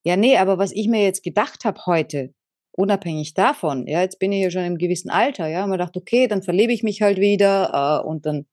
Ja, 0.02 0.16
nee, 0.16 0.38
aber 0.38 0.56
was 0.56 0.72
ich 0.72 0.88
mir 0.88 1.02
jetzt 1.04 1.22
gedacht 1.22 1.66
habe 1.66 1.84
heute, 1.84 2.34
unabhängig 2.72 3.34
davon, 3.34 3.86
ja, 3.86 4.00
jetzt 4.00 4.18
bin 4.18 4.32
ich 4.32 4.42
ja 4.42 4.50
schon 4.50 4.64
im 4.64 4.78
gewissen 4.78 5.10
Alter, 5.10 5.46
ja, 5.46 5.66
man 5.66 5.78
dachte, 5.78 6.00
okay, 6.00 6.26
dann 6.26 6.42
verlebe 6.42 6.72
ich 6.72 6.82
mich 6.82 7.02
halt 7.02 7.18
wieder 7.18 8.00
äh, 8.02 8.06
und 8.08 8.24
dann 8.24 8.46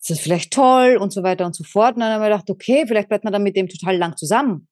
ist 0.00 0.10
das 0.10 0.20
vielleicht 0.20 0.52
toll 0.52 0.98
und 1.00 1.14
so 1.14 1.22
weiter 1.22 1.46
und 1.46 1.54
so 1.56 1.64
fort. 1.64 1.94
Und 1.94 2.00
dann 2.00 2.12
habe 2.12 2.24
ich 2.24 2.30
gedacht, 2.30 2.50
okay, 2.50 2.84
vielleicht 2.86 3.08
bleibt 3.08 3.24
man 3.24 3.32
dann 3.32 3.42
mit 3.42 3.56
dem 3.56 3.68
total 3.68 3.96
lang 3.96 4.16
zusammen. 4.18 4.68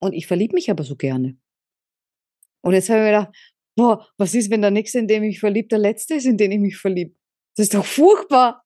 Und 0.00 0.14
ich 0.14 0.26
verliebe 0.26 0.54
mich 0.54 0.70
aber 0.70 0.84
so 0.84 0.96
gerne. 0.96 1.36
Und 2.62 2.72
jetzt 2.72 2.88
habe 2.88 3.00
ich 3.00 3.04
mir 3.04 3.10
gedacht, 3.10 3.36
boah, 3.76 4.06
was 4.16 4.34
ist, 4.34 4.50
wenn 4.50 4.62
der 4.62 4.70
Nächste, 4.70 4.98
in 4.98 5.08
dem 5.08 5.22
ich 5.22 5.40
verliebt, 5.40 5.72
der 5.72 5.78
Letzte 5.78 6.14
ist, 6.14 6.26
in 6.26 6.36
den 6.36 6.52
ich 6.52 6.60
mich 6.60 6.76
verliebe? 6.76 7.14
Das 7.56 7.64
ist 7.64 7.74
doch 7.74 7.84
furchtbar. 7.84 8.64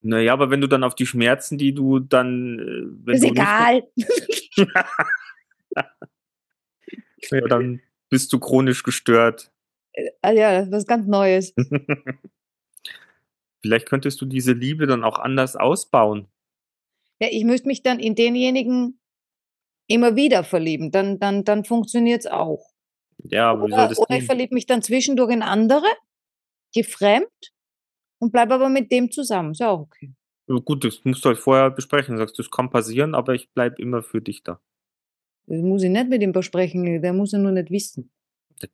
Naja, 0.00 0.34
aber 0.34 0.50
wenn 0.50 0.60
du 0.60 0.66
dann 0.66 0.84
auf 0.84 0.94
die 0.94 1.06
Schmerzen, 1.06 1.56
die 1.56 1.72
du 1.72 1.98
dann. 1.98 2.58
äh, 2.58 3.06
Wenn 3.06 3.14
ist 3.14 3.24
egal. 3.24 3.88
Ja, 7.30 7.40
dann 7.48 7.80
bist 8.10 8.32
du 8.32 8.38
chronisch 8.38 8.82
gestört. 8.82 9.52
Ah 10.22 10.32
ja, 10.32 10.52
das 10.52 10.66
ist 10.66 10.72
was 10.72 10.86
ganz 10.86 11.06
Neues. 11.06 11.54
Vielleicht 13.62 13.88
könntest 13.88 14.20
du 14.20 14.26
diese 14.26 14.52
Liebe 14.52 14.86
dann 14.86 15.04
auch 15.04 15.18
anders 15.18 15.56
ausbauen. 15.56 16.28
Ja, 17.20 17.28
ich 17.30 17.44
müsste 17.44 17.68
mich 17.68 17.82
dann 17.82 17.98
in 17.98 18.14
denjenigen 18.14 19.00
immer 19.86 20.16
wieder 20.16 20.44
verlieben. 20.44 20.90
Dann, 20.90 21.18
dann, 21.18 21.44
dann 21.44 21.64
funktioniert 21.64 22.20
es 22.20 22.26
auch. 22.26 22.73
Ja, 23.22 23.50
aber 23.52 23.66
wie 23.66 23.70
soll 23.70 23.78
Oder, 23.80 23.88
das 23.88 23.98
oder 23.98 24.16
ich 24.18 24.24
verliebe 24.24 24.54
mich 24.54 24.66
dann 24.66 24.82
zwischendurch 24.82 25.32
in 25.32 25.42
andere, 25.42 25.86
gehe 26.72 26.84
fremd 26.84 27.28
und 28.18 28.32
bleibe 28.32 28.54
aber 28.54 28.68
mit 28.68 28.90
dem 28.92 29.10
zusammen. 29.10 29.52
Ist 29.52 29.60
ja 29.60 29.70
auch 29.70 29.80
okay. 29.80 30.12
Gut, 30.46 30.84
das 30.84 31.00
musst 31.04 31.24
du 31.24 31.28
halt 31.30 31.38
vorher 31.38 31.70
besprechen. 31.70 32.16
Du 32.16 32.18
sagst, 32.20 32.38
das 32.38 32.50
kann 32.50 32.68
passieren, 32.70 33.14
aber 33.14 33.34
ich 33.34 33.50
bleib 33.52 33.78
immer 33.78 34.02
für 34.02 34.20
dich 34.20 34.42
da. 34.42 34.60
Das 35.46 35.60
muss 35.62 35.82
ich 35.82 35.90
nicht 35.90 36.08
mit 36.08 36.22
ihm 36.22 36.32
besprechen, 36.32 37.00
der 37.02 37.12
muss 37.12 37.32
ja 37.32 37.38
nur 37.38 37.52
nicht 37.52 37.70
wissen. 37.70 38.10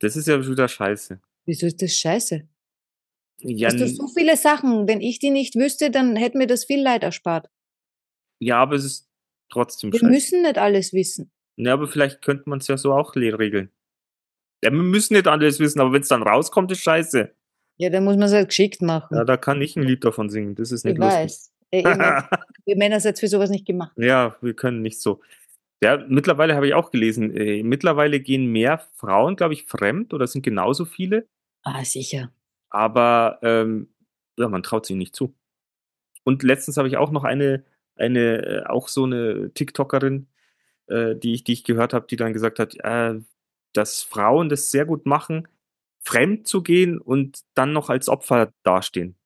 Das 0.00 0.16
ist 0.16 0.26
ja 0.28 0.44
wieder 0.46 0.68
scheiße. 0.68 1.20
Wieso 1.46 1.66
ist 1.66 1.80
das 1.82 1.92
scheiße? 1.96 2.46
Ja, 3.42 3.68
Hast 3.68 3.80
du 3.80 3.88
so 3.88 4.06
viele 4.08 4.36
Sachen, 4.36 4.86
wenn 4.86 5.00
ich 5.00 5.18
die 5.18 5.30
nicht 5.30 5.54
wüsste, 5.54 5.90
dann 5.90 6.14
hätte 6.16 6.36
mir 6.38 6.46
das 6.46 6.64
viel 6.64 6.82
Leid 6.82 7.02
erspart. 7.02 7.48
ja, 8.40 8.58
aber 8.60 8.74
es 8.76 8.84
ist 8.84 9.08
trotzdem 9.48 9.92
Wir 9.92 10.00
scheiße. 10.00 10.10
müssen 10.12 10.42
nicht 10.42 10.58
alles 10.58 10.92
wissen. 10.92 11.30
Ja, 11.56 11.72
aber 11.72 11.86
vielleicht 11.88 12.20
könnte 12.22 12.48
man 12.50 12.58
es 12.58 12.68
ja 12.68 12.76
so 12.76 12.92
auch 12.92 13.14
regeln. 13.16 13.70
Ja, 14.62 14.70
wir 14.70 14.82
müssen 14.82 15.14
nicht 15.14 15.26
alles 15.26 15.58
wissen, 15.58 15.80
aber 15.80 15.92
wenn 15.92 16.02
es 16.02 16.08
dann 16.08 16.22
rauskommt, 16.22 16.70
ist 16.72 16.82
scheiße. 16.82 17.30
Ja, 17.78 17.88
dann 17.90 18.04
muss 18.04 18.16
man 18.16 18.24
es 18.26 18.32
halt 18.34 18.48
geschickt 18.48 18.82
machen. 18.82 19.16
Ja, 19.16 19.24
da 19.24 19.36
kann 19.38 19.62
ich 19.62 19.74
ein 19.76 19.82
Lied 19.82 20.04
davon 20.04 20.28
singen. 20.28 20.54
Das 20.54 20.70
ist 20.70 20.84
ich 20.84 20.92
nicht 20.92 20.98
lustig. 20.98 21.18
weiß. 21.24 21.52
Ihr, 21.72 21.82
Männer- 22.76 23.00
seid 23.00 23.18
für 23.18 23.28
sowas 23.28 23.48
nicht 23.48 23.64
gemacht. 23.66 23.92
Ja, 23.96 24.36
wir 24.42 24.54
können 24.54 24.82
nicht 24.82 25.00
so. 25.00 25.20
Ja, 25.82 25.96
mittlerweile 26.08 26.54
habe 26.56 26.66
ich 26.68 26.74
auch 26.74 26.90
gelesen, 26.90 27.34
äh, 27.34 27.62
mittlerweile 27.62 28.20
gehen 28.20 28.46
mehr 28.52 28.82
Frauen, 28.96 29.34
glaube 29.36 29.54
ich, 29.54 29.64
fremd 29.64 30.12
oder 30.12 30.26
sind 30.26 30.42
genauso 30.42 30.84
viele, 30.84 31.26
Ah, 31.62 31.82
sicher. 31.84 32.30
aber 32.68 33.38
ähm, 33.42 33.88
ja, 34.38 34.48
man 34.48 34.62
traut 34.62 34.84
sie 34.84 34.94
nicht 34.94 35.16
zu. 35.16 35.34
Und 36.22 36.42
letztens 36.42 36.76
habe 36.76 36.88
ich 36.88 36.98
auch 36.98 37.10
noch 37.10 37.24
eine, 37.24 37.64
eine, 37.96 38.44
äh, 38.44 38.62
auch 38.66 38.88
so 38.88 39.04
eine 39.04 39.52
TikTokerin, 39.54 40.26
äh, 40.88 41.16
die 41.16 41.32
ich, 41.32 41.44
die 41.44 41.52
ich 41.54 41.64
gehört 41.64 41.94
habe, 41.94 42.06
die 42.06 42.16
dann 42.16 42.34
gesagt 42.34 42.58
hat, 42.58 42.74
äh, 42.80 43.18
dass 43.72 44.02
Frauen 44.02 44.48
das 44.48 44.70
sehr 44.70 44.84
gut 44.86 45.06
machen, 45.06 45.48
fremd 46.04 46.46
zu 46.46 46.62
gehen 46.62 46.98
und 46.98 47.40
dann 47.54 47.72
noch 47.72 47.90
als 47.90 48.08
Opfer 48.08 48.52
dastehen. 48.64 49.16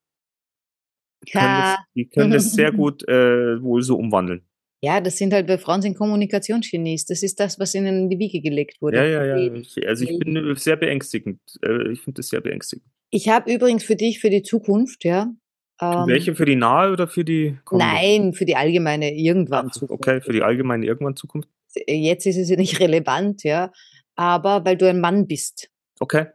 Die 1.27 1.31
können, 1.31 1.45
das, 1.45 1.75
Ja. 1.75 1.79
die 1.95 2.09
können 2.09 2.31
das 2.33 2.53
sehr 2.53 2.73
gut 2.73 3.07
äh, 3.09 3.63
wohl 3.63 3.83
so 3.83 3.97
umwandeln. 3.97 4.43
Ja, 4.83 5.01
das 5.01 5.17
sind 5.17 5.33
halt, 5.33 5.49
weil 5.49 5.57
Frauen 5.59 5.81
sind 5.81 5.97
Kommunikationsgenies. 5.97 7.07
Das 7.07 7.23
ist 7.23 7.41
das, 7.41 7.59
was 7.59 7.75
ihnen 7.75 7.87
in 8.03 8.11
die 8.11 8.19
Wiege 8.19 8.43
gelegt 8.43 8.83
wurde. 8.83 8.99
Ja, 8.99 9.05
ja, 9.05 9.37
ja. 9.37 9.55
Ich, 9.55 9.89
also 9.89 10.05
ich 10.05 10.19
bin 10.19 10.55
sehr 10.57 10.77
beängstigend. 10.77 11.41
Äh, 11.63 11.93
Ich 11.93 12.03
finde 12.03 12.19
das 12.19 12.29
sehr 12.29 12.43
beängstigend. 12.43 12.85
Ich 13.11 13.29
habe 13.31 13.51
übrigens 13.51 13.83
für 13.85 13.97
dich, 13.97 14.21
für 14.21 14.29
die 14.29 14.43
Zukunft, 14.43 15.05
ja. 15.05 15.33
ähm, 15.81 16.07
Welche 16.07 16.35
für 16.35 16.45
die 16.45 16.57
nahe 16.57 16.93
oder 16.93 17.09
für 17.09 17.25
die 17.25 17.57
kommende? 17.65 17.87
Nein, 17.95 18.33
für 18.35 18.45
die 18.45 18.57
allgemeine 18.57 19.15
irgendwann 19.15 19.71
Zukunft. 19.73 19.93
Okay, 20.07 20.21
für 20.21 20.33
die 20.33 20.43
allgemeine 20.43 20.85
irgendwann 20.85 21.17
Zukunft. 21.17 21.49
Jetzt 21.87 22.27
ist 22.27 22.37
es 22.37 22.51
ja 22.51 22.57
nicht 22.57 22.79
relevant, 22.81 23.43
ja. 23.43 23.73
Aber 24.17 24.65
weil 24.65 24.77
du 24.77 24.89
ein 24.89 25.01
Mann 25.01 25.27
bist, 25.27 25.71
Okay. 26.01 26.27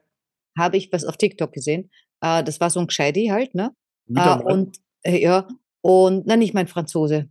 habe 0.58 0.78
ich 0.78 0.92
was 0.92 1.06
auf 1.06 1.18
TikTok 1.18 1.52
gesehen. 1.54 1.90
Äh, 2.22 2.44
das 2.44 2.60
war 2.60 2.70
so 2.70 2.80
ein 2.80 2.88
Gescheidi 2.88 3.28
halt, 3.28 3.56
ne? 3.56 3.72
Wieder 4.08 4.40
Äh, 4.40 4.44
mal. 4.44 4.54
und 4.54 4.78
äh, 5.04 5.18
ja, 5.22 5.48
und 5.82 6.26
na 6.28 6.36
nicht 6.36 6.54
mein 6.54 6.68
Franzose. 6.68 7.30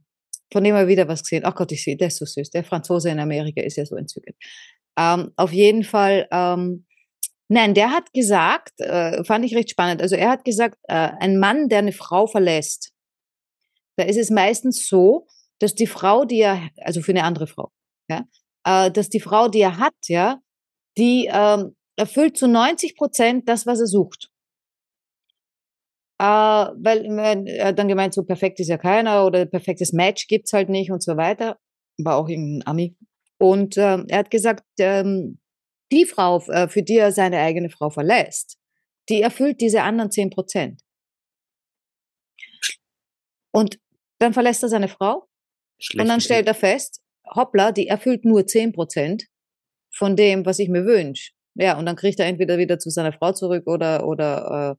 Von 0.53 0.65
dem 0.65 0.75
habe 0.75 0.85
ich 0.85 0.89
wieder 0.93 1.09
was 1.09 1.23
gesehen. 1.23 1.45
Ach 1.45 1.55
Gott, 1.55 1.73
ich 1.73 1.85
sehe, 1.85 1.97
der 1.97 2.09
ist 2.09 2.17
so 2.17 2.25
süß. 2.25 2.51
Der 2.51 2.65
Franzose 2.65 3.11
in 3.11 3.21
Amerika 3.21 3.61
ist 3.63 3.77
ja 3.77 3.85
so 3.85 3.97
entzückend. 3.97 4.37
Ähm, 4.99 5.33
auf 5.37 5.53
jeden 5.53 5.85
Fall, 5.85 6.27
ähm, 6.31 6.87
nein, 7.49 7.75
der 7.75 7.91
hat 7.91 8.13
gesagt, 8.15 8.81
äh, 8.81 9.23
fand 9.25 9.45
ich 9.45 9.55
recht 9.55 9.71
spannend. 9.71 10.01
Also 10.01 10.17
er 10.17 10.31
hat 10.31 10.45
gesagt, 10.47 10.79
äh, 10.85 10.95
ein 11.21 11.39
Mann, 11.39 11.69
der 11.69 11.81
eine 11.81 11.93
Frau 11.93 12.27
verlässt, 12.27 12.93
da 13.97 14.05
ist 14.05 14.17
es 14.17 14.31
meistens 14.31 14.89
so, 14.89 15.27
dass 15.59 15.75
die 15.75 15.87
Frau, 15.87 16.25
die 16.25 16.41
er, 16.41 16.71
also 16.79 17.03
für 17.03 17.13
eine 17.13 17.25
andere 17.25 17.47
Frau, 17.47 17.71
ja, 18.09 18.25
äh, 18.65 18.91
dass 18.91 19.09
die 19.09 19.21
Frau, 19.21 19.49
die 19.49 19.61
er 19.61 19.79
hat, 19.79 19.95
ja, 20.07 20.41
die 20.97 21.29
ähm, 21.33 21.77
erfüllt 21.97 22.37
zu 22.37 22.49
90 22.49 22.97
Prozent 22.97 23.49
das, 23.49 23.67
was 23.67 23.81
er 23.81 23.87
sucht. 23.87 24.31
Äh, 26.21 26.25
weil 26.25 27.05
er 27.49 27.67
hat 27.69 27.79
dann 27.79 27.89
gemeint, 27.89 28.15
so 28.15 28.25
perfekt 28.25 28.59
ist 28.61 28.69
ja 28.69 28.79
keiner 28.79 29.25
oder 29.25 29.47
perfektes 29.47 29.93
Match 29.93 30.27
gibt's 30.27 30.53
halt 30.53 30.69
nicht 30.69 30.91
und 30.91 31.03
so 31.03 31.17
weiter. 31.17 31.59
War 31.99 32.17
auch 32.17 32.29
irgendein 32.29 32.67
Ami. 32.67 32.97
Und 33.39 33.77
ähm, 33.79 34.07
er 34.09 34.19
hat 34.19 34.31
gesagt, 34.31 34.65
ähm, 34.81 35.39
die 35.93 36.07
Frau, 36.07 36.41
äh, 36.49 36.69
für 36.69 36.83
die 36.83 36.97
er 36.97 37.13
seine 37.13 37.39
eigene 37.39 37.71
Frau 37.71 37.91
verlässt, 37.91 38.59
die 39.09 39.23
erfüllt 39.23 39.61
diese 39.61 39.83
anderen 39.83 40.11
10 40.11 40.31
Prozent. 40.31 40.83
Und 43.53 43.79
dann 44.19 44.33
verlässt 44.33 44.63
er 44.63 44.69
seine 44.69 44.89
Frau 44.89 45.29
Schlecht 45.79 46.03
und 46.03 46.09
dann 46.09 46.21
stellt 46.21 46.47
er 46.47 46.55
fest, 46.55 47.01
hoppla, 47.35 47.73
die 47.73 47.89
erfüllt 47.89 48.25
nur 48.25 48.47
10 48.47 48.73
Prozent 48.73 49.27
von 49.91 50.17
dem, 50.17 50.47
was 50.47 50.59
ich 50.59 50.69
mir 50.69 50.85
wünsche. 50.85 51.33
Ja, 51.55 51.79
und 51.79 51.87
dann 51.87 51.97
kriegt 51.97 52.21
er 52.21 52.27
entweder 52.27 52.59
wieder 52.59 52.79
zu 52.79 52.91
seiner 52.91 53.13
Frau 53.13 53.33
zurück 53.33 53.67
oder, 53.67 54.07
oder, 54.07 54.77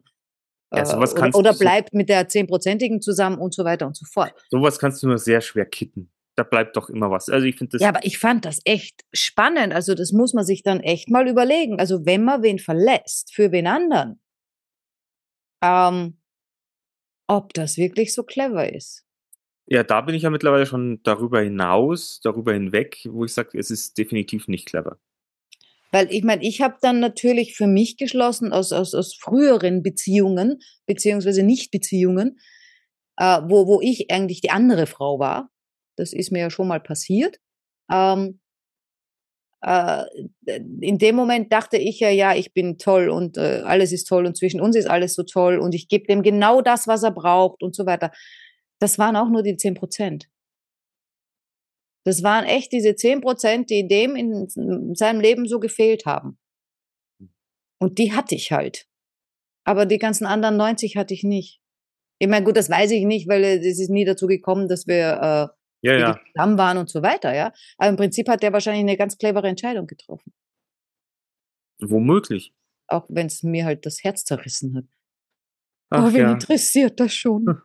äh, 0.71 0.77
Ja, 0.77 0.85
sowas 0.85 1.13
äh, 1.13 1.19
oder, 1.19 1.35
oder 1.35 1.53
bleibt 1.53 1.93
mit 1.93 2.09
der 2.09 2.29
10-prozentigen 2.29 3.01
zusammen 3.01 3.37
und 3.37 3.53
so 3.53 3.65
weiter 3.65 3.85
und 3.85 3.97
so 3.97 4.05
fort. 4.05 4.33
Sowas 4.49 4.79
kannst 4.79 5.03
du 5.03 5.07
nur 5.07 5.17
sehr 5.17 5.41
schwer 5.41 5.65
kitten. 5.65 6.11
Da 6.35 6.43
bleibt 6.43 6.77
doch 6.77 6.89
immer 6.89 7.11
was. 7.11 7.27
Also 7.27 7.45
ich 7.45 7.57
finde 7.57 7.71
das. 7.71 7.81
Ja, 7.81 7.89
aber 7.89 8.05
ich 8.05 8.17
fand 8.17 8.45
das 8.45 8.61
echt 8.63 9.03
spannend. 9.11 9.73
Also 9.73 9.93
das 9.93 10.13
muss 10.13 10.33
man 10.33 10.45
sich 10.45 10.63
dann 10.63 10.79
echt 10.79 11.09
mal 11.09 11.27
überlegen. 11.27 11.79
Also 11.79 12.05
wenn 12.05 12.23
man 12.23 12.43
wen 12.43 12.59
verlässt, 12.59 13.33
für 13.33 13.51
wen 13.51 13.67
anderen, 13.67 14.21
ähm, 15.61 16.17
ob 17.27 17.53
das 17.53 17.75
wirklich 17.75 18.13
so 18.13 18.23
clever 18.23 18.73
ist. 18.73 19.05
Ja, 19.71 19.83
da 19.83 20.01
bin 20.01 20.15
ich 20.15 20.23
ja 20.23 20.31
mittlerweile 20.31 20.65
schon 20.65 20.99
darüber 21.03 21.41
hinaus, 21.41 22.19
darüber 22.23 22.53
hinweg, 22.53 23.07
wo 23.07 23.23
ich 23.23 23.33
sage, 23.33 23.55
es 23.57 23.69
ist 23.69 23.99
definitiv 23.99 24.47
nicht 24.47 24.65
clever. 24.65 24.97
Weil 25.91 26.11
ich 26.11 26.23
meine, 26.23 26.43
ich 26.43 26.61
habe 26.61 26.77
dann 26.81 26.99
natürlich 26.99 27.55
für 27.55 27.67
mich 27.67 27.95
geschlossen 27.95 28.51
aus, 28.51 28.73
aus, 28.73 28.95
aus 28.95 29.13
früheren 29.13 29.83
Beziehungen, 29.83 30.59
beziehungsweise 30.87 31.43
Nicht-Beziehungen, 31.43 32.39
äh, 33.17 33.41
wo, 33.45 33.67
wo 33.67 33.79
ich 33.79 34.11
eigentlich 34.11 34.41
die 34.41 34.49
andere 34.49 34.87
Frau 34.87 35.19
war. 35.19 35.51
Das 35.95 36.13
ist 36.13 36.31
mir 36.31 36.39
ja 36.39 36.49
schon 36.49 36.67
mal 36.67 36.79
passiert. 36.79 37.37
Ähm, 37.91 38.39
äh, 39.61 40.03
in 40.81 40.97
dem 40.97 41.15
Moment 41.15 41.53
dachte 41.53 41.77
ich 41.77 41.99
ja, 41.99 42.09
ja, 42.09 42.33
ich 42.33 42.53
bin 42.53 42.79
toll 42.79 43.09
und 43.09 43.37
äh, 43.37 43.61
alles 43.65 43.91
ist 43.91 44.05
toll 44.05 44.25
und 44.25 44.35
zwischen 44.35 44.61
uns 44.61 44.75
ist 44.75 44.89
alles 44.89 45.13
so 45.13 45.23
toll 45.23 45.59
und 45.59 45.75
ich 45.75 45.89
gebe 45.89 46.07
dem 46.07 46.23
genau 46.23 46.61
das, 46.61 46.87
was 46.87 47.03
er 47.03 47.11
braucht 47.11 47.61
und 47.61 47.75
so 47.75 47.85
weiter. 47.85 48.11
Das 48.79 48.97
waren 48.97 49.15
auch 49.15 49.29
nur 49.29 49.43
die 49.43 49.57
10 49.57 49.73
Prozent. 49.73 50.29
Das 52.05 52.23
waren 52.23 52.45
echt 52.45 52.71
diese 52.71 52.95
10 52.95 53.21
Prozent, 53.21 53.69
die 53.69 53.87
dem 53.87 54.15
in 54.15 54.95
seinem 54.95 55.19
Leben 55.19 55.47
so 55.47 55.59
gefehlt 55.59 56.05
haben. 56.05 56.39
Und 57.79 57.97
die 57.97 58.13
hatte 58.13 58.35
ich 58.35 58.51
halt. 58.51 58.87
Aber 59.65 59.85
die 59.85 59.99
ganzen 59.99 60.25
anderen 60.25 60.57
90 60.57 60.97
hatte 60.97 61.13
ich 61.13 61.23
nicht. 61.23 61.61
Ich 62.19 62.27
meine, 62.27 62.45
gut, 62.45 62.57
das 62.57 62.69
weiß 62.69 62.91
ich 62.91 63.05
nicht, 63.05 63.27
weil 63.29 63.43
äh, 63.43 63.57
es 63.57 63.79
ist 63.79 63.89
nie 63.89 64.05
dazu 64.05 64.27
gekommen, 64.27 64.67
dass 64.67 64.87
wir 64.87 65.53
äh, 65.83 65.87
Ja, 65.87 65.97
ja. 65.97 66.19
zusammen 66.33 66.57
waren 66.57 66.77
und 66.77 66.89
so 66.89 67.01
weiter, 67.01 67.33
ja. 67.33 67.53
Aber 67.77 67.89
im 67.89 67.95
Prinzip 67.95 68.27
hat 68.27 68.43
der 68.43 68.51
wahrscheinlich 68.51 68.81
eine 68.81 68.97
ganz 68.97 69.17
clevere 69.17 69.47
Entscheidung 69.47 69.87
getroffen. 69.87 70.33
Womöglich. 71.79 72.53
Auch 72.87 73.05
wenn 73.09 73.27
es 73.27 73.43
mir 73.43 73.65
halt 73.65 73.85
das 73.85 74.03
Herz 74.03 74.25
zerrissen 74.25 74.75
hat. 74.75 74.85
Ach, 75.91 76.05
oh, 76.07 76.13
wen 76.13 76.21
ja. 76.21 76.31
interessiert 76.33 76.99
das 76.99 77.13
schon? 77.13 77.45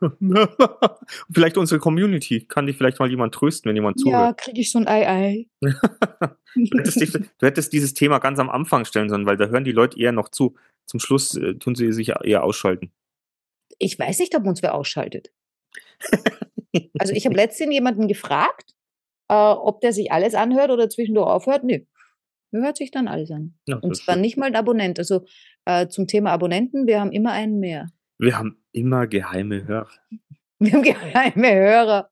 vielleicht 1.33 1.59
unsere 1.59 1.79
Community. 1.79 2.47
Kann 2.47 2.67
dich 2.67 2.77
vielleicht 2.77 2.99
mal 2.99 3.11
jemand 3.11 3.35
trösten, 3.35 3.69
wenn 3.69 3.77
jemand 3.77 3.99
ja, 3.99 4.05
zuhört. 4.05 4.39
kriege 4.39 4.61
ich 4.63 4.71
so 4.71 4.79
ein 4.79 4.89
Ei-Ei. 4.89 5.47
Du 6.57 6.61
du 6.71 7.47
hättest 7.47 7.73
dieses 7.73 7.95
Thema 7.95 8.21
ganz 8.21 8.39
am 8.39 8.49
Anfang 8.49 8.85
stellen 8.85 9.09
sollen, 9.09 9.27
weil 9.27 9.37
da 9.37 9.47
hören 9.49 9.65
die 9.65 9.73
Leute 9.73 9.99
eher 9.99 10.13
noch 10.13 10.29
zu. 10.29 10.55
Zum 10.87 11.01
Schluss 11.01 11.35
äh, 11.35 11.55
tun 11.55 11.75
sie 11.75 11.93
sich 11.93 12.13
eher 12.23 12.45
ausschalten. 12.45 12.93
ich 13.81 13.99
weiß 13.99 14.21
nicht, 14.21 14.37
ob 14.37 14.47
uns 14.47 14.63
wer 14.63 14.77
ausschaltet. 14.77 15.33
Also 16.97 17.13
ich 17.13 17.27
habe 17.27 17.35
letztens 17.35 17.75
jemanden 17.75 18.07
gefragt, 18.07 18.71
äh, 19.29 19.35
ob 19.35 19.81
der 19.81 19.93
sich 19.93 20.13
alles 20.13 20.37
anhört 20.37 20.71
oder 20.71 20.89
zwischendurch 20.89 21.29
aufhört. 21.29 21.65
Nö, 21.65 21.81
er 22.53 22.61
hört 22.63 22.77
sich 22.77 22.93
dann 22.93 23.09
alles 23.09 23.33
an. 23.33 23.55
Ja, 23.67 23.79
Und 23.79 23.97
zwar 23.97 24.15
schön. 24.15 24.23
nicht 24.23 24.37
mal 24.37 24.47
ein 24.47 24.57
Abonnent. 24.57 25.01
Also 25.01 25.25
äh, 25.65 25.89
zum 25.89 26.07
Thema 26.07 26.31
Abonnenten, 26.31 26.87
wir 26.87 27.01
haben 27.01 27.11
immer 27.11 27.33
einen 27.33 27.59
mehr. 27.59 27.89
Wir 28.19 28.39
haben 28.39 28.63
immer 28.73 29.07
geheime 29.07 29.67
Hörer. 29.67 29.89
Wir 30.59 30.73
haben 30.73 30.83
geheime 30.83 31.55
Hörer. 31.55 32.11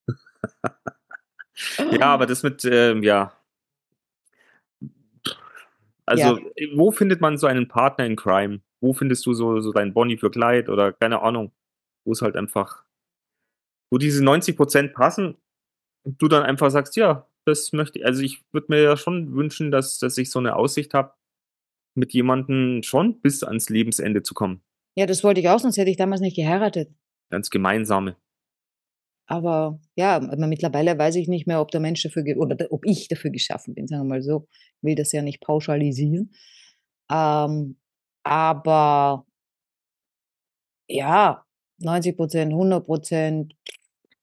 Ja, 1.92 2.12
aber 2.12 2.26
das 2.26 2.42
mit, 2.42 2.64
ähm, 2.64 3.03
ja. 3.03 3.32
Also, 6.05 6.38
wo 6.74 6.90
findet 6.90 7.20
man 7.20 7.38
so 7.38 7.46
einen 7.46 7.68
Partner 7.68 8.05
in 8.05 8.16
Crime? 8.16 8.61
Wo 8.80 8.92
findest 8.92 9.24
du 9.26 9.32
so, 9.32 9.61
so 9.61 9.72
deinen 9.72 9.94
Bonnie 9.94 10.18
für 10.18 10.30
Clyde 10.30 10.70
oder 10.70 10.92
keine 10.92 11.22
Ahnung, 11.22 11.53
wo 12.05 12.12
es 12.12 12.22
halt 12.22 12.36
einfach, 12.36 12.84
wo 13.90 13.98
diese 13.98 14.24
90% 14.24 14.92
passen 14.92 15.36
und 16.05 16.20
du 16.20 16.28
dann 16.28 16.42
einfach 16.42 16.70
sagst, 16.70 16.96
ja, 16.96 17.28
das 17.44 17.72
möchte 17.72 18.00
ich, 18.00 18.07
also 18.07 18.22
ich 18.22 18.44
würde 18.53 18.66
mir 18.70 18.82
ja 18.82 18.96
schon 18.96 19.34
wünschen, 19.34 19.70
dass, 19.70 19.98
dass 19.98 20.18
ich 20.18 20.30
so 20.30 20.38
eine 20.38 20.57
Aussicht 20.57 20.94
habe, 20.94 21.14
mit 21.94 22.12
jemandem 22.12 22.82
schon 22.82 23.20
bis 23.20 23.44
ans 23.44 23.68
Lebensende 23.68 24.22
zu 24.22 24.34
kommen. 24.34 24.62
Ja, 24.95 25.07
das 25.07 25.24
wollte 25.24 25.40
ich 25.40 25.49
auch, 25.49 25.59
sonst 25.59 25.76
hätte 25.76 25.90
ich 25.90 25.97
damals 25.97 26.20
nicht 26.20 26.36
geheiratet. 26.36 26.90
Ganz 27.30 27.51
gemeinsame. 27.51 28.16
Aber 29.26 29.80
ja, 29.97 30.16
aber 30.16 30.47
mittlerweile 30.47 30.99
weiß 30.99 31.14
ich 31.16 31.28
nicht 31.28 31.47
mehr, 31.47 31.61
ob 31.61 31.70
der 31.70 31.80
Mensch 31.80 32.03
dafür, 32.03 32.24
oder 32.36 32.57
ob 32.70 32.84
ich 32.84 33.09
dafür 33.09 33.30
geschaffen 33.30 33.74
bin, 33.74 33.86
sagen 33.86 34.03
wir 34.03 34.09
mal 34.09 34.22
so. 34.22 34.47
Ich 34.51 34.82
will 34.82 34.95
das 34.95 35.12
ja 35.12 35.22
nicht 35.22 35.40
pauschalisieren. 35.40 36.34
Ähm, 37.11 37.76
aber 38.24 39.26
ja, 40.88 41.45
90 41.78 42.16
Prozent, 42.16 42.53
100 42.53 42.84
Prozent. 42.84 43.55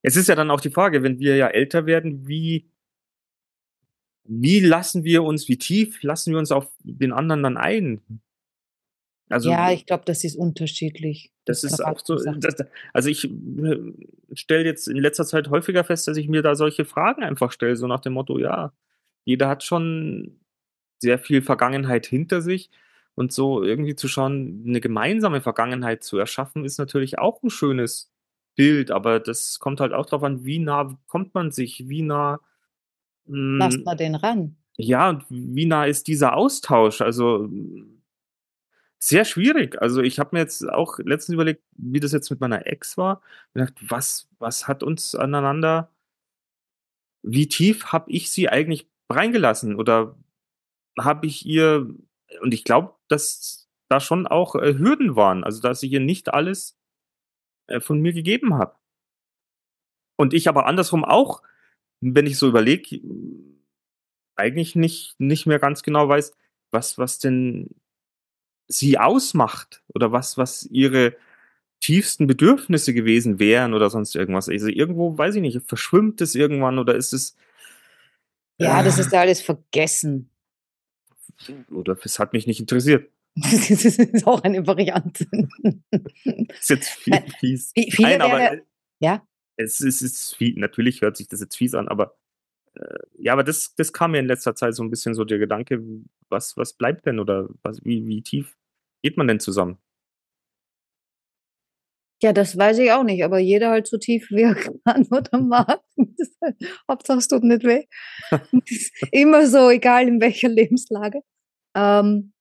Es 0.01 0.15
ist 0.15 0.27
ja 0.27 0.35
dann 0.35 0.51
auch 0.51 0.61
die 0.61 0.69
Frage, 0.69 1.03
wenn 1.03 1.19
wir 1.19 1.35
ja 1.35 1.47
älter 1.47 1.85
werden, 1.85 2.27
wie, 2.27 2.69
wie 4.23 4.59
lassen 4.59 5.03
wir 5.03 5.23
uns, 5.23 5.47
wie 5.49 5.57
tief 5.57 6.03
lassen 6.03 6.31
wir 6.31 6.39
uns 6.39 6.51
auf 6.51 6.71
den 6.83 7.11
anderen 7.11 7.43
dann 7.43 7.57
ein? 7.57 8.21
Also, 9.29 9.49
Ja, 9.49 9.71
ich 9.71 9.85
glaube, 9.85 10.03
das 10.05 10.23
ist 10.23 10.35
unterschiedlich. 10.35 11.31
das 11.45 11.63
ist 11.63 11.77
kann 11.79 11.93
auch 11.95 11.99
so. 12.03 12.15
man. 12.25 12.39
Das, 12.41 12.55
also 12.93 13.09
ich 13.09 13.29
stelle 14.33 14.65
jetzt 14.65 14.87
in 14.87 14.97
letzter 14.97 15.25
Zeit 15.25 15.49
häufiger 15.49 15.83
fest, 15.83 16.07
dass 16.07 16.17
ich 16.17 16.27
mir 16.27 16.41
da 16.41 16.55
solche 16.55 16.85
Fragen 16.85 17.23
einfach 17.23 17.51
stelle, 17.51 17.75
so 17.75 17.87
nach 17.87 18.01
dem 18.01 18.13
Motto, 18.13 18.37
ja, 18.39 18.73
jeder 19.25 19.47
hat 19.49 19.63
schon 19.63 20.39
sehr 20.99 21.19
viel 21.19 21.41
Vergangenheit 21.41 22.05
hinter 22.05 22.41
sich 22.41 22.69
und 23.15 23.31
so 23.33 23.63
irgendwie 23.63 23.95
zu 23.95 24.07
schauen, 24.07 24.63
eine 24.67 24.81
gemeinsame 24.81 25.41
Vergangenheit 25.41 26.03
zu 26.03 26.17
erschaffen, 26.17 26.65
ist 26.65 26.77
natürlich 26.77 27.19
auch 27.19 27.41
ein 27.43 27.49
schönes 27.49 28.11
Bild, 28.55 28.91
aber 28.91 29.19
das 29.19 29.59
kommt 29.59 29.79
halt 29.79 29.93
auch 29.93 30.05
darauf 30.05 30.23
an, 30.23 30.45
wie 30.45 30.59
nah 30.59 30.97
kommt 31.07 31.33
man 31.35 31.51
sich, 31.51 31.87
wie 31.89 32.01
nah 32.01 32.39
Lasst 33.57 33.77
mh, 33.77 33.83
mal 33.85 33.95
den 33.95 34.15
ran. 34.15 34.57
ja, 34.77 35.09
und 35.09 35.25
wie 35.29 35.65
nah 35.65 35.85
ist 35.85 36.07
dieser 36.07 36.35
Austausch? 36.35 37.01
Also 37.01 37.49
sehr 38.99 39.23
schwierig. 39.25 39.81
Also 39.81 40.01
ich 40.01 40.19
habe 40.19 40.31
mir 40.33 40.39
jetzt 40.39 40.67
auch 40.69 40.99
letztens 40.99 41.33
überlegt, 41.33 41.63
wie 41.71 41.99
das 42.01 42.11
jetzt 42.11 42.29
mit 42.29 42.41
meiner 42.41 42.67
Ex 42.67 42.97
war. 42.97 43.21
Und 43.53 43.61
gedacht, 43.61 43.75
was, 43.81 44.29
was 44.39 44.67
hat 44.67 44.83
uns 44.83 45.15
aneinander, 45.15 45.89
wie 47.23 47.47
tief 47.47 47.87
habe 47.87 48.11
ich 48.11 48.29
sie 48.29 48.49
eigentlich 48.49 48.89
reingelassen? 49.09 49.75
Oder 49.75 50.17
habe 50.99 51.27
ich 51.27 51.45
ihr, 51.45 51.89
und 52.41 52.53
ich 52.53 52.63
glaube, 52.65 52.95
dass 53.07 53.69
da 53.87 53.99
schon 53.99 54.27
auch 54.27 54.55
äh, 54.55 54.77
Hürden 54.77 55.15
waren, 55.15 55.43
also 55.43 55.61
dass 55.61 55.81
ich 55.81 55.91
ihr 55.91 55.99
nicht 56.01 56.33
alles 56.33 56.77
äh, 57.67 57.79
von 57.79 58.01
mir 58.01 58.13
gegeben 58.13 58.55
habe. 58.55 58.75
Und 60.17 60.33
ich 60.33 60.49
aber 60.49 60.65
andersrum 60.65 61.05
auch, 61.05 61.41
wenn 62.01 62.27
ich 62.27 62.37
so 62.37 62.47
überlege, 62.47 63.01
eigentlich 64.35 64.75
nicht, 64.75 65.19
nicht 65.19 65.45
mehr 65.45 65.59
ganz 65.59 65.83
genau 65.83 66.07
weiß, 66.07 66.33
was, 66.71 66.97
was 66.97 67.19
denn 67.19 67.69
sie 68.69 68.97
ausmacht 68.97 69.83
oder 69.93 70.11
was, 70.13 70.37
was 70.37 70.63
ihre 70.65 71.15
tiefsten 71.81 72.27
Bedürfnisse 72.27 72.93
gewesen 72.93 73.39
wären 73.39 73.73
oder 73.73 73.89
sonst 73.89 74.15
irgendwas. 74.15 74.47
Also 74.47 74.67
irgendwo, 74.67 75.17
weiß 75.17 75.35
ich 75.35 75.41
nicht, 75.41 75.61
verschwimmt 75.67 76.21
es 76.21 76.35
irgendwann 76.35 76.77
oder 76.79 76.95
ist 76.95 77.11
es. 77.13 77.35
Ja, 78.57 78.83
das 78.83 78.97
äh, 78.97 79.01
ist 79.01 79.11
ja 79.11 79.21
alles 79.21 79.41
vergessen. 79.41 80.29
Oder 81.71 81.97
es 82.03 82.19
hat 82.19 82.33
mich 82.33 82.47
nicht 82.47 82.59
interessiert. 82.59 83.09
Das 83.41 83.69
ist 83.69 84.27
auch 84.27 84.43
eine 84.43 84.65
Variante. 84.67 85.25
ist 86.59 86.69
jetzt 86.69 86.89
viel 86.89 87.23
fies. 87.39 87.71
vi- 87.75 87.91
viele 87.91 88.09
Nein, 88.09 88.21
aber 88.21 88.37
wäre- 88.39 88.61
ja. 88.99 89.25
es 89.55 89.79
ist, 89.79 90.01
es 90.01 90.11
ist 90.13 90.35
viel, 90.35 90.59
natürlich 90.59 91.01
hört 91.01 91.15
sich 91.15 91.27
das 91.29 91.39
jetzt 91.39 91.55
fies 91.55 91.73
an, 91.75 91.87
aber 91.87 92.17
äh, 92.75 92.99
ja, 93.17 93.31
aber 93.33 93.45
das, 93.45 93.75
das 93.75 93.93
kam 93.93 94.11
mir 94.11 94.19
in 94.19 94.25
letzter 94.25 94.55
Zeit 94.55 94.75
so 94.75 94.83
ein 94.83 94.89
bisschen 94.89 95.13
so 95.13 95.23
der 95.23 95.37
Gedanke, 95.37 95.81
was, 96.27 96.57
was 96.57 96.73
bleibt 96.73 97.05
denn 97.05 97.19
oder 97.19 97.47
was, 97.63 97.85
wie, 97.85 98.05
wie 98.07 98.21
tief 98.21 98.57
geht 99.03 99.17
man 99.17 99.27
denn 99.27 99.39
zusammen? 99.39 99.79
Ja, 102.21 102.33
das 102.33 102.57
weiß 102.57 102.79
ich 102.79 102.91
auch 102.91 103.03
nicht, 103.03 103.23
aber 103.23 103.39
jeder 103.39 103.69
halt 103.69 103.87
so 103.87 103.97
tief 103.97 104.27
wie 104.29 104.41
er 104.41 104.55
kann 104.85 105.07
oder 105.09 105.39
mag. 105.39 105.81
Das- 105.95 106.29
Hauptsache 106.89 107.19
es 107.19 107.27
tut 107.27 107.43
nicht 107.43 107.63
weh. 107.63 107.85
Immer 109.11 109.47
so, 109.47 109.69
egal 109.69 110.07
in 110.07 110.19
welcher 110.21 110.49
Lebenslage. 110.49 111.21
Ähm, 111.75 112.33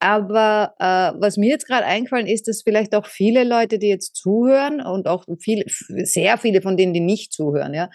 aber 0.00 0.74
äh, 0.80 1.20
was 1.20 1.38
mir 1.38 1.50
jetzt 1.50 1.66
gerade 1.66 1.86
eingefallen 1.86 2.26
ist, 2.26 2.48
dass 2.48 2.62
vielleicht 2.62 2.94
auch 2.94 3.06
viele 3.06 3.44
Leute, 3.44 3.78
die 3.78 3.88
jetzt 3.88 4.16
zuhören 4.16 4.80
und 4.80 5.08
auch 5.08 5.24
viele, 5.40 5.64
sehr 5.68 6.38
viele 6.38 6.62
von 6.62 6.76
denen, 6.76 6.94
die 6.94 7.00
nicht 7.00 7.32
zuhören, 7.32 7.74
ja, 7.74 7.90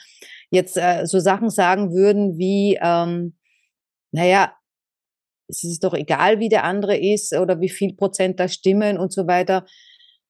jetzt 0.51 0.77
äh, 0.77 1.05
so 1.05 1.19
Sachen 1.19 1.49
sagen 1.49 1.93
würden 1.93 2.37
wie, 2.37 2.79
ähm, 2.81 3.35
naja, 4.11 4.53
es 5.53 5.63
ist 5.63 5.83
doch 5.83 5.93
egal, 5.93 6.39
wie 6.39 6.49
der 6.49 6.63
andere 6.63 6.97
ist 6.97 7.33
oder 7.33 7.61
wie 7.61 7.69
viel 7.69 7.93
Prozent 7.93 8.39
da 8.39 8.47
stimmen 8.47 8.97
und 8.97 9.13
so 9.13 9.27
weiter. 9.27 9.65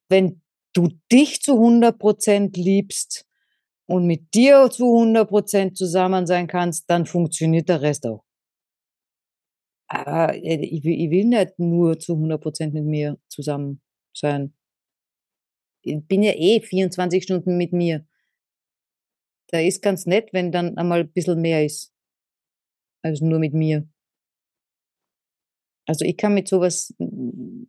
Wenn 0.10 0.42
du 0.74 0.90
dich 1.12 1.42
zu 1.42 1.54
100 1.54 1.98
Prozent 1.98 2.58
liebst 2.58 3.26
und 3.86 4.06
mit 4.06 4.34
dir 4.34 4.70
zu 4.70 4.86
100 4.86 5.30
Prozent 5.30 5.78
zusammen 5.78 6.28
sein 6.28 6.48
kannst, 6.48 6.90
dann 6.90 7.06
funktioniert 7.06 7.70
der 7.70 7.82
Rest 7.82 8.06
auch. 8.06 8.24
Aber 9.88 10.34
äh, 10.36 10.66
ich 10.66 10.84
will, 10.84 11.00
ich 11.00 11.10
will 11.10 11.26
nicht 11.26 11.58
nur 11.58 12.00
zu 12.00 12.14
100 12.14 12.42
Prozent 12.42 12.74
mit 12.74 12.86
mir 12.86 13.18
zusammen 13.30 13.82
sein. 14.14 14.54
Ich 15.84 16.06
bin 16.08 16.24
ja 16.24 16.34
eh 16.36 16.62
24 16.62 17.24
Stunden 17.24 17.58
mit 17.58 17.74
mir. 17.74 18.06
Da 19.48 19.60
ist 19.60 19.82
ganz 19.82 20.06
nett, 20.06 20.30
wenn 20.34 20.52
dann 20.52 20.78
einmal 20.78 21.02
ein 21.02 21.12
bisschen 21.12 21.40
mehr 21.42 21.64
ist. 21.66 21.94
als 23.04 23.22
nur 23.22 23.38
mit 23.38 23.54
mir. 23.54 23.88
Also 25.86 26.06
ich 26.06 26.16
kann 26.18 26.34
mit 26.34 26.48
sowas, 26.48 26.94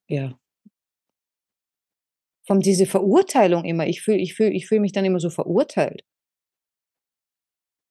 ja, 0.08 0.38
von 2.46 2.60
diese 2.60 2.86
Verurteilung 2.86 3.64
immer, 3.64 3.86
ich 3.86 4.02
fühle 4.02 4.18
ich 4.18 4.34
fühl, 4.34 4.54
ich 4.54 4.66
fühl 4.68 4.80
mich 4.80 4.92
dann 4.92 5.04
immer 5.04 5.18
so 5.20 5.30
verurteilt. 5.30 6.04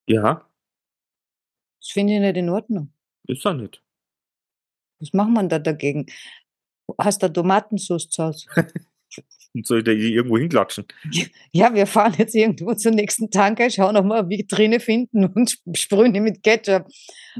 Ja, 0.08 0.48
Das 1.80 1.90
finde 1.92 2.14
ich 2.14 2.20
nicht 2.20 2.38
in 2.38 2.50
Ordnung. 2.50 2.94
ist 3.28 3.46
er 3.46 3.54
nicht. 3.54 3.82
Was 5.00 5.12
macht 5.14 5.32
man 5.32 5.50
da 5.50 5.60
dagegen? 5.60 6.06
Hast 7.00 7.24
du 7.24 7.32
Tomatensauce 7.32 8.10
zu 8.10 8.24
Hause? 8.24 8.48
Und 9.54 9.66
soll 9.68 9.80
ich 9.80 9.84
da 9.86 9.92
irgendwo 9.92 10.38
hinklatschen? 10.38 10.86
Ja, 11.52 11.74
wir 11.74 11.88
fahren 11.88 12.14
jetzt 12.18 12.36
irgendwo 12.36 12.74
zum 12.74 12.96
nächsten 12.96 13.30
Tanker, 13.32 13.70
schauen 13.70 13.96
noch 13.96 14.04
mal 14.04 14.30
Vitrine 14.30 14.80
finden 14.80 15.26
und 15.26 15.50
sp- 15.52 15.64
sprühen 15.76 16.14
die 16.14 16.20
mit 16.22 16.44
Ketchup 16.44 16.88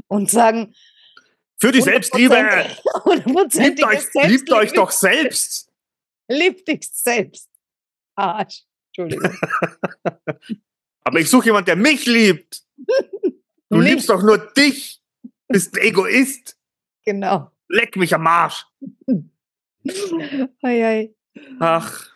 und 0.08 0.30
sagen, 0.30 0.74
Für 1.60 1.72
die 1.72 1.80
100%, 1.80 1.84
Selbstliebe! 1.84 2.34
100%iges 2.36 3.58
Liebt 3.58 3.84
euch, 3.84 4.28
liebt 4.28 4.52
euch 4.52 4.72
doch 4.72 4.90
selbst! 4.90 5.70
Lieb 6.28 6.64
dich 6.66 6.88
selbst. 6.90 7.48
Arsch. 8.16 8.62
Entschuldigung. 8.96 9.36
Aber 11.04 11.20
ich 11.20 11.28
suche 11.28 11.46
jemanden, 11.46 11.66
der 11.66 11.76
mich 11.76 12.06
liebt! 12.06 12.62
Du 13.70 13.78
Mich. 13.78 13.90
liebst 13.90 14.08
doch 14.08 14.22
nur 14.22 14.38
dich. 14.38 15.00
Bist 15.48 15.76
Egoist. 15.78 16.56
Genau. 17.04 17.50
Leck 17.68 17.96
mich 17.96 18.14
am 18.14 18.26
Arsch. 18.26 18.66
Ei, 20.62 20.84
ei. 20.86 21.14
Ach. 21.60 22.10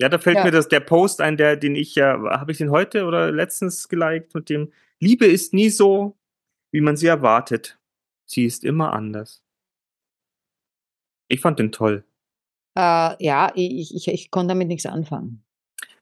Ja, 0.00 0.08
da 0.08 0.18
fällt 0.18 0.38
Ja. 0.38 0.44
mir 0.44 0.50
das, 0.50 0.68
der 0.68 0.80
Post 0.80 1.20
ein, 1.20 1.36
der, 1.36 1.56
den 1.56 1.76
ich 1.76 1.94
ja, 1.94 2.20
habe 2.38 2.50
ich 2.52 2.58
den 2.58 2.70
heute 2.70 3.04
oder 3.04 3.30
letztens 3.30 3.88
geliked 3.88 4.34
mit 4.34 4.48
dem 4.48 4.72
Liebe 4.98 5.26
ist 5.26 5.52
nie 5.54 5.68
so, 5.70 6.16
wie 6.72 6.80
man 6.80 6.96
sie 6.96 7.06
erwartet. 7.06 7.78
Sie 8.26 8.44
ist 8.44 8.64
immer 8.64 8.92
anders. 8.92 9.42
Ich 11.28 11.40
fand 11.40 11.58
den 11.58 11.72
toll. 11.72 12.04
Äh, 12.76 13.24
ja, 13.24 13.52
ich, 13.54 13.94
ich, 13.94 14.08
ich 14.08 14.30
konnte 14.30 14.48
damit 14.48 14.68
nichts 14.68 14.86
anfangen. 14.86 15.44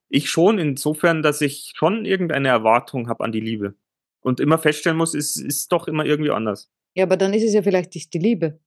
Ich 0.08 0.30
schon, 0.30 0.58
insofern, 0.58 1.22
dass 1.22 1.40
ich 1.40 1.72
schon 1.74 2.04
irgendeine 2.04 2.48
Erwartung 2.48 3.08
habe 3.08 3.24
an 3.24 3.32
die 3.32 3.40
Liebe. 3.40 3.74
Und 4.20 4.40
immer 4.40 4.58
feststellen 4.58 4.98
muss, 4.98 5.14
es 5.14 5.36
ist 5.36 5.72
doch 5.72 5.88
immer 5.88 6.04
irgendwie 6.04 6.30
anders. 6.30 6.70
Ja, 6.94 7.04
aber 7.04 7.16
dann 7.16 7.34
ist 7.34 7.42
es 7.42 7.54
ja 7.54 7.62
vielleicht 7.62 7.94
nicht 7.94 8.12
die 8.14 8.18
Liebe. 8.18 8.60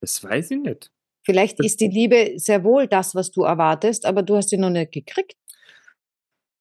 Das 0.00 0.22
weiß 0.22 0.52
ich 0.52 0.60
nicht. 0.60 0.90
Vielleicht 1.24 1.58
Das- 1.58 1.66
ist 1.66 1.80
die 1.80 1.88
Liebe 1.88 2.34
sehr 2.36 2.64
wohl 2.64 2.86
das, 2.86 3.14
was 3.14 3.30
du 3.30 3.42
erwartest, 3.42 4.06
aber 4.06 4.22
du 4.22 4.36
hast 4.36 4.50
sie 4.50 4.56
noch 4.56 4.70
nicht 4.70 4.92
gekriegt. 4.92 5.36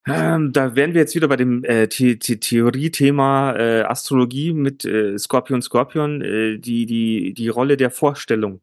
Ähm, 0.08 0.54
da 0.54 0.76
wären 0.76 0.94
wir 0.94 1.02
jetzt 1.02 1.16
wieder 1.16 1.28
bei 1.28 1.36
dem 1.36 1.64
äh, 1.64 1.88
The 1.92 2.18
The 2.22 2.40
Theorie-Thema 2.40 3.56
äh, 3.56 3.82
Astrologie 3.84 4.54
mit 4.54 4.86
äh, 4.86 5.18
Skorpion 5.18 5.62
Skorpion, 5.62 6.22
äh, 6.22 6.58
die, 6.58 6.86
die, 6.86 7.34
die 7.34 7.48
Rolle 7.50 7.78
der 7.78 7.92
Vorstellung. 7.92 8.62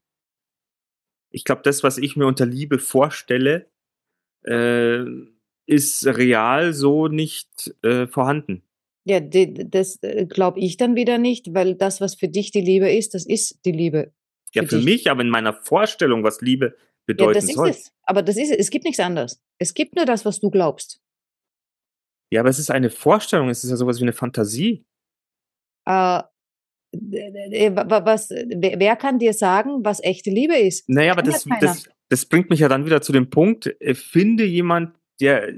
Ich 1.31 1.45
glaube, 1.45 1.63
das, 1.65 1.83
was 1.83 1.99
ich 1.99 2.17
mir 2.17 2.27
unter 2.27 2.47
Liebe 2.47 2.79
vorstelle, 2.79 3.67
äh, 4.45 5.05
ist 5.67 6.07
real 6.07 6.73
so 6.73 7.09
nicht 7.09 7.75
äh, 7.83 8.07
vorhanden. 8.07 8.63
Ja, 9.07 9.21
die, 9.21 9.69
das 9.71 9.99
glaube 10.29 10.61
ich 10.61 10.77
dann 10.79 10.97
wieder 10.97 11.19
nicht, 11.19 11.53
weil 11.53 11.75
das, 11.75 12.01
was 12.01 12.15
für 12.15 12.29
dich 12.29 12.53
die 12.53 12.61
Liebe 12.63 12.91
ist, 12.91 13.13
das 13.15 13.27
ist 13.27 13.59
die 13.67 13.73
Liebe. 13.73 14.13
Ja, 14.55 14.63
Für 14.63 14.69
für 14.69 14.77
dich. 14.77 14.85
mich, 14.85 15.11
aber 15.11 15.23
in 15.23 15.29
meiner 15.31 15.53
Vorstellung, 15.53 16.23
was 16.23 16.41
Liebe 16.41 16.67
Ja, 16.67 16.73
bedeuten 17.07 17.35
das 17.35 17.45
ist 17.45 17.55
soll. 17.55 17.69
es. 17.71 17.93
Aber 18.05 18.23
das 18.23 18.37
ist 18.37 18.51
es. 18.51 18.57
Es 18.57 18.71
gibt 18.71 18.85
nichts 18.85 19.01
anderes. 19.01 19.43
Es 19.59 19.75
gibt 19.75 19.97
nur 19.97 20.07
das, 20.07 20.25
was 20.25 20.41
du 20.41 20.51
glaubst. 20.51 21.01
Ja, 22.31 22.41
aber 22.41 22.49
es 22.51 22.59
ist 22.59 22.71
eine 22.71 22.91
Vorstellung, 22.91 23.49
es 23.49 23.63
ist 23.65 23.71
ja 23.71 23.77
sowas 23.77 23.99
wie 23.99 24.03
eine 24.05 24.13
Fantasie. 24.13 24.85
Äh, 25.87 26.23
wa- 26.93 28.03
was, 28.05 28.31
wer 28.31 28.97
kann 28.97 29.19
dir 29.19 29.33
sagen, 29.33 29.85
was 29.85 30.03
echte 30.03 30.31
Liebe 30.31 30.55
ist? 30.57 30.89
Naja, 30.89 31.13
aber 31.13 31.23
Kann 31.23 31.33
ja 31.33 31.39
das, 31.61 31.83
das, 31.85 31.89
das 32.09 32.27
bringt 32.27 32.51
mich 32.51 32.61
ja 32.61 32.69
dann 32.69 32.87
wieder 32.87 33.03
zu 33.03 33.13
dem 33.13 33.31
Punkt, 33.31 33.75
äh, 33.81 33.95
finde 33.95 34.45
jemand, 34.45 34.97
der 35.21 35.53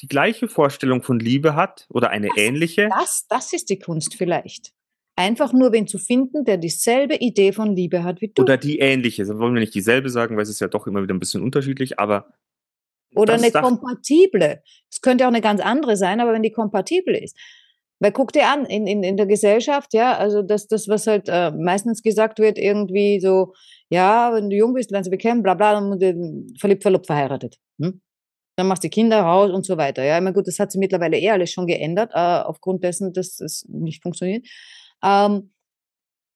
die 0.00 0.08
gleiche 0.08 0.48
Vorstellung 0.48 1.02
von 1.02 1.18
Liebe 1.20 1.54
hat 1.54 1.86
oder 1.90 2.10
eine 2.10 2.28
Das- 2.28 2.36
ähnliche. 2.36 2.88
Das, 2.90 3.26
das 3.28 3.52
ist 3.52 3.70
die 3.70 3.78
Kunst 3.78 4.14
vielleicht. 4.14 4.72
Einfach 5.16 5.52
nur 5.52 5.72
wen 5.72 5.86
zu 5.86 5.98
finden, 5.98 6.44
der 6.44 6.56
dieselbe 6.56 7.16
Idee 7.16 7.52
von 7.52 7.76
Liebe 7.76 8.02
hat 8.02 8.20
wie 8.22 8.28
du. 8.28 8.42
Oder 8.42 8.56
die 8.56 8.78
ähnliche. 8.78 9.24
Da 9.26 9.38
wollen 9.38 9.52
wir 9.54 9.60
nicht 9.60 9.74
dieselbe 9.74 10.08
sagen, 10.08 10.36
weil 10.36 10.42
es 10.42 10.48
ist 10.48 10.60
ja 10.60 10.68
doch 10.68 10.86
immer 10.86 11.02
wieder 11.02 11.12
ein 11.14 11.20
bisschen 11.20 11.42
unterschiedlich, 11.42 11.98
aber 11.98 12.32
Oder 13.14 13.34
das 13.34 13.42
eine 13.42 13.52
kompatible. 13.52 14.62
Es 14.90 15.00
könnte 15.00 15.24
auch 15.24 15.28
eine 15.28 15.40
ganz 15.40 15.60
andere 15.60 15.96
sein, 15.96 16.20
aber 16.20 16.32
wenn 16.32 16.42
die 16.42 16.52
kompatibel 16.52 17.14
ist. 17.14 17.36
Weil 18.00 18.12
guck 18.12 18.32
dir 18.32 18.48
an, 18.48 18.66
in, 18.66 18.86
in, 18.88 19.04
in 19.04 19.16
der 19.16 19.26
Gesellschaft, 19.26 19.94
ja, 19.94 20.16
also 20.16 20.42
das, 20.42 20.66
das, 20.66 20.88
was 20.88 21.06
halt 21.06 21.28
äh, 21.28 21.52
meistens 21.52 22.02
gesagt 22.02 22.40
wird, 22.40 22.58
irgendwie 22.58 23.20
so, 23.20 23.54
ja, 23.90 24.34
wenn 24.34 24.50
du 24.50 24.56
jung 24.56 24.74
bist, 24.74 24.90
lernst 24.90 25.06
du 25.06 25.12
bekennen, 25.12 25.42
bla 25.44 25.54
bla, 25.54 25.74
dann 25.74 26.48
verliebt, 26.58 26.82
verlobt, 26.82 27.06
verheiratet. 27.06 27.58
Hm? 27.80 28.00
Dann 28.56 28.66
machst 28.66 28.82
du 28.82 28.88
Kinder 28.88 29.20
raus 29.20 29.52
und 29.52 29.64
so 29.64 29.76
weiter. 29.76 30.02
Ja, 30.02 30.16
ich 30.16 30.22
meine, 30.22 30.34
gut, 30.34 30.48
das 30.48 30.58
hat 30.58 30.72
sich 30.72 30.80
mittlerweile 30.80 31.16
eh 31.16 31.30
alles 31.30 31.52
schon 31.52 31.68
geändert, 31.68 32.10
äh, 32.12 32.18
aufgrund 32.18 32.82
dessen, 32.82 33.12
dass 33.12 33.38
es 33.38 33.66
nicht 33.68 34.02
funktioniert. 34.02 34.46
Ähm, 35.04 35.52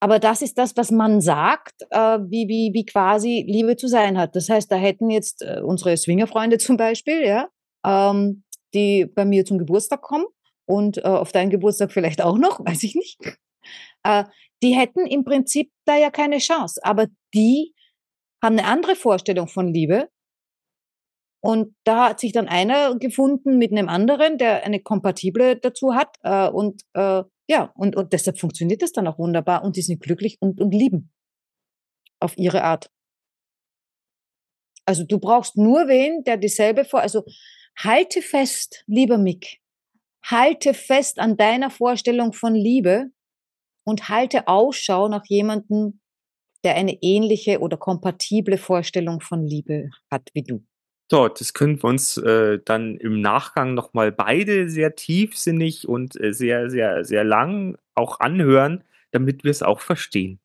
aber 0.00 0.18
das 0.18 0.42
ist 0.42 0.58
das, 0.58 0.76
was 0.76 0.90
man 0.90 1.20
sagt, 1.20 1.82
äh, 1.90 2.18
wie, 2.28 2.48
wie, 2.48 2.70
wie 2.74 2.84
quasi 2.84 3.44
Liebe 3.46 3.76
zu 3.76 3.88
sein 3.88 4.18
hat. 4.18 4.36
Das 4.36 4.48
heißt, 4.48 4.70
da 4.70 4.76
hätten 4.76 5.10
jetzt 5.10 5.42
äh, 5.42 5.60
unsere 5.62 5.96
Swingerfreunde 5.96 6.58
zum 6.58 6.76
Beispiel, 6.76 7.24
ja, 7.24 7.48
ähm, 7.84 8.44
die 8.74 9.06
bei 9.06 9.24
mir 9.24 9.44
zum 9.44 9.58
Geburtstag 9.58 10.02
kommen 10.02 10.26
und 10.66 10.98
äh, 10.98 11.02
auf 11.02 11.32
deinen 11.32 11.50
Geburtstag 11.50 11.92
vielleicht 11.92 12.20
auch 12.20 12.36
noch, 12.36 12.60
weiß 12.64 12.82
ich 12.82 12.94
nicht. 12.94 13.18
Äh, 14.02 14.24
die 14.62 14.74
hätten 14.74 15.06
im 15.06 15.24
Prinzip 15.24 15.70
da 15.86 15.96
ja 15.96 16.10
keine 16.10 16.38
Chance. 16.38 16.80
Aber 16.82 17.06
die 17.34 17.74
haben 18.42 18.58
eine 18.58 18.68
andere 18.68 18.96
Vorstellung 18.96 19.48
von 19.48 19.72
Liebe. 19.72 20.08
Und 21.42 21.74
da 21.84 22.10
hat 22.10 22.20
sich 22.20 22.32
dann 22.32 22.48
einer 22.48 22.96
gefunden 22.98 23.58
mit 23.58 23.70
einem 23.70 23.88
anderen, 23.88 24.36
der 24.38 24.64
eine 24.64 24.80
kompatible 24.80 25.56
dazu 25.56 25.94
hat. 25.94 26.16
Äh, 26.22 26.48
und 26.48 26.82
äh, 26.94 27.22
ja, 27.48 27.72
und, 27.76 27.96
und 27.96 28.12
deshalb 28.12 28.38
funktioniert 28.38 28.82
das 28.82 28.92
dann 28.92 29.06
auch 29.06 29.18
wunderbar. 29.18 29.64
Und 29.64 29.76
die 29.76 29.82
sind 29.82 30.02
glücklich 30.02 30.38
und, 30.40 30.60
und 30.60 30.72
lieben. 30.72 31.12
Auf 32.18 32.36
ihre 32.36 32.64
Art. 32.64 32.90
Also 34.84 35.04
du 35.04 35.18
brauchst 35.18 35.56
nur 35.56 35.88
wen, 35.88 36.22
der 36.24 36.36
dieselbe 36.36 36.84
vor, 36.84 37.00
also 37.00 37.24
halte 37.76 38.22
fest, 38.22 38.84
lieber 38.86 39.18
Mick, 39.18 39.58
halte 40.24 40.74
fest 40.74 41.18
an 41.18 41.36
deiner 41.36 41.70
Vorstellung 41.70 42.32
von 42.32 42.54
Liebe 42.54 43.10
und 43.84 44.08
halte 44.08 44.48
Ausschau 44.48 45.08
nach 45.08 45.24
jemandem, 45.26 46.00
der 46.64 46.74
eine 46.76 46.98
ähnliche 47.02 47.60
oder 47.60 47.76
kompatible 47.76 48.58
Vorstellung 48.58 49.20
von 49.20 49.44
Liebe 49.44 49.90
hat 50.10 50.30
wie 50.34 50.42
du. 50.42 50.64
So, 51.10 51.28
das 51.28 51.54
können 51.54 51.80
wir 51.82 51.84
uns 51.84 52.16
äh, 52.16 52.58
dann 52.64 52.96
im 52.96 53.20
Nachgang 53.20 53.74
nochmal 53.74 54.10
beide 54.10 54.68
sehr 54.68 54.96
tiefsinnig 54.96 55.86
und 55.88 56.20
äh, 56.20 56.32
sehr, 56.32 56.68
sehr, 56.68 57.04
sehr 57.04 57.22
lang 57.22 57.76
auch 57.94 58.18
anhören, 58.20 58.82
damit 59.12 59.44
wir 59.44 59.50
es 59.50 59.62
auch 59.62 59.80
verstehen. 59.80 60.40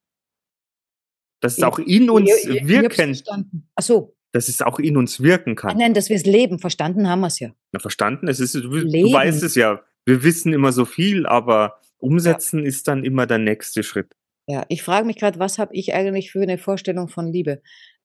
Dass 1.40 1.58
es 1.58 1.64
auch 1.64 1.80
in 1.80 2.12
uns 2.12 2.30
wirken, 2.46 2.92
verstanden. 2.92 3.68
Ach 3.76 3.82
so, 3.82 4.16
dass 4.32 4.48
es 4.48 4.62
auch 4.62 4.78
in 4.80 4.98
uns 4.98 5.22
wirken 5.22 5.56
kann. 5.56 5.78
nein, 5.78 5.96
dass 5.96 6.10
wir 6.10 6.16
es 6.16 6.26
leben, 6.26 6.60
verstanden 6.60 7.10
haben 7.10 7.22
wir 7.22 7.28
es 7.28 7.40
ja. 7.40 7.52
Na, 7.72 7.80
verstanden? 7.80 8.28
Es 8.28 8.40
ist, 8.40 8.54
du, 8.54 8.62
du 8.62 9.14
weißt 9.14 9.42
es 9.44 9.56
ja. 9.56 9.82
Wir 10.06 10.24
wissen 10.24 10.54
immer 10.54 10.72
so 10.72 10.86
viel, 10.86 11.26
aber 11.26 11.80
umsetzen 11.98 12.64
ist 12.64 12.88
dann 12.88 13.04
immer 13.04 13.26
der 13.26 13.40
nächste 13.40 13.82
Schritt. 13.84 14.16
Ja, 14.48 14.66
ich 14.70 14.84
frage 14.84 15.06
mich 15.06 15.18
gerade, 15.18 15.40
was 15.40 15.60
habe 15.60 15.76
ich 15.76 15.94
eigentlich 15.94 16.32
für 16.32 16.42
eine 16.42 16.58
Vorstellung 16.58 17.08
von 17.08 17.32
Liebe? 17.32 17.62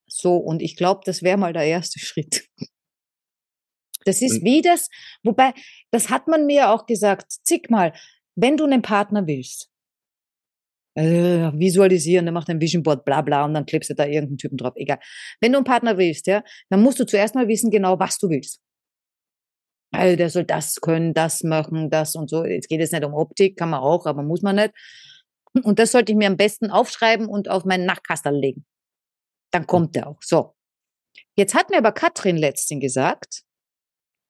So, 0.07 0.37
und 0.37 0.61
ich 0.61 0.75
glaube, 0.75 1.01
das 1.05 1.21
wäre 1.21 1.37
mal 1.37 1.53
der 1.53 1.65
erste 1.65 1.99
Schritt. 1.99 2.47
Das 4.05 4.21
ist 4.21 4.39
Und- 4.39 4.43
wie 4.45 4.61
das, 4.61 4.89
wobei, 5.23 5.53
das 5.91 6.09
hat 6.09 6.27
man 6.27 6.45
mir 6.45 6.69
auch 6.71 6.85
gesagt, 6.85 7.31
zigmal, 7.43 7.93
wenn 8.35 8.55
du 8.57 8.63
einen 8.65 8.81
Partner 8.81 9.27
willst, 9.27 9.69
äh, 10.95 11.51
visualisieren, 11.53 12.25
dann 12.25 12.33
macht 12.33 12.49
ein 12.49 12.61
Vision 12.61 12.83
Board, 12.83 13.05
bla 13.05 13.21
bla, 13.21 13.45
und 13.45 13.53
dann 13.53 13.65
klebst 13.65 13.89
du 13.89 13.93
da 13.95 14.05
irgendeinen 14.05 14.37
Typen 14.37 14.57
drauf, 14.57 14.73
egal. 14.77 14.99
Wenn 15.41 15.51
du 15.51 15.57
einen 15.59 15.65
Partner 15.65 15.97
willst, 15.97 16.25
ja, 16.27 16.43
dann 16.69 16.81
musst 16.81 16.99
du 16.99 17.05
zuerst 17.05 17.35
mal 17.35 17.47
wissen 17.47 17.69
genau, 17.69 17.99
was 17.99 18.17
du 18.17 18.29
willst. 18.29 18.61
Also 19.91 20.15
der 20.17 20.29
soll 20.29 20.43
das 20.43 20.75
können, 20.81 21.13
das 21.13 21.43
machen, 21.43 21.89
das 21.89 22.15
und 22.15 22.29
so. 22.29 22.45
Jetzt 22.45 22.67
geht 22.67 22.81
es 22.81 22.91
nicht 22.91 23.05
um 23.05 23.13
Optik, 23.13 23.57
kann 23.57 23.69
man 23.69 23.79
auch, 23.79 24.05
aber 24.05 24.21
muss 24.23 24.41
man 24.41 24.55
nicht. 24.57 24.73
Und 25.63 25.79
das 25.79 25.91
sollte 25.91 26.11
ich 26.11 26.17
mir 26.17 26.27
am 26.27 26.37
besten 26.37 26.71
aufschreiben 26.71 27.27
und 27.27 27.49
auf 27.49 27.63
meinen 27.65 27.85
Nachtkastel 27.85 28.33
legen. 28.35 28.65
Dann 29.57 29.65
kommt 29.65 29.95
der 29.95 30.05
auch. 30.05 30.21
So. 30.21 30.55
Jetzt 31.35 31.55
hat 31.55 31.71
mir 31.71 31.79
aber 31.79 31.91
Katrin 31.91 32.37
letztens 32.37 32.79
gesagt, 32.79 33.43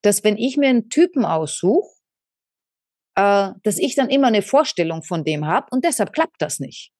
dass 0.03 0.23
wenn 0.23 0.37
ich 0.37 0.55
mir 0.55 0.69
einen 0.69 0.89
Typen 0.89 1.25
aussuche, 1.25 1.89
äh, 3.15 3.51
dass 3.61 3.77
ich 3.77 3.95
dann 3.95 4.09
immer 4.09 4.27
eine 4.27 4.41
Vorstellung 4.41 5.03
von 5.03 5.25
dem 5.25 5.45
habe 5.45 5.67
und 5.71 5.83
deshalb 5.83 6.13
klappt 6.13 6.41
das 6.41 6.61
nicht. 6.61 6.93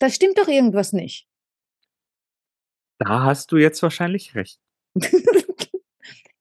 Da 0.00 0.10
stimmt 0.10 0.36
doch 0.36 0.48
irgendwas 0.48 0.92
nicht. 0.92 1.26
Da 2.98 3.22
hast 3.22 3.52
du 3.52 3.56
jetzt 3.56 3.82
wahrscheinlich 3.82 4.34
recht. 4.34 4.60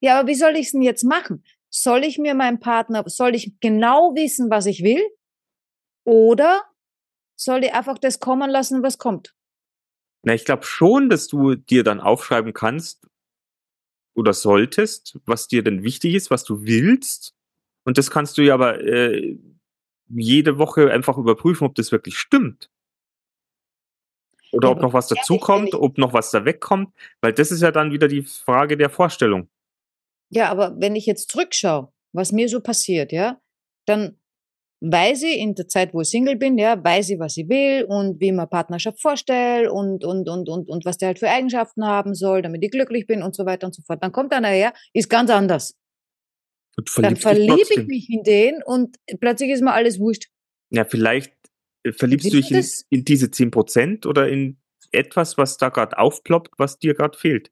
ja, 0.02 0.20
aber 0.20 0.28
wie 0.28 0.36
soll 0.36 0.58
ich 0.58 0.66
es 0.66 0.72
denn 0.74 0.82
jetzt 0.82 1.06
machen? 1.06 1.46
Soll 1.70 2.04
ich 2.04 2.18
mir 2.18 2.36
meinen 2.36 2.60
Partner, 2.60 3.06
soll 3.08 3.36
ich 3.36 3.58
genau 3.62 4.14
wissen, 4.16 4.50
was 4.50 4.66
ich 4.66 4.84
will? 4.84 5.02
Oder 6.04 6.66
soll 7.38 7.64
ich 7.64 7.74
einfach 7.74 7.98
das 7.98 8.20
kommen 8.20 8.50
lassen, 8.50 8.84
was 8.84 8.98
kommt? 8.98 9.35
Na, 10.26 10.34
ich 10.34 10.44
glaube 10.44 10.64
schon, 10.64 11.10
dass 11.10 11.28
du 11.28 11.54
dir 11.54 11.84
dann 11.84 12.02
aufschreiben 12.02 12.52
kannst 12.52 13.08
oder 14.16 14.34
solltest, 14.34 15.20
was 15.26 15.48
dir 15.48 15.64
denn 15.64 15.84
wichtig 15.84 16.16
ist, 16.16 16.32
was 16.32 16.44
du 16.44 16.64
willst. 16.64 17.36
Und 17.84 18.00
das 18.00 18.10
kannst 18.10 18.38
du 18.40 18.42
ja 18.42 18.56
aber 18.56 18.84
äh, 18.84 19.38
jede 20.10 20.58
Woche 20.58 20.92
einfach 20.92 21.20
überprüfen, 21.20 21.68
ob 21.68 21.76
das 21.76 21.92
wirklich 21.92 22.18
stimmt. 22.18 22.72
Oder 24.52 24.70
Ja, 24.70 24.74
ob 24.74 24.82
noch 24.82 24.94
was 24.94 25.10
dazukommt, 25.10 25.76
ob 25.76 26.00
noch 26.00 26.14
was 26.14 26.32
da 26.32 26.44
wegkommt, 26.44 26.92
weil 27.22 27.34
das 27.34 27.52
ist 27.52 27.62
ja 27.62 27.72
dann 27.72 27.92
wieder 27.92 28.08
die 28.08 28.24
Frage 28.24 28.78
der 28.78 28.90
Vorstellung. 28.90 29.48
Ja, 30.30 30.50
aber 30.50 30.80
wenn 30.80 30.96
ich 30.96 31.06
jetzt 31.06 31.30
zurückschaue, 31.30 31.94
was 32.14 32.32
mir 32.32 32.50
so 32.50 32.62
passiert, 32.62 33.12
ja, 33.12 33.40
dann 33.86 34.18
weiß 34.92 35.24
ich 35.24 35.38
in 35.40 35.56
der 35.56 35.68
Zeit, 35.68 35.94
wo 35.94 36.02
ich 36.02 36.10
Single 36.10 36.36
bin, 36.36 36.58
ja, 36.58 36.82
weiß 36.82 37.10
ich, 37.10 37.20
was 37.20 37.38
ich 37.38 37.50
will 37.50 37.86
und 37.86 38.20
wie 38.20 38.32
man 38.32 38.50
Partnerschaft 38.50 39.02
vorstellt 39.02 39.70
und, 39.70 40.04
und, 40.04 40.30
und, 40.30 40.48
und, 40.50 40.70
und 40.70 40.86
was 40.86 40.98
der 40.98 41.08
halt 41.08 41.20
für 41.20 41.30
Eigenschaften 41.30 41.86
haben 41.86 42.14
soll, 42.14 42.42
damit 42.42 42.64
ich 42.64 42.72
glücklich 42.72 43.08
bin 43.08 43.24
und 43.24 43.36
so 43.36 43.46
weiter 43.46 43.68
und 43.68 43.74
so 43.74 43.82
fort. 43.82 44.04
Dann 44.04 44.12
kommt 44.12 44.34
einer 44.34 44.50
her, 44.50 44.74
ist 44.94 45.10
ganz 45.10 45.30
anders. 45.30 45.76
Dann 46.98 47.16
verliebe 47.16 47.70
ich 47.70 47.88
mich 47.88 48.10
in 48.10 48.24
den 48.24 48.62
und 48.64 48.98
plötzlich 49.20 49.50
ist 49.50 49.62
mir 49.62 49.74
alles 49.74 50.00
wurscht. 50.00 50.28
Ja, 50.72 50.84
vielleicht 50.84 51.34
äh, 51.84 51.92
verliebst 51.94 52.28
du 52.28 52.42
dich 52.42 52.52
in, 52.52 52.66
in 52.90 53.06
diese 53.06 53.28
10% 53.28 54.06
oder 54.06 54.28
in 54.28 54.58
etwas, 54.92 55.38
was 55.38 55.58
da 55.58 55.70
gerade 55.70 55.98
aufploppt, 55.98 56.54
was 56.58 56.80
dir 56.80 56.94
gerade 56.94 57.18
fehlt. 57.18 57.52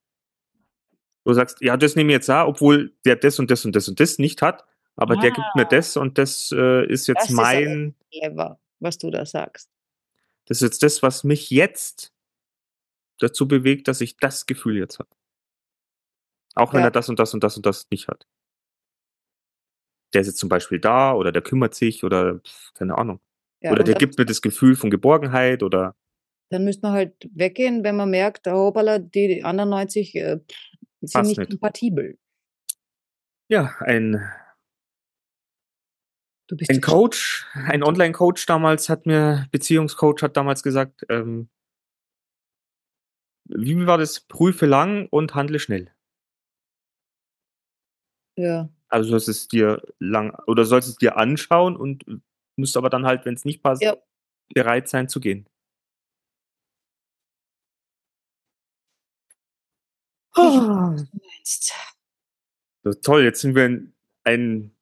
Du 1.24 1.32
sagst, 1.32 1.62
ja, 1.62 1.76
das 1.76 1.96
nehme 1.96 2.12
ich 2.12 2.16
jetzt 2.16 2.30
auch, 2.30 2.48
obwohl 2.48 2.94
der 3.06 3.16
das 3.16 3.38
und 3.38 3.50
das 3.50 3.64
und 3.64 3.74
das 3.74 3.88
und 3.88 3.98
das 3.98 4.18
nicht 4.18 4.42
hat, 4.42 4.64
aber 4.96 5.16
der 5.16 5.30
gibt 5.32 5.46
mir 5.56 5.64
das 5.66 5.96
und 5.96 6.18
das 6.18 6.52
äh, 6.52 6.86
ist 6.86 7.06
jetzt 7.06 7.16
Ah. 7.16 7.20
Das 7.22 7.30
ist 7.30 7.36
mein, 7.36 7.94
Clever, 8.12 8.60
was 8.80 8.98
du 8.98 9.10
da 9.10 9.24
sagst. 9.26 9.68
das 10.46 10.58
ist 10.58 10.62
jetzt 10.62 10.82
das, 10.82 11.02
was 11.02 11.24
mich 11.24 11.50
jetzt 11.50 12.12
dazu 13.18 13.46
bewegt, 13.48 13.88
dass 13.88 14.00
ich 14.00 14.16
das 14.16 14.46
Gefühl 14.46 14.76
jetzt 14.78 14.98
habe. 14.98 15.08
Auch 16.54 16.72
wenn 16.72 16.80
Ja. 16.80 16.86
er 16.88 16.90
das 16.90 17.08
und 17.08 17.18
das 17.18 17.34
und 17.34 17.42
das 17.44 17.56
und 17.56 17.66
das 17.66 17.88
nicht 17.90 18.08
hat. 18.08 18.26
Der 20.12 20.20
ist 20.20 20.28
jetzt 20.28 20.38
zum 20.38 20.48
Beispiel 20.48 20.78
da 20.78 21.12
oder 21.14 21.32
der 21.32 21.42
kümmert 21.42 21.74
sich 21.74 22.04
oder 22.04 22.38
pf, 22.40 22.72
keine 22.74 22.96
Ahnung. 22.96 23.20
Ja, 23.60 23.72
oder 23.72 23.82
der 23.82 23.94
gibt 23.94 24.18
mir 24.18 24.26
das 24.26 24.42
Gefühl 24.42 24.76
von 24.76 24.90
Geborgenheit 24.90 25.62
oder 25.62 25.96
Dann 26.50 26.64
müsste 26.64 26.82
man 26.86 26.92
halt 26.92 27.14
weggehen, 27.32 27.82
wenn 27.82 27.96
man 27.96 28.10
merkt, 28.10 28.46
oh, 28.46 28.66
hoppala, 28.66 28.98
die 29.00 29.42
anderen 29.42 29.70
90 29.70 30.14
äh, 30.16 30.38
sind 31.00 31.26
nicht 31.26 31.38
nicht. 31.38 31.50
kompatibel. 31.50 32.18
ja, 33.48 33.74
ein 33.80 34.20
Ein 36.68 36.80
Coach, 36.82 37.46
ein 37.54 37.82
Online-Coach 37.82 38.44
damals 38.46 38.88
hat 38.88 39.06
mir, 39.06 39.46
Beziehungscoach 39.50 40.22
hat 40.22 40.36
damals 40.36 40.62
gesagt, 40.62 41.04
ähm, 41.08 41.48
wie 43.46 43.86
war 43.86 43.96
das? 43.98 44.20
Prüfe 44.20 44.66
lang 44.66 45.06
und 45.10 45.34
handle 45.34 45.58
schnell. 45.58 45.90
Ja, 48.36 48.68
Also 48.88 49.10
sollst 49.10 49.28
es 49.28 49.48
dir 49.48 49.80
lang 49.98 50.34
oder 50.46 50.64
sollst 50.64 50.88
es 50.88 50.96
dir 50.96 51.16
anschauen 51.16 51.76
und 51.76 52.04
musst 52.56 52.76
aber 52.76 52.90
dann 52.90 53.06
halt, 53.06 53.24
wenn 53.24 53.34
es 53.34 53.44
nicht 53.44 53.62
passt, 53.62 53.82
Ja. 53.82 53.96
bereit 54.54 54.88
sein 54.88 55.08
zu 55.08 55.20
gehen. 55.20 55.48
Ah, 60.36 60.96
meinst. 61.12 61.72
so 62.82 62.92
toll, 62.94 63.22
jetzt 63.24 63.40
sind 63.40 63.54
wir 63.54 63.66
in 63.66 63.94
ein, 64.24 64.73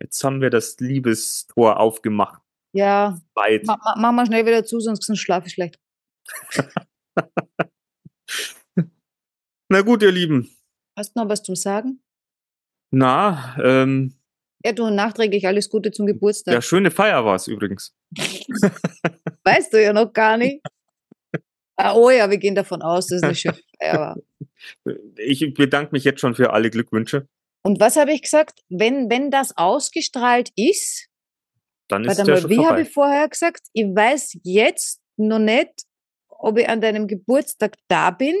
jetzt 0.00 0.22
haben 0.24 0.40
wir 0.40 0.50
das 0.50 0.78
Liebestor 0.80 1.78
aufgemacht. 1.78 2.42
Ja, 2.72 3.20
Weit. 3.34 3.66
ma, 3.66 3.76
ma, 3.76 3.94
mach 3.98 4.12
mal 4.12 4.26
schnell 4.26 4.46
wieder 4.46 4.64
zu, 4.64 4.80
sonst 4.80 5.16
schlafe 5.18 5.48
ich 5.48 5.54
schlecht. 5.54 5.78
Na 9.68 9.82
gut, 9.82 10.02
ihr 10.02 10.10
Lieben. 10.12 10.50
Hast 10.96 11.14
du 11.16 11.20
noch 11.20 11.28
was 11.28 11.42
zum 11.42 11.54
Sagen? 11.56 12.00
Na, 12.90 13.56
ähm, 13.62 14.14
Ja, 14.64 14.72
du 14.72 14.90
nachträglich 14.90 15.46
alles 15.46 15.70
Gute 15.70 15.92
zum 15.92 16.06
Geburtstag. 16.06 16.54
ja, 16.54 16.62
schöne 16.62 16.90
Feier 16.90 17.24
war 17.24 17.36
es 17.36 17.46
übrigens. 17.46 17.94
Weißt 19.44 19.72
du 19.72 19.82
ja 19.82 19.92
noch 19.92 20.12
gar 20.12 20.36
nicht. 20.36 20.60
Ah, 21.76 21.94
oh 21.94 22.10
ja, 22.10 22.28
wir 22.28 22.38
gehen 22.38 22.54
davon 22.54 22.82
aus, 22.82 23.06
dass 23.06 23.18
es 23.18 23.22
eine 23.22 23.34
schöne 23.34 23.58
Feier 23.78 23.98
war. 23.98 24.16
Ich 25.16 25.54
bedanke 25.54 25.92
mich 25.92 26.04
jetzt 26.04 26.20
schon 26.20 26.34
für 26.34 26.52
alle 26.52 26.68
Glückwünsche. 26.68 27.26
Und 27.62 27.80
was 27.80 27.96
habe 27.96 28.12
ich 28.12 28.22
gesagt? 28.22 28.60
Wenn, 28.68 29.10
wenn 29.10 29.30
das 29.30 29.56
ausgestrahlt 29.56 30.50
ist, 30.56 31.08
Dann 31.88 32.04
ist 32.04 32.18
warte 32.18 32.30
mal, 32.30 32.48
wie 32.50 32.66
habe 32.66 32.82
ich 32.82 32.90
vorher 32.90 33.28
gesagt? 33.28 33.66
Ich 33.72 33.84
weiß 33.84 34.38
jetzt 34.42 35.00
noch 35.16 35.38
nicht, 35.38 35.82
ob 36.28 36.58
ich 36.58 36.68
an 36.68 36.80
deinem 36.80 37.06
Geburtstag 37.06 37.76
da 37.88 38.10
bin, 38.10 38.34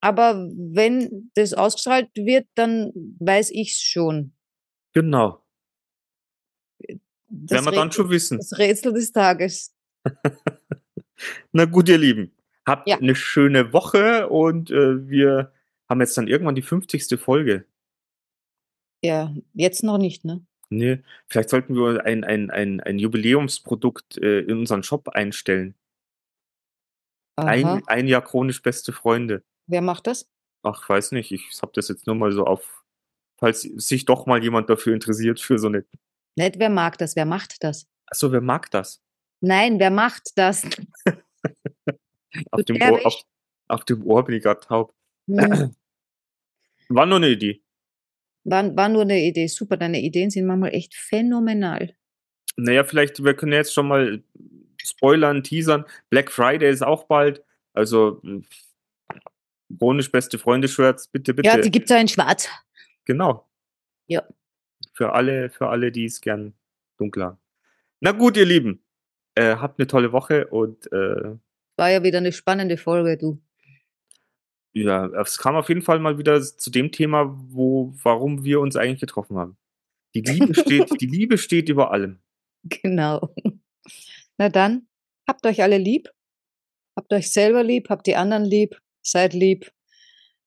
aber 0.00 0.36
wenn 0.54 1.30
das 1.34 1.52
ausgestrahlt 1.52 2.10
wird, 2.14 2.46
dann 2.54 2.92
weiß 3.18 3.50
ich 3.50 3.72
es 3.72 3.80
schon. 3.82 4.34
Genau. 4.92 5.42
Das 7.28 7.50
Werden 7.50 7.64
wir 7.64 7.72
dann 7.72 7.90
schon 7.92 8.08
wissen. 8.10 8.38
Das 8.38 8.56
Rätsel 8.56 8.92
des 8.92 9.10
Tages. 9.10 9.74
Na 11.52 11.64
gut, 11.64 11.88
ihr 11.88 11.98
Lieben. 11.98 12.32
Habt 12.64 12.88
Ja. 12.88 12.98
eine 12.98 13.14
schöne 13.16 13.72
Woche 13.72 14.28
und 14.28 14.70
äh, 14.70 15.08
wir 15.08 15.52
haben 15.88 16.00
jetzt 16.00 16.16
dann 16.16 16.28
irgendwann 16.28 16.54
die 16.54 16.62
50. 16.62 17.18
Folge. 17.18 17.64
Ja, 19.02 19.34
jetzt 19.54 19.82
noch 19.82 19.98
nicht, 19.98 20.24
ne? 20.24 20.44
Nee, 20.68 21.02
vielleicht 21.28 21.50
sollten 21.50 21.74
wir 21.76 22.04
ein, 22.04 22.24
ein, 22.24 22.50
ein, 22.50 22.80
ein 22.80 22.98
Jubiläumsprodukt 22.98 24.18
äh, 24.18 24.40
in 24.40 24.58
unseren 24.58 24.82
Shop 24.82 25.08
einstellen. 25.10 25.74
Aha. 27.36 27.46
Ein, 27.46 27.86
ein 27.86 28.08
Jahr 28.08 28.22
chronisch 28.22 28.62
beste 28.62 28.92
Freunde. 28.92 29.44
Wer 29.66 29.82
macht 29.82 30.06
das? 30.06 30.28
Ach, 30.62 30.88
weiß 30.88 31.12
nicht, 31.12 31.30
ich 31.30 31.50
habe 31.62 31.72
das 31.74 31.88
jetzt 31.88 32.06
nur 32.06 32.16
mal 32.16 32.32
so 32.32 32.44
auf, 32.44 32.84
falls 33.38 33.62
sich 33.62 34.04
doch 34.06 34.26
mal 34.26 34.42
jemand 34.42 34.68
dafür 34.68 34.94
interessiert, 34.94 35.40
für 35.40 35.58
so 35.58 35.68
eine. 35.68 35.84
Nicht, 36.34 36.58
wer 36.58 36.70
mag 36.70 36.98
das? 36.98 37.14
Wer 37.14 37.26
macht 37.26 37.62
das? 37.62 37.86
Achso, 38.06 38.32
wer 38.32 38.40
mag 38.40 38.70
das? 38.70 39.00
Nein, 39.40 39.78
wer 39.78 39.90
macht 39.90 40.32
das? 40.36 40.66
Auf 42.50 42.64
dem, 42.64 42.76
Ohr, 42.82 43.06
auf, 43.06 43.22
auf 43.68 43.84
dem 43.84 44.04
Ohr 44.06 44.24
bin 44.24 44.34
ich 44.34 44.42
gerade 44.42 44.60
taub. 44.60 44.94
Hm, 45.26 45.74
War 46.90 47.06
nur 47.06 47.16
eine 47.16 47.30
Idee. 47.30 47.62
War, 48.46 48.76
war 48.76 48.88
nur 48.88 49.02
eine 49.02 49.20
Idee. 49.22 49.46
Super, 49.48 49.76
deine 49.76 50.00
Ideen 50.00 50.30
sind 50.30 50.46
manchmal 50.46 50.74
echt 50.74 50.94
phänomenal. 50.94 51.94
Naja, 52.56 52.84
vielleicht, 52.84 53.22
wir 53.22 53.34
können 53.34 53.52
jetzt 53.52 53.74
schon 53.74 53.88
mal 53.88 54.22
spoilern, 54.82 55.42
teasern. 55.42 55.84
Black 56.10 56.30
Friday 56.30 56.70
ist 56.70 56.82
auch 56.82 57.04
bald. 57.04 57.42
Also, 57.74 58.22
chronisch 59.78 60.10
beste 60.10 60.38
Freunde-Shirts, 60.38 61.08
bitte, 61.08 61.34
bitte. 61.34 61.48
Ja, 61.48 61.60
die 61.60 61.70
gibt 61.70 61.86
es 61.86 61.90
ja 61.90 62.00
in 62.00 62.08
Schwarz. 62.08 62.48
genau. 63.04 63.46
Ja. 64.06 64.24
Für 64.94 65.12
alle, 65.12 65.50
für 65.50 65.68
alle, 65.68 65.92
die 65.92 66.04
es 66.06 66.20
gern 66.20 66.54
dunkel 66.96 67.24
haben. 67.24 67.38
Na 68.00 68.12
gut, 68.12 68.36
ihr 68.36 68.46
Lieben. 68.46 68.82
Äh, 69.34 69.56
habt 69.56 69.78
eine 69.78 69.86
tolle 69.86 70.12
Woche 70.12 70.46
und 70.46 70.90
äh, 70.92 71.36
War 71.76 71.90
ja 71.90 72.02
wieder 72.02 72.18
eine 72.18 72.32
spannende 72.32 72.78
Folge, 72.78 73.18
du. 73.18 73.42
Ja, 74.82 75.06
es 75.22 75.38
kam 75.38 75.56
auf 75.56 75.68
jeden 75.68 75.82
Fall 75.82 75.98
mal 76.00 76.18
wieder 76.18 76.40
zu 76.42 76.70
dem 76.70 76.92
Thema, 76.92 77.34
wo, 77.48 77.94
warum 78.02 78.44
wir 78.44 78.60
uns 78.60 78.76
eigentlich 78.76 79.00
getroffen 79.00 79.36
haben. 79.38 79.56
Die 80.14 80.20
Liebe 80.20 80.54
steht, 80.60 81.00
die 81.00 81.06
Liebe 81.06 81.38
steht 81.38 81.68
über 81.68 81.92
allem. 81.92 82.18
Genau. 82.64 83.34
Na 84.38 84.48
dann, 84.48 84.86
habt 85.26 85.46
euch 85.46 85.62
alle 85.62 85.78
lieb. 85.78 86.10
Habt 86.96 87.12
euch 87.12 87.30
selber 87.30 87.62
lieb, 87.62 87.88
habt 87.90 88.06
die 88.06 88.16
anderen 88.16 88.44
lieb, 88.44 88.80
seid 89.02 89.34
lieb. 89.34 89.70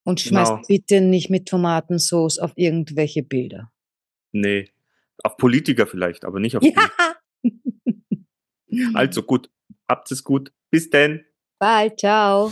Und 0.03 0.19
schmeißt 0.21 0.51
Genau. 0.51 0.67
bitte 0.67 1.01
nicht 1.01 1.29
mit 1.29 1.47
Tomatensauce 1.47 2.39
auf 2.39 2.53
irgendwelche 2.55 3.21
Bilder. 3.21 3.71
Nee. 4.31 4.71
Auf 5.23 5.37
Politiker 5.37 5.85
vielleicht, 5.85 6.25
aber 6.25 6.39
nicht 6.39 6.55
auf 6.55 6.63
Ja! 6.63 7.15
Also 8.93 9.23
gut. 9.23 9.49
Habt 9.87 10.11
es 10.11 10.23
gut. 10.23 10.51
Bis 10.71 10.89
denn. 10.89 11.25
Bald, 11.59 11.99
ciao. 11.99 12.51